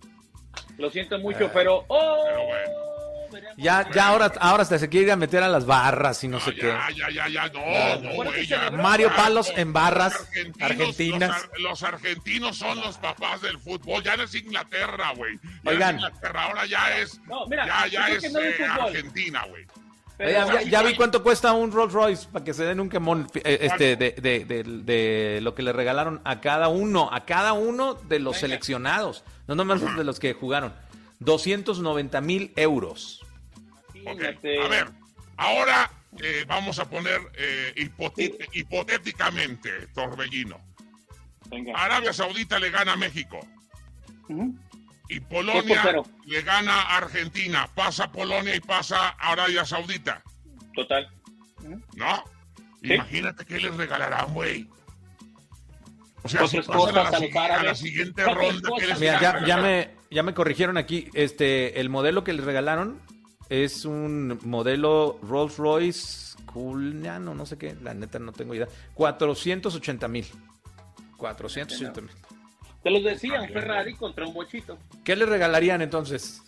Lo 0.76 0.90
siento 0.90 1.18
mucho, 1.18 1.46
Ah. 1.46 1.50
pero... 1.54 1.84
¡Oh! 1.88 2.22
Pero 2.26 2.46
bueno. 2.46 2.72
Ya, 3.56 3.90
ya 3.92 4.08
ahora, 4.08 4.32
ahora 4.40 4.62
hasta 4.62 4.78
se 4.78 4.88
quiere 4.88 5.06
ir 5.06 5.12
a 5.12 5.16
meter 5.16 5.42
a 5.42 5.48
las 5.48 5.66
barras 5.66 6.22
y 6.24 6.28
no, 6.28 6.40
sé 6.40 6.54
qué. 6.54 6.66
Ya, 6.68 6.88
ya, 6.94 7.10
ya, 7.10 7.28
ya, 7.28 7.48
no, 7.48 8.00
no, 8.02 8.14
güey, 8.14 8.46
ya. 8.46 8.70
Mario 8.70 9.10
Palos 9.16 9.52
en 9.56 9.72
barras 9.72 10.14
argentinos- 10.14 10.62
argentinas. 10.62 11.28
Los, 11.30 11.42
ar- 11.42 11.60
los 11.60 11.82
argentinos 11.82 12.56
son 12.56 12.80
los 12.80 12.98
papás 12.98 13.42
del 13.42 13.58
fútbol. 13.58 14.02
Ya 14.02 14.16
no 14.16 14.22
es 14.24 14.34
Inglaterra, 14.34 15.12
güey. 15.16 15.38
Ya 15.64 15.70
Oigan. 15.70 15.96
es 15.96 16.02
Inglaterra, 16.02 16.42
ahora 16.44 16.66
ya 16.66 16.98
es. 16.98 17.20
No, 17.26 17.46
mira, 17.46 17.66
ya, 17.66 17.86
ya 17.86 18.08
es 18.08 18.32
no 18.32 18.40
eh. 18.40 18.56
Argentina, 18.64 19.44
güey. 19.48 19.66
Ya, 20.20 20.62
ya 20.62 20.82
vi 20.82 20.96
cuánto 20.96 21.22
cuesta 21.22 21.52
un 21.52 21.70
Rolls 21.70 21.92
Royce 21.92 22.26
para 22.32 22.44
que 22.44 22.52
se 22.52 22.64
den 22.64 22.80
un 22.80 22.88
quemón 22.88 23.30
eh, 23.36 23.58
este, 23.62 23.94
de, 23.94 24.10
de, 24.20 24.44
de- 24.44 24.64
de 24.64 25.40
lo 25.42 25.54
que 25.54 25.62
le 25.62 25.72
regalaron 25.72 26.20
a 26.24 26.40
cada 26.40 26.66
uno, 26.66 27.08
a 27.12 27.24
cada 27.24 27.52
uno 27.52 27.94
de 27.94 28.18
los 28.18 28.36
seleccionados, 28.38 29.22
no 29.46 29.54
nomás 29.54 29.80
de 29.96 30.02
los 30.02 30.18
que 30.18 30.32
jugaron. 30.34 30.72
290 31.20 32.20
mil 32.20 32.52
euros. 32.56 33.24
A 34.06 34.14
ver, 34.68 34.88
ahora 35.36 35.90
eh, 36.22 36.44
vamos 36.46 36.78
a 36.78 36.88
poner 36.88 37.20
eh, 37.34 37.88
hipotéticamente, 38.52 39.88
Torbellino. 39.94 40.60
Venga. 41.50 41.72
Arabia 41.76 42.12
Saudita 42.12 42.58
le 42.58 42.70
gana 42.70 42.92
a 42.92 42.96
México 42.96 43.40
y 45.08 45.20
Polonia 45.20 46.02
le 46.26 46.42
gana 46.42 46.82
a 46.82 46.96
Argentina. 46.98 47.68
Pasa 47.74 48.12
Polonia 48.12 48.54
y 48.54 48.60
pasa 48.60 49.08
Arabia 49.18 49.64
Saudita, 49.64 50.22
Total. 50.74 51.08
¿no? 51.96 52.24
Sí. 52.82 52.94
Imagínate 52.94 53.44
qué 53.44 53.58
les 53.58 53.74
regalarán, 53.76 54.32
güey. 54.34 54.68
O 56.22 56.28
sea, 56.28 56.40
Cuatro 56.40 56.62
si 56.62 56.68
pasan 56.68 56.96
a 56.98 57.48
la, 57.48 57.56
a 57.56 57.62
la 57.62 57.74
siguiente 57.74 58.24
ronda, 58.24 58.68
¿qué 58.76 58.84
esposas. 58.84 58.88
les 58.88 59.00
Mira, 59.00 59.20
ya, 59.20 59.32
regalan? 59.32 59.46
ya 59.48 59.56
me, 59.56 59.97
ya 60.10 60.22
me 60.22 60.34
corrigieron 60.34 60.76
aquí. 60.76 61.08
Este, 61.14 61.80
el 61.80 61.88
modelo 61.90 62.24
que 62.24 62.32
les 62.32 62.44
regalaron 62.44 63.00
es 63.48 63.84
un 63.84 64.38
modelo 64.44 65.18
Rolls 65.22 65.56
Royce 65.56 66.36
Cullinan 66.46 67.28
o 67.28 67.34
no 67.34 67.46
sé 67.46 67.56
qué, 67.58 67.76
la 67.82 67.94
neta 67.94 68.18
no 68.18 68.32
tengo 68.32 68.54
idea. 68.54 68.68
480 68.94 70.08
mil. 70.08 70.26
480 71.16 72.00
mil. 72.00 72.10
Te 72.82 72.90
los 72.90 73.02
decían, 73.04 73.48
Ferrari 73.48 73.94
contra 73.94 74.26
un 74.26 74.34
bochito. 74.34 74.78
¿Qué 75.04 75.16
le 75.16 75.26
regalarían 75.26 75.82
entonces? 75.82 76.42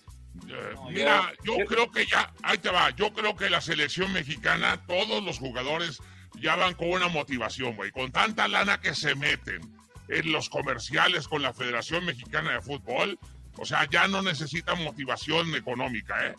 Eh, 0.49 0.53
No, 0.75 0.91
mira, 0.91 1.33
yo- 1.45 1.57
creo 1.67 1.91
que 1.91 2.07
ya, 2.07 2.33
ahí 2.43 2.57
te 2.59 2.71
va, 2.71 2.91
yo 2.91 3.13
creo 3.13 3.35
que 3.35 3.51
la 3.51 3.61
selección 3.61 4.13
mexicana, 4.13 4.81
todos 4.87 5.23
los 5.25 5.39
jugadores 5.39 6.01
ya 6.41 6.55
van 6.57 6.75
con 6.75 6.91
una 6.91 7.09
motivación, 7.09 7.75
güey, 7.75 7.91
con 7.91 8.13
tanta 8.13 8.47
lana 8.47 8.81
que 8.81 8.95
se 8.95 9.15
meten 9.17 9.61
en 10.09 10.33
los 10.33 10.49
comerciales 10.49 11.27
con 11.29 11.43
la 11.43 11.53
Federación 11.53 12.05
Mexicana 12.05 12.53
de 12.53 12.61
Fútbol, 12.63 13.19
o 13.59 13.65
sea, 13.65 13.87
ya 13.91 14.09
no 14.09 14.23
necesitan 14.23 14.83
motivación 14.83 15.55
económica, 15.55 16.15
¿eh? 16.27 16.35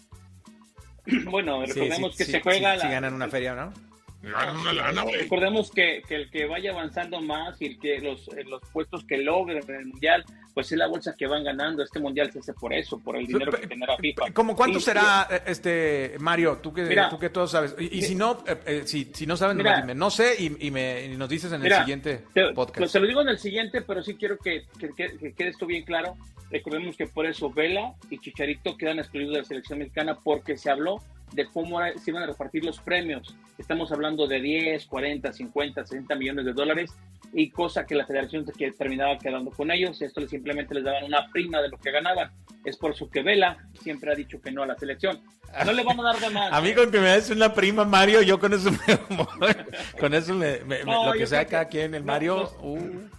Bueno, 1.26 1.66
recordemos 1.66 2.12
sí, 2.14 2.18
que 2.20 2.26
sí, 2.26 2.32
se 2.32 2.41
juega 2.41 2.76
la- 2.76 2.89
ganan 2.89 3.14
una 3.14 3.28
feria, 3.28 3.53
¿no? 3.55 3.74
Ganan 4.22 4.57
una 4.57 4.74
lana, 4.74 5.01
güey. 5.03 5.15
Recordemos 5.22 5.72
que, 5.72 6.01
que 6.07 6.15
el 6.15 6.30
que 6.30 6.45
vaya 6.45 6.72
avanzando 6.72 7.22
más 7.22 7.59
y 7.61 7.65
el 7.65 7.80
que 7.80 7.99
los, 7.99 8.28
eh, 8.30 8.43
los 8.43 8.61
puestos 8.72 9.03
que 9.05 9.17
logren 9.17 9.63
en 9.67 9.76
el 9.76 9.86
mundial, 9.88 10.24
pues 10.53 10.72
es 10.72 10.78
la 10.78 10.88
bolsa 10.88 11.15
que 11.17 11.26
van 11.28 11.43
ganando. 11.43 11.82
Este 11.84 11.99
mundial 11.99 12.32
se 12.32 12.39
hace 12.39 12.53
por 12.53 12.72
eso, 12.74 12.99
por 12.99 13.17
el 13.17 13.26
dinero 13.26 13.51
que 13.51 13.67
genera 13.67 13.97
FIFA. 13.97 14.32
¿Cómo 14.34 14.55
cuánto 14.55 14.78
Y- 14.78 14.82
será, 14.82 15.28
eh, 15.32 15.41
este 15.47 16.15
Mario? 16.19 16.57
Tú 16.61 16.72
que, 16.74 16.84
Mira. 16.84 17.09
tú 17.09 17.17
que 17.17 17.30
todo 17.30 17.47
sabes. 17.47 17.76
Y, 17.80 18.01
si 18.03 18.13
no, 18.15 18.43
eh, 18.47 18.57
eh, 18.65 18.82
si, 18.86 19.05
si 19.13 19.26
no 19.26 19.36
saben, 19.36 19.57
Mira. 19.57 19.72
nomás 19.72 19.84
dime. 19.88 19.95
No 19.95 20.11
sé 20.11 20.36
y, 20.38 20.67
y 20.67 20.72
me, 20.72 21.07
nos 21.17 21.28
dices 21.30 21.51
en 21.51 21.61
Mira, 21.61 21.78
el 21.78 21.84
siguiente 21.84 22.24
Te, 22.34 22.53
podcast. 22.53 22.93
te 22.93 22.99
lo 22.99 23.07
digo 23.07 23.22
en 23.22 23.30
el 23.30 23.39
siguiente, 23.39 23.82
pero 23.82 24.03
sí 24.03 24.15
quiero 24.15 24.38
que, 24.38 24.65
que, 24.80 24.89
que- 24.95 25.17
que 25.17 25.34
quede 25.34 25.49
esto 25.49 25.65
bien 25.65 25.84
claro. 25.84 26.15
Recordemos 26.51 26.97
que 26.97 27.07
por 27.07 27.26
eso 27.26 27.49
Vela 27.49 27.93
y 28.09 28.19
Chicharito 28.19 28.78
quedan 28.78 28.99
excluidos 28.99 29.34
de 29.34 29.39
la 29.39 29.45
selección 29.45 29.80
mexicana 29.80 30.19
porque 30.22 30.57
se 30.57 30.69
habló 30.69 31.01
de 31.34 31.46
cómo 31.48 31.80
se 31.98 32.12
iban 32.12 32.24
a 32.24 32.28
repartir 32.28 32.64
los 32.66 32.80
premios. 32.80 33.36
Estamos 33.58 33.92
hablando 33.92 34.28
de 34.28 34.42
10, 34.42 34.86
40, 34.86 35.32
50, 35.34 35.86
60 35.86 36.16
millones 36.16 36.46
de 36.46 36.54
dólares 36.54 36.92
y 37.34 37.50
cosa 37.50 37.86
que 37.86 37.96
la 37.96 38.06
federación 38.06 38.46
que 38.46 38.72
terminaba 38.72 39.18
quedando 39.18 39.52
con 39.52 39.72
ellos. 39.72 40.02
Esto 40.02 40.28
simplemente 40.28 40.74
les 40.76 40.84
daban 40.84 41.04
una 41.06 41.28
prima 41.32 41.62
de 41.62 41.70
lo 41.70 41.78
que 41.78 41.92
ganaban. 41.92 42.32
Es 42.66 42.78
por 42.78 42.92
eso 42.92 43.10
que 43.10 43.22
Vela 43.24 43.58
siempre 43.82 44.12
ha 44.12 44.16
dicho 44.16 44.42
que 44.42 44.52
no 44.52 44.64
a 44.64 44.68
la 44.68 44.76
selección. 44.78 45.22
No 45.66 45.74
le 45.74 45.84
van 45.84 46.00
a 46.00 46.04
dar 46.04 46.20
de 46.20 46.30
más. 46.30 46.52
A 46.54 46.62
mí 46.62 46.74
con 46.74 46.92
que 46.92 47.00
me 47.00 47.10
des 47.10 47.30
una 47.30 47.54
prima, 47.54 47.84
Mario, 47.86 48.22
yo 48.22 48.40
con 48.40 48.54
eso 48.54 48.72
me... 48.72 48.78
con 50.00 50.14
eso 50.14 50.34
me... 50.34 50.60
me- 50.66 50.84
No, 50.84 51.08
lo 51.08 51.14
que 51.14 51.28
sea 51.28 51.44
que- 51.46 51.52
cada 51.52 51.66
quien, 51.66 51.94
el 51.96 52.06
no, 52.06 52.12
Mario... 52.12 52.52
no. 52.62 52.68
uh. 52.70 53.10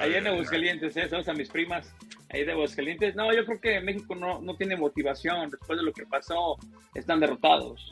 Ahí 0.00 0.14
en 0.14 0.26
Aguascalientes, 0.26 0.96
¿eh? 0.96 1.08
saludos 1.08 1.28
a 1.28 1.34
mis 1.34 1.48
primas. 1.48 1.92
Ahí 2.30 2.44
de 2.44 2.52
Aguascalientes. 2.52 3.14
No, 3.14 3.32
yo 3.32 3.44
creo 3.44 3.60
que 3.60 3.80
México 3.80 4.14
no, 4.14 4.40
no 4.40 4.56
tiene 4.56 4.76
motivación. 4.76 5.50
Después 5.50 5.78
de 5.78 5.84
lo 5.84 5.92
que 5.92 6.04
pasó, 6.06 6.56
están 6.94 7.20
derrotados. 7.20 7.90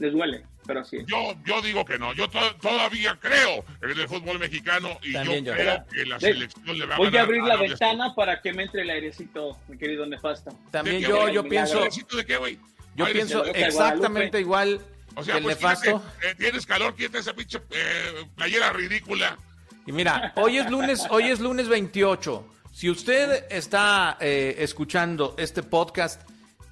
Les 0.00 0.12
duele, 0.12 0.44
pero 0.66 0.84
sí. 0.84 0.98
Yo, 1.06 1.34
yo 1.44 1.62
digo 1.62 1.84
que 1.84 1.98
no, 1.98 2.12
yo 2.14 2.28
to- 2.28 2.56
todavía 2.60 3.16
creo 3.20 3.64
en 3.80 3.90
el 3.90 4.08
fútbol 4.08 4.40
mexicano 4.40 4.98
y 5.02 5.12
También 5.12 5.44
yo 5.44 5.52
yo. 5.52 5.56
creo 5.56 5.84
que 5.86 6.04
la 6.06 6.18
De- 6.18 6.20
selección 6.32 6.78
le 6.78 6.86
va 6.86 6.96
a 6.96 6.98
Voy 6.98 7.16
a 7.16 7.20
abrir 7.22 7.42
la 7.44 7.54
Arabia 7.54 7.68
ventana 7.68 8.12
para 8.16 8.42
que 8.42 8.52
me 8.52 8.64
entre 8.64 8.82
el 8.82 8.90
airecito, 8.90 9.56
mi 9.68 9.78
querido 9.78 10.04
Nefasto. 10.04 10.50
También 10.72 11.00
¿De 11.00 11.08
yo, 11.08 11.28
yo 11.28 11.42
El 11.42 11.48
pienso... 11.48 11.78
Saudita. 11.80 12.16
¿De 12.16 12.26
qué, 12.26 12.36
güey? 12.38 12.58
Yo 12.96 13.04
Aire, 13.04 13.18
pienso 13.20 13.42
de 13.44 13.52
de 13.52 13.62
exactamente 13.62 14.40
igual 14.40 14.80
O 15.14 15.22
sea, 15.22 15.36
el 15.36 15.44
pues 15.44 15.56
nefasto. 15.60 16.00
fíjate, 16.00 16.28
eh, 16.28 16.34
tienes 16.38 16.66
calor, 16.66 16.96
quita 16.96 17.18
esa 17.20 17.32
pinche 17.34 17.58
eh, 17.70 18.24
playera 18.34 18.72
ridícula. 18.72 19.38
Y 19.86 19.92
mira, 19.92 20.32
hoy 20.36 20.58
es 20.58 20.70
lunes, 20.70 21.06
hoy 21.10 21.24
es 21.24 21.40
lunes 21.40 21.68
28. 21.68 22.48
Si 22.72 22.90
usted 22.90 23.46
está 23.50 24.16
eh, 24.20 24.56
escuchando 24.58 25.34
este 25.38 25.62
podcast 25.62 26.22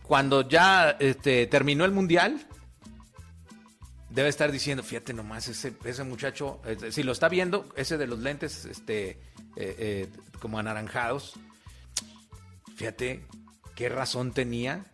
cuando 0.02 0.48
ya 0.48 0.96
este, 0.98 1.46
terminó 1.46 1.84
el 1.84 1.92
mundial, 1.92 2.44
debe 4.12 4.28
estar 4.28 4.52
diciendo, 4.52 4.82
fíjate 4.82 5.14
nomás, 5.14 5.48
ese, 5.48 5.72
ese 5.84 6.04
muchacho, 6.04 6.60
eh, 6.64 6.92
si 6.92 7.02
lo 7.02 7.12
está 7.12 7.28
viendo, 7.28 7.68
ese 7.76 7.96
de 7.96 8.06
los 8.06 8.18
lentes 8.18 8.64
este, 8.64 9.10
eh, 9.10 9.16
eh, 9.56 10.08
como 10.38 10.58
anaranjados, 10.58 11.34
fíjate 12.76 13.26
qué 13.74 13.88
razón 13.88 14.32
tenía. 14.32 14.84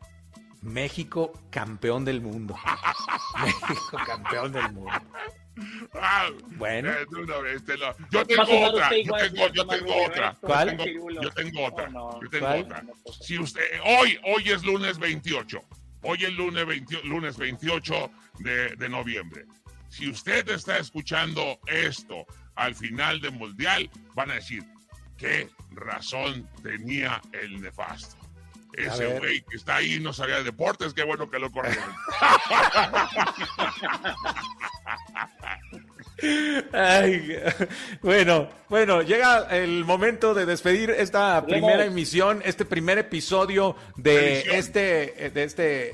México 0.60 1.32
campeón 1.50 2.04
del 2.04 2.20
mundo. 2.20 2.56
México 3.44 3.96
campeón 4.06 4.52
del 4.52 4.72
mundo. 4.72 4.92
Bueno. 6.56 6.90
eh, 6.90 7.06
de 7.10 7.20
una 7.22 7.36
vez 7.38 7.64
te 7.64 7.76
lo- 7.76 7.96
Yo 8.10 8.26
tengo 8.26 8.42
otra, 8.66 8.90
yo 8.90 8.96
igual, 8.96 9.32
tengo, 9.32 9.48
yo 9.52 9.66
tengo 9.66 10.04
otra. 10.06 10.30
¿eh? 10.30 10.36
¿Cuál? 10.40 10.76
Yo 10.76 10.84
tengo, 10.84 11.10
yo 11.22 11.30
tengo 11.30 11.64
otra. 11.66 11.84
Oh, 11.86 11.90
no. 11.90 12.22
Yo 12.22 12.30
tengo 12.30 12.46
otra. 12.60 12.84
Si 13.20 13.38
usted, 13.38 13.62
hoy, 13.84 14.18
hoy 14.24 14.50
es 14.50 14.62
lunes 14.64 14.98
28. 14.98 15.60
Hoy 16.02 16.24
es 16.24 16.32
lunes, 16.32 16.64
20 16.66 17.02
lunes 17.04 17.36
28 17.36 18.10
de, 18.40 18.76
de 18.76 18.88
noviembre. 18.88 19.44
Si 19.88 20.08
usted 20.08 20.48
está 20.50 20.78
escuchando 20.78 21.58
esto 21.66 22.26
al 22.54 22.74
final 22.74 23.20
del 23.20 23.32
mundial, 23.32 23.90
van 24.14 24.30
a 24.30 24.34
decir, 24.34 24.62
¿qué 25.16 25.48
razón 25.72 26.48
tenía 26.62 27.20
el 27.32 27.60
nefasto? 27.60 28.16
Ese 28.74 29.18
güey 29.18 29.42
que 29.42 29.56
está 29.56 29.76
ahí 29.76 29.98
no 30.00 30.12
sabía 30.12 30.36
de 30.36 30.44
deportes, 30.44 30.94
qué 30.94 31.02
bueno 31.02 31.30
que 31.30 31.38
lo 31.38 31.50
corrieron. 31.50 31.84
Ay, 36.72 37.38
bueno, 38.02 38.48
bueno, 38.68 39.02
llega 39.02 39.46
el 39.56 39.84
momento 39.84 40.34
de 40.34 40.46
despedir 40.46 40.90
esta 40.90 41.44
primera 41.46 41.84
emisión, 41.84 42.42
este 42.44 42.64
primer 42.64 42.98
episodio 42.98 43.76
de 43.96 44.40
Edición. 44.40 44.56
este, 44.56 45.30
de 45.32 45.44
este 45.44 45.92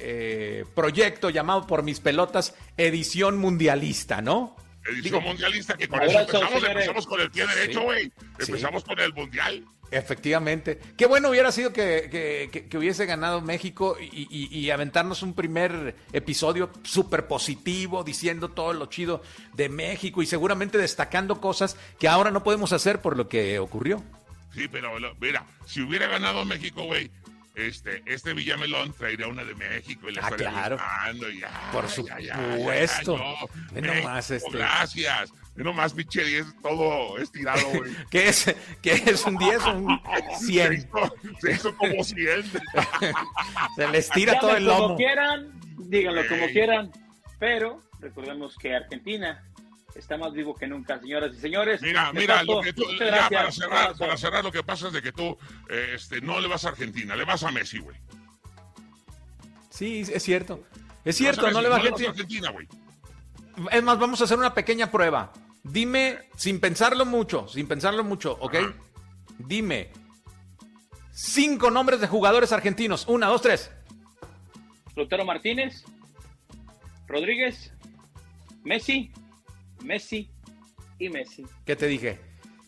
eh, 0.61 0.65
proyecto 0.75 1.29
llamado 1.29 1.67
Por 1.67 1.83
Mis 1.83 2.01
Pelotas, 2.01 2.55
edición 2.77 3.37
mundialista, 3.37 4.23
¿no? 4.23 4.57
Edición 4.87 5.03
Digo, 5.03 5.21
mundialista 5.23 5.77
que 5.77 5.89
con 5.89 6.03
eso 6.03 6.21
empezamos, 6.21 6.51
señores. 6.51 6.71
empezamos 6.73 7.07
con 7.07 7.21
el 7.21 7.31
pie 7.31 7.47
derecho, 7.47 7.83
güey. 7.83 8.05
Sí. 8.05 8.13
Empezamos 8.47 8.85
con 8.85 8.99
el 9.01 9.13
mundial. 9.15 9.65
Efectivamente. 9.91 10.81
Qué 10.97 11.07
bueno 11.07 11.31
hubiera 11.31 11.53
sido 11.53 11.73
que, 11.73 12.09
que- 12.11 12.49
que- 12.53 12.69
que 12.69 12.79
hubiese 12.79 13.07
ganado 13.07 13.41
México 13.41 13.97
y, 14.01 14.27
y- 14.31 14.49
y 14.59 14.71
aventarnos 14.71 15.23
un 15.23 15.35
primer 15.35 15.95
episodio 16.13 16.71
súper 16.83 17.27
positivo, 17.29 18.03
diciendo 18.05 18.49
todo 18.51 18.73
lo 18.73 18.87
chido 18.87 19.23
de 19.55 19.69
México 19.69 20.21
y 20.23 20.27
seguramente 20.27 20.79
destacando 20.79 21.41
cosas 21.41 21.77
que 21.99 22.09
ahora 22.09 22.31
no 22.31 22.43
podemos 22.43 22.73
hacer 22.73 23.01
por 23.01 23.17
lo 23.17 23.29
que 23.29 23.59
ocurrió. 23.59 24.03
Sí, 24.55 24.69
pero 24.69 24.93
mira, 25.21 25.45
si 25.67 25.81
hubiera 25.81 26.07
ganado 26.09 26.45
México, 26.45 26.85
güey, 26.85 27.11
este, 27.55 28.03
este 28.07 28.33
Villamelón 28.35 28.93
traería 28.93 29.29
una 29.29 29.45
de 29.45 29.55
México 29.55 30.09
y 30.09 30.13
le 30.15 30.21
Ah, 30.21 30.25
estaría 30.25 30.51
claro. 30.51 30.77
ya, 31.39 31.71
Por 31.73 31.87
ya, 31.87 32.03
ya, 32.03 32.21
ya, 32.21 32.57
supuesto. 32.57 33.19
nomás, 33.73 34.31
este- 34.31 34.51
Gracias. 34.59 35.33
Ve 35.57 35.63
nomás, 35.63 35.93
pinche 35.93 36.25
10, 36.25 36.47
todo 36.61 37.17
estirado, 37.19 37.65
güey. 37.69 37.93
¿Qué 38.11 38.29
es, 38.29 38.53
qué 38.83 38.95
es 39.07 39.25
un 39.25 39.37
10 39.39 39.63
o 39.63 39.71
un 39.77 40.01
Se 40.41 40.47
100? 40.47 40.73
hizo, 40.73 41.15
se 41.41 41.53
hizo 41.53 41.77
como 41.77 42.03
100. 42.03 42.43
Se 43.77 43.89
les 43.89 44.11
tira 44.11 44.33
Llamen 44.35 44.41
todo 44.41 44.57
el 44.57 44.67
como 44.67 44.79
lomo. 44.81 44.97
quieran, 44.97 45.53
díganlo 45.79 46.27
como 46.29 46.47
quieran, 46.49 46.91
pero 47.39 47.81
recordemos 48.01 48.57
que 48.59 48.75
Argentina 48.75 49.45
está 49.95 50.17
más 50.17 50.33
vivo 50.33 50.55
que 50.55 50.67
nunca, 50.67 50.99
señoras 51.01 51.35
y 51.35 51.41
señores. 51.41 51.83
Mira, 51.83 52.13
mira, 52.13 52.43
lo 52.43 52.61
que 52.61 52.73
tú, 52.73 52.85
ya 52.99 53.07
gracias. 53.07 53.31
para 53.31 53.53
cerrar, 53.53 53.97
para 53.97 54.17
cerrar, 54.17 54.45
lo 54.45 54.53
que 54.53 54.63
pasa 54.63 54.89
es 54.89 54.93
de 54.93 55.03
que 55.03 55.13
tú 55.13 55.37
eh, 55.69 55.93
este, 55.95 56.21
no 56.21 56.41
le 56.41 56.49
vas 56.49 56.65
a 56.65 56.69
Argentina, 56.71 57.17
le 57.17 57.25
vas 57.25 57.43
a 57.43 57.51
Messi, 57.51 57.79
güey. 57.79 57.97
Sí, 59.71 60.01
es 60.01 60.23
cierto. 60.23 60.65
Es 61.05 61.17
cierto, 61.17 61.51
no, 61.51 61.61
le 61.61 61.69
va 61.69 61.77
a 61.77 61.79
Argentina. 61.81 62.51
güey. 62.51 62.69
Es 63.71 63.83
más, 63.83 63.99
vamos 63.99 64.21
a 64.21 64.25
hacer 64.25 64.39
una 64.39 64.55
pequeña 64.55 64.91
prueba. 64.91 65.33
Dime, 65.63 66.19
sin 66.37 66.61
pensarlo 66.61 67.05
mucho, 67.05 67.49
sin 67.49 67.67
pensarlo 67.67 68.05
mucho, 68.05 68.37
¿ok? 68.41 68.57
Dime 69.39 69.91
cinco 71.15 71.71
nombres 71.71 72.01
de 72.01 72.09
jugadores 72.09 72.53
argentinos. 72.53 73.07
Una, 73.09 73.29
dos, 73.29 73.41
tres. 73.41 73.71
Lutero 74.97 75.25
Martínez, 75.25 75.85
Rodríguez, 77.07 77.73
Messi, 78.65 79.11
Messi 79.85 80.31
y 80.99 81.09
Messi. 81.09 81.45
¿Qué 81.65 81.77
te 81.77 81.87
dije? 81.87 82.19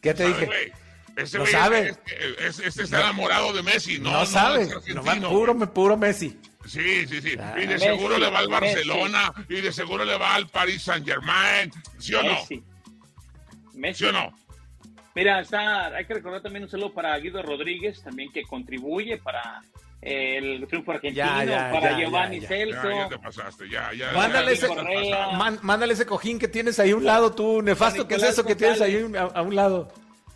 ¿Qué 0.00 0.14
te 0.14 0.26
dije? 0.28 0.72
Ese 1.16 1.38
no 1.38 1.46
sabe. 1.46 1.96
Este, 2.38 2.82
está 2.82 3.00
enamorado 3.00 3.52
de 3.52 3.62
Messi. 3.62 3.98
No, 3.98 4.12
no 4.12 4.26
sabe. 4.26 4.68
No, 4.94 5.30
puro, 5.30 5.58
puro 5.72 5.96
Messi. 5.96 6.38
Sí, 6.66 7.06
sí, 7.06 7.22
sí. 7.22 7.36
y 7.62 7.66
de 7.66 7.78
seguro 7.78 8.18
le 8.18 8.28
va 8.28 8.40
al 8.40 8.48
Barcelona. 8.48 9.32
Y 9.48 9.60
de 9.60 9.72
seguro 9.72 10.04
le 10.04 10.18
va 10.18 10.34
al 10.34 10.48
Paris 10.48 10.82
Saint 10.82 11.06
Germain. 11.06 11.70
¿Sí 11.98 12.14
o 12.14 12.22
no? 12.22 12.38
Messi. 13.74 13.98
¿Sí 13.98 14.04
o 14.04 14.12
no? 14.12 14.34
Mira, 15.14 15.40
está, 15.40 15.86
hay 15.96 16.04
que 16.04 16.12
recordar 16.12 16.42
también 16.42 16.64
un 16.64 16.70
saludo 16.70 16.92
para 16.92 17.16
Guido 17.18 17.42
Rodríguez, 17.42 18.02
también 18.02 18.30
que 18.30 18.42
contribuye 18.42 19.16
para 19.16 19.62
el 20.02 20.66
triunfo 20.68 20.92
argentino, 20.92 21.24
para 21.24 21.98
Giovanni 21.98 22.40
Celso. 22.40 22.90
Ya, 22.90 23.08
te 23.08 23.18
pasaste, 23.18 23.68
ya, 23.68 23.92
ya. 23.92 24.12
Mándale, 24.12 24.52
ese, 24.52 24.68
mándale 25.62 25.92
ese 25.92 26.06
cojín 26.06 26.38
que 26.38 26.48
tienes 26.48 26.78
ahí 26.78 26.90
a 26.92 26.96
un 26.96 27.04
lado, 27.04 27.32
tú, 27.32 27.62
nefasto, 27.62 28.06
¿qué 28.06 28.16
es 28.16 28.22
eso 28.22 28.44
que 28.44 28.54
tienes 28.54 28.80
ahí 28.80 29.04
a 29.34 29.42
un 29.42 29.56
lado? 29.56 29.92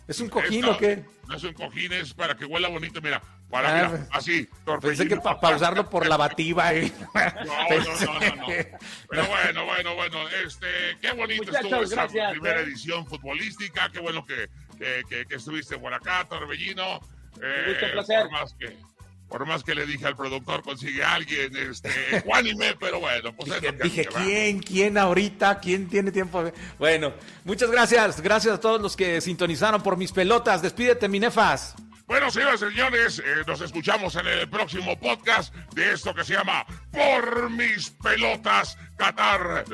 ¿Es 0.07 0.19
un 0.19 0.29
cojín 0.29 0.65
o 0.65 0.77
qué? 0.77 1.05
No 1.27 1.37
es 1.37 1.43
un 1.45 1.53
cojín, 1.53 1.93
es 1.93 2.13
para 2.13 2.35
que 2.35 2.45
huela 2.45 2.67
bonito, 2.67 3.01
mira. 3.01 3.21
Para, 3.49 3.85
ah, 3.85 4.07
así, 4.11 4.47
Pensé 4.81 5.07
que 5.07 5.17
para 5.17 5.39
pausarlo 5.39 5.89
por 5.89 6.07
la 6.07 6.15
bativa. 6.15 6.73
Eh. 6.73 6.91
No, 7.13 7.19
no, 7.75 8.19
no, 8.19 8.35
no, 8.35 8.45
Pero 9.09 9.25
bueno, 9.27 9.65
bueno, 9.65 9.95
bueno. 9.95 10.29
Este, 10.45 10.67
qué 11.01 11.11
bonito 11.11 11.51
estuvo 11.51 11.83
esa 11.83 12.07
primera 12.07 12.61
eh. 12.61 12.63
edición 12.63 13.05
futbolística. 13.05 13.89
Qué 13.89 13.99
bueno 13.99 14.25
que, 14.25 14.47
que, 14.79 15.25
que, 15.25 15.35
estuviste 15.35 15.77
por 15.77 15.93
acá, 15.93 16.25
Torbellino. 16.29 17.01
Eh, 17.41 17.77
un 17.83 17.91
placer. 17.91 18.21
Por 18.23 18.31
más 18.31 18.53
que 18.53 18.77
por 19.31 19.45
más 19.45 19.63
que 19.63 19.73
le 19.73 19.85
dije 19.85 20.05
al 20.05 20.15
productor, 20.15 20.61
consigue 20.61 21.03
a 21.03 21.13
alguien, 21.13 21.55
este, 21.55 21.89
Juanime, 22.25 22.75
pero 22.77 22.99
bueno, 22.99 23.33
pues 23.33 23.53
dije, 23.53 23.71
dije 23.81 24.05
¿quién, 24.05 24.59
quién 24.59 24.97
ahorita, 24.97 25.59
quién 25.59 25.87
tiene 25.87 26.11
tiempo? 26.11 26.51
Bueno, 26.77 27.13
muchas 27.45 27.71
gracias, 27.71 28.19
gracias 28.19 28.55
a 28.55 28.59
todos 28.59 28.81
los 28.81 28.97
que 28.97 29.21
sintonizaron 29.21 29.81
por 29.81 29.95
mis 29.95 30.11
pelotas, 30.11 30.61
despídete, 30.61 31.07
Minefas. 31.07 31.75
Bueno, 32.11 32.29
señoras 32.29 32.61
y 32.61 32.65
señores, 32.65 33.19
eh, 33.19 33.43
nos 33.47 33.61
escuchamos 33.61 34.13
en 34.17 34.27
el 34.27 34.49
próximo 34.49 34.99
podcast 34.99 35.55
de 35.73 35.93
esto 35.93 36.13
que 36.13 36.25
se 36.25 36.33
llama 36.33 36.65
Por 36.91 37.49
mis 37.49 37.89
pelotas 37.91 38.77
Qatar 39.01 39.65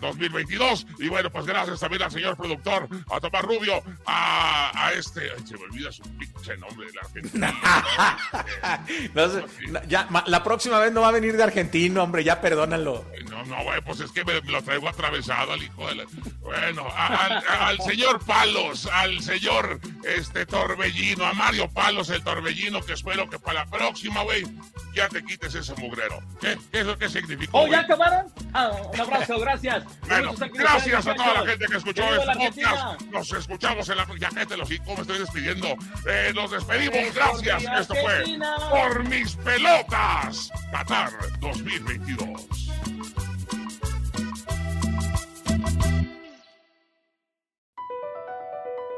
2022. 0.00 0.86
Y 0.98 1.08
bueno, 1.08 1.30
pues 1.30 1.46
gracias 1.46 1.78
también 1.78 2.02
al 2.02 2.10
señor 2.10 2.36
productor, 2.36 2.88
a 3.10 3.20
Tomás 3.20 3.42
Rubio, 3.42 3.80
a, 4.06 4.90
este. 4.96 5.30
se 5.46 5.56
me 5.56 5.64
olvida 5.64 5.92
su 5.92 6.02
pinche 6.16 6.56
nombre 6.56 6.88
de 6.88 6.92
la 6.92 7.00
Argentina. 7.02 7.54
ya, 9.88 10.08
la 10.26 10.42
próxima 10.42 10.80
vez 10.80 10.92
no 10.92 11.02
va 11.02 11.08
a 11.08 11.12
venir 11.12 11.36
de 11.36 11.44
argentino, 11.44 12.02
hombre, 12.02 12.24
ya 12.24 12.40
perdónalo. 12.40 13.04
No, 13.30 13.44
no, 13.44 13.62
güey, 13.62 13.80
pues 13.82 14.00
es 14.00 14.10
que 14.10 14.24
me, 14.24 14.40
lo 14.40 14.62
traigo 14.62 14.88
atravesado 14.88 15.52
al 15.52 15.62
hijo 15.62 15.86
de 15.88 15.94
la... 15.94 16.04
Bueno, 16.40 16.88
al 16.96 17.80
señor 17.82 18.24
Palos, 18.24 18.86
al 18.86 19.20
señor 19.22 19.80
este 20.04 20.44
Torbellino, 20.44 21.24
a 21.24 21.32
Mario 21.34 21.70
Palos, 21.70 22.10
el 22.10 22.22
Torbellino, 22.24 22.82
que 22.82 22.94
espero 22.94 23.30
que 23.30 23.38
para 23.38 23.64
la 23.64 23.70
próxima, 23.70 24.22
güey, 24.22 24.44
ya 24.94 25.08
te 25.08 25.22
quites 25.24 25.54
ese 25.54 25.74
mugrero. 25.76 26.20
¿Qué, 26.40 26.58
¿Qué, 26.70 27.08
significa? 27.08 27.50
¿Oh, 27.52 27.66
ya 27.66 27.80
acabaron? 27.80 28.26
Ah, 28.52 28.70
un 28.92 29.00
abrazo, 29.00 29.38
gracias. 29.40 29.84
Bueno, 30.06 30.34
gracias 30.52 31.06
a 31.06 31.14
toda 31.14 31.34
la 31.34 31.50
gente 31.50 31.66
que 31.66 31.76
escuchó 31.76 32.02
este 32.14 32.34
podcast. 32.34 33.02
Nos 33.02 33.32
escuchamos 33.32 33.88
en 33.88 33.96
la. 33.96 34.06
Ya 34.18 34.30
gente, 34.30 34.56
los 34.56 34.68
me 34.68 34.76
estoy 34.76 35.18
despidiendo. 35.18 35.68
Eh, 36.06 36.32
nos 36.34 36.50
despedimos, 36.50 37.14
gracias. 37.14 37.64
Esto 37.80 37.94
fue 37.94 38.24
Por 38.70 39.04
mis 39.08 39.34
pelotas, 39.36 40.50
Qatar 40.70 41.10
2022. 41.40 42.71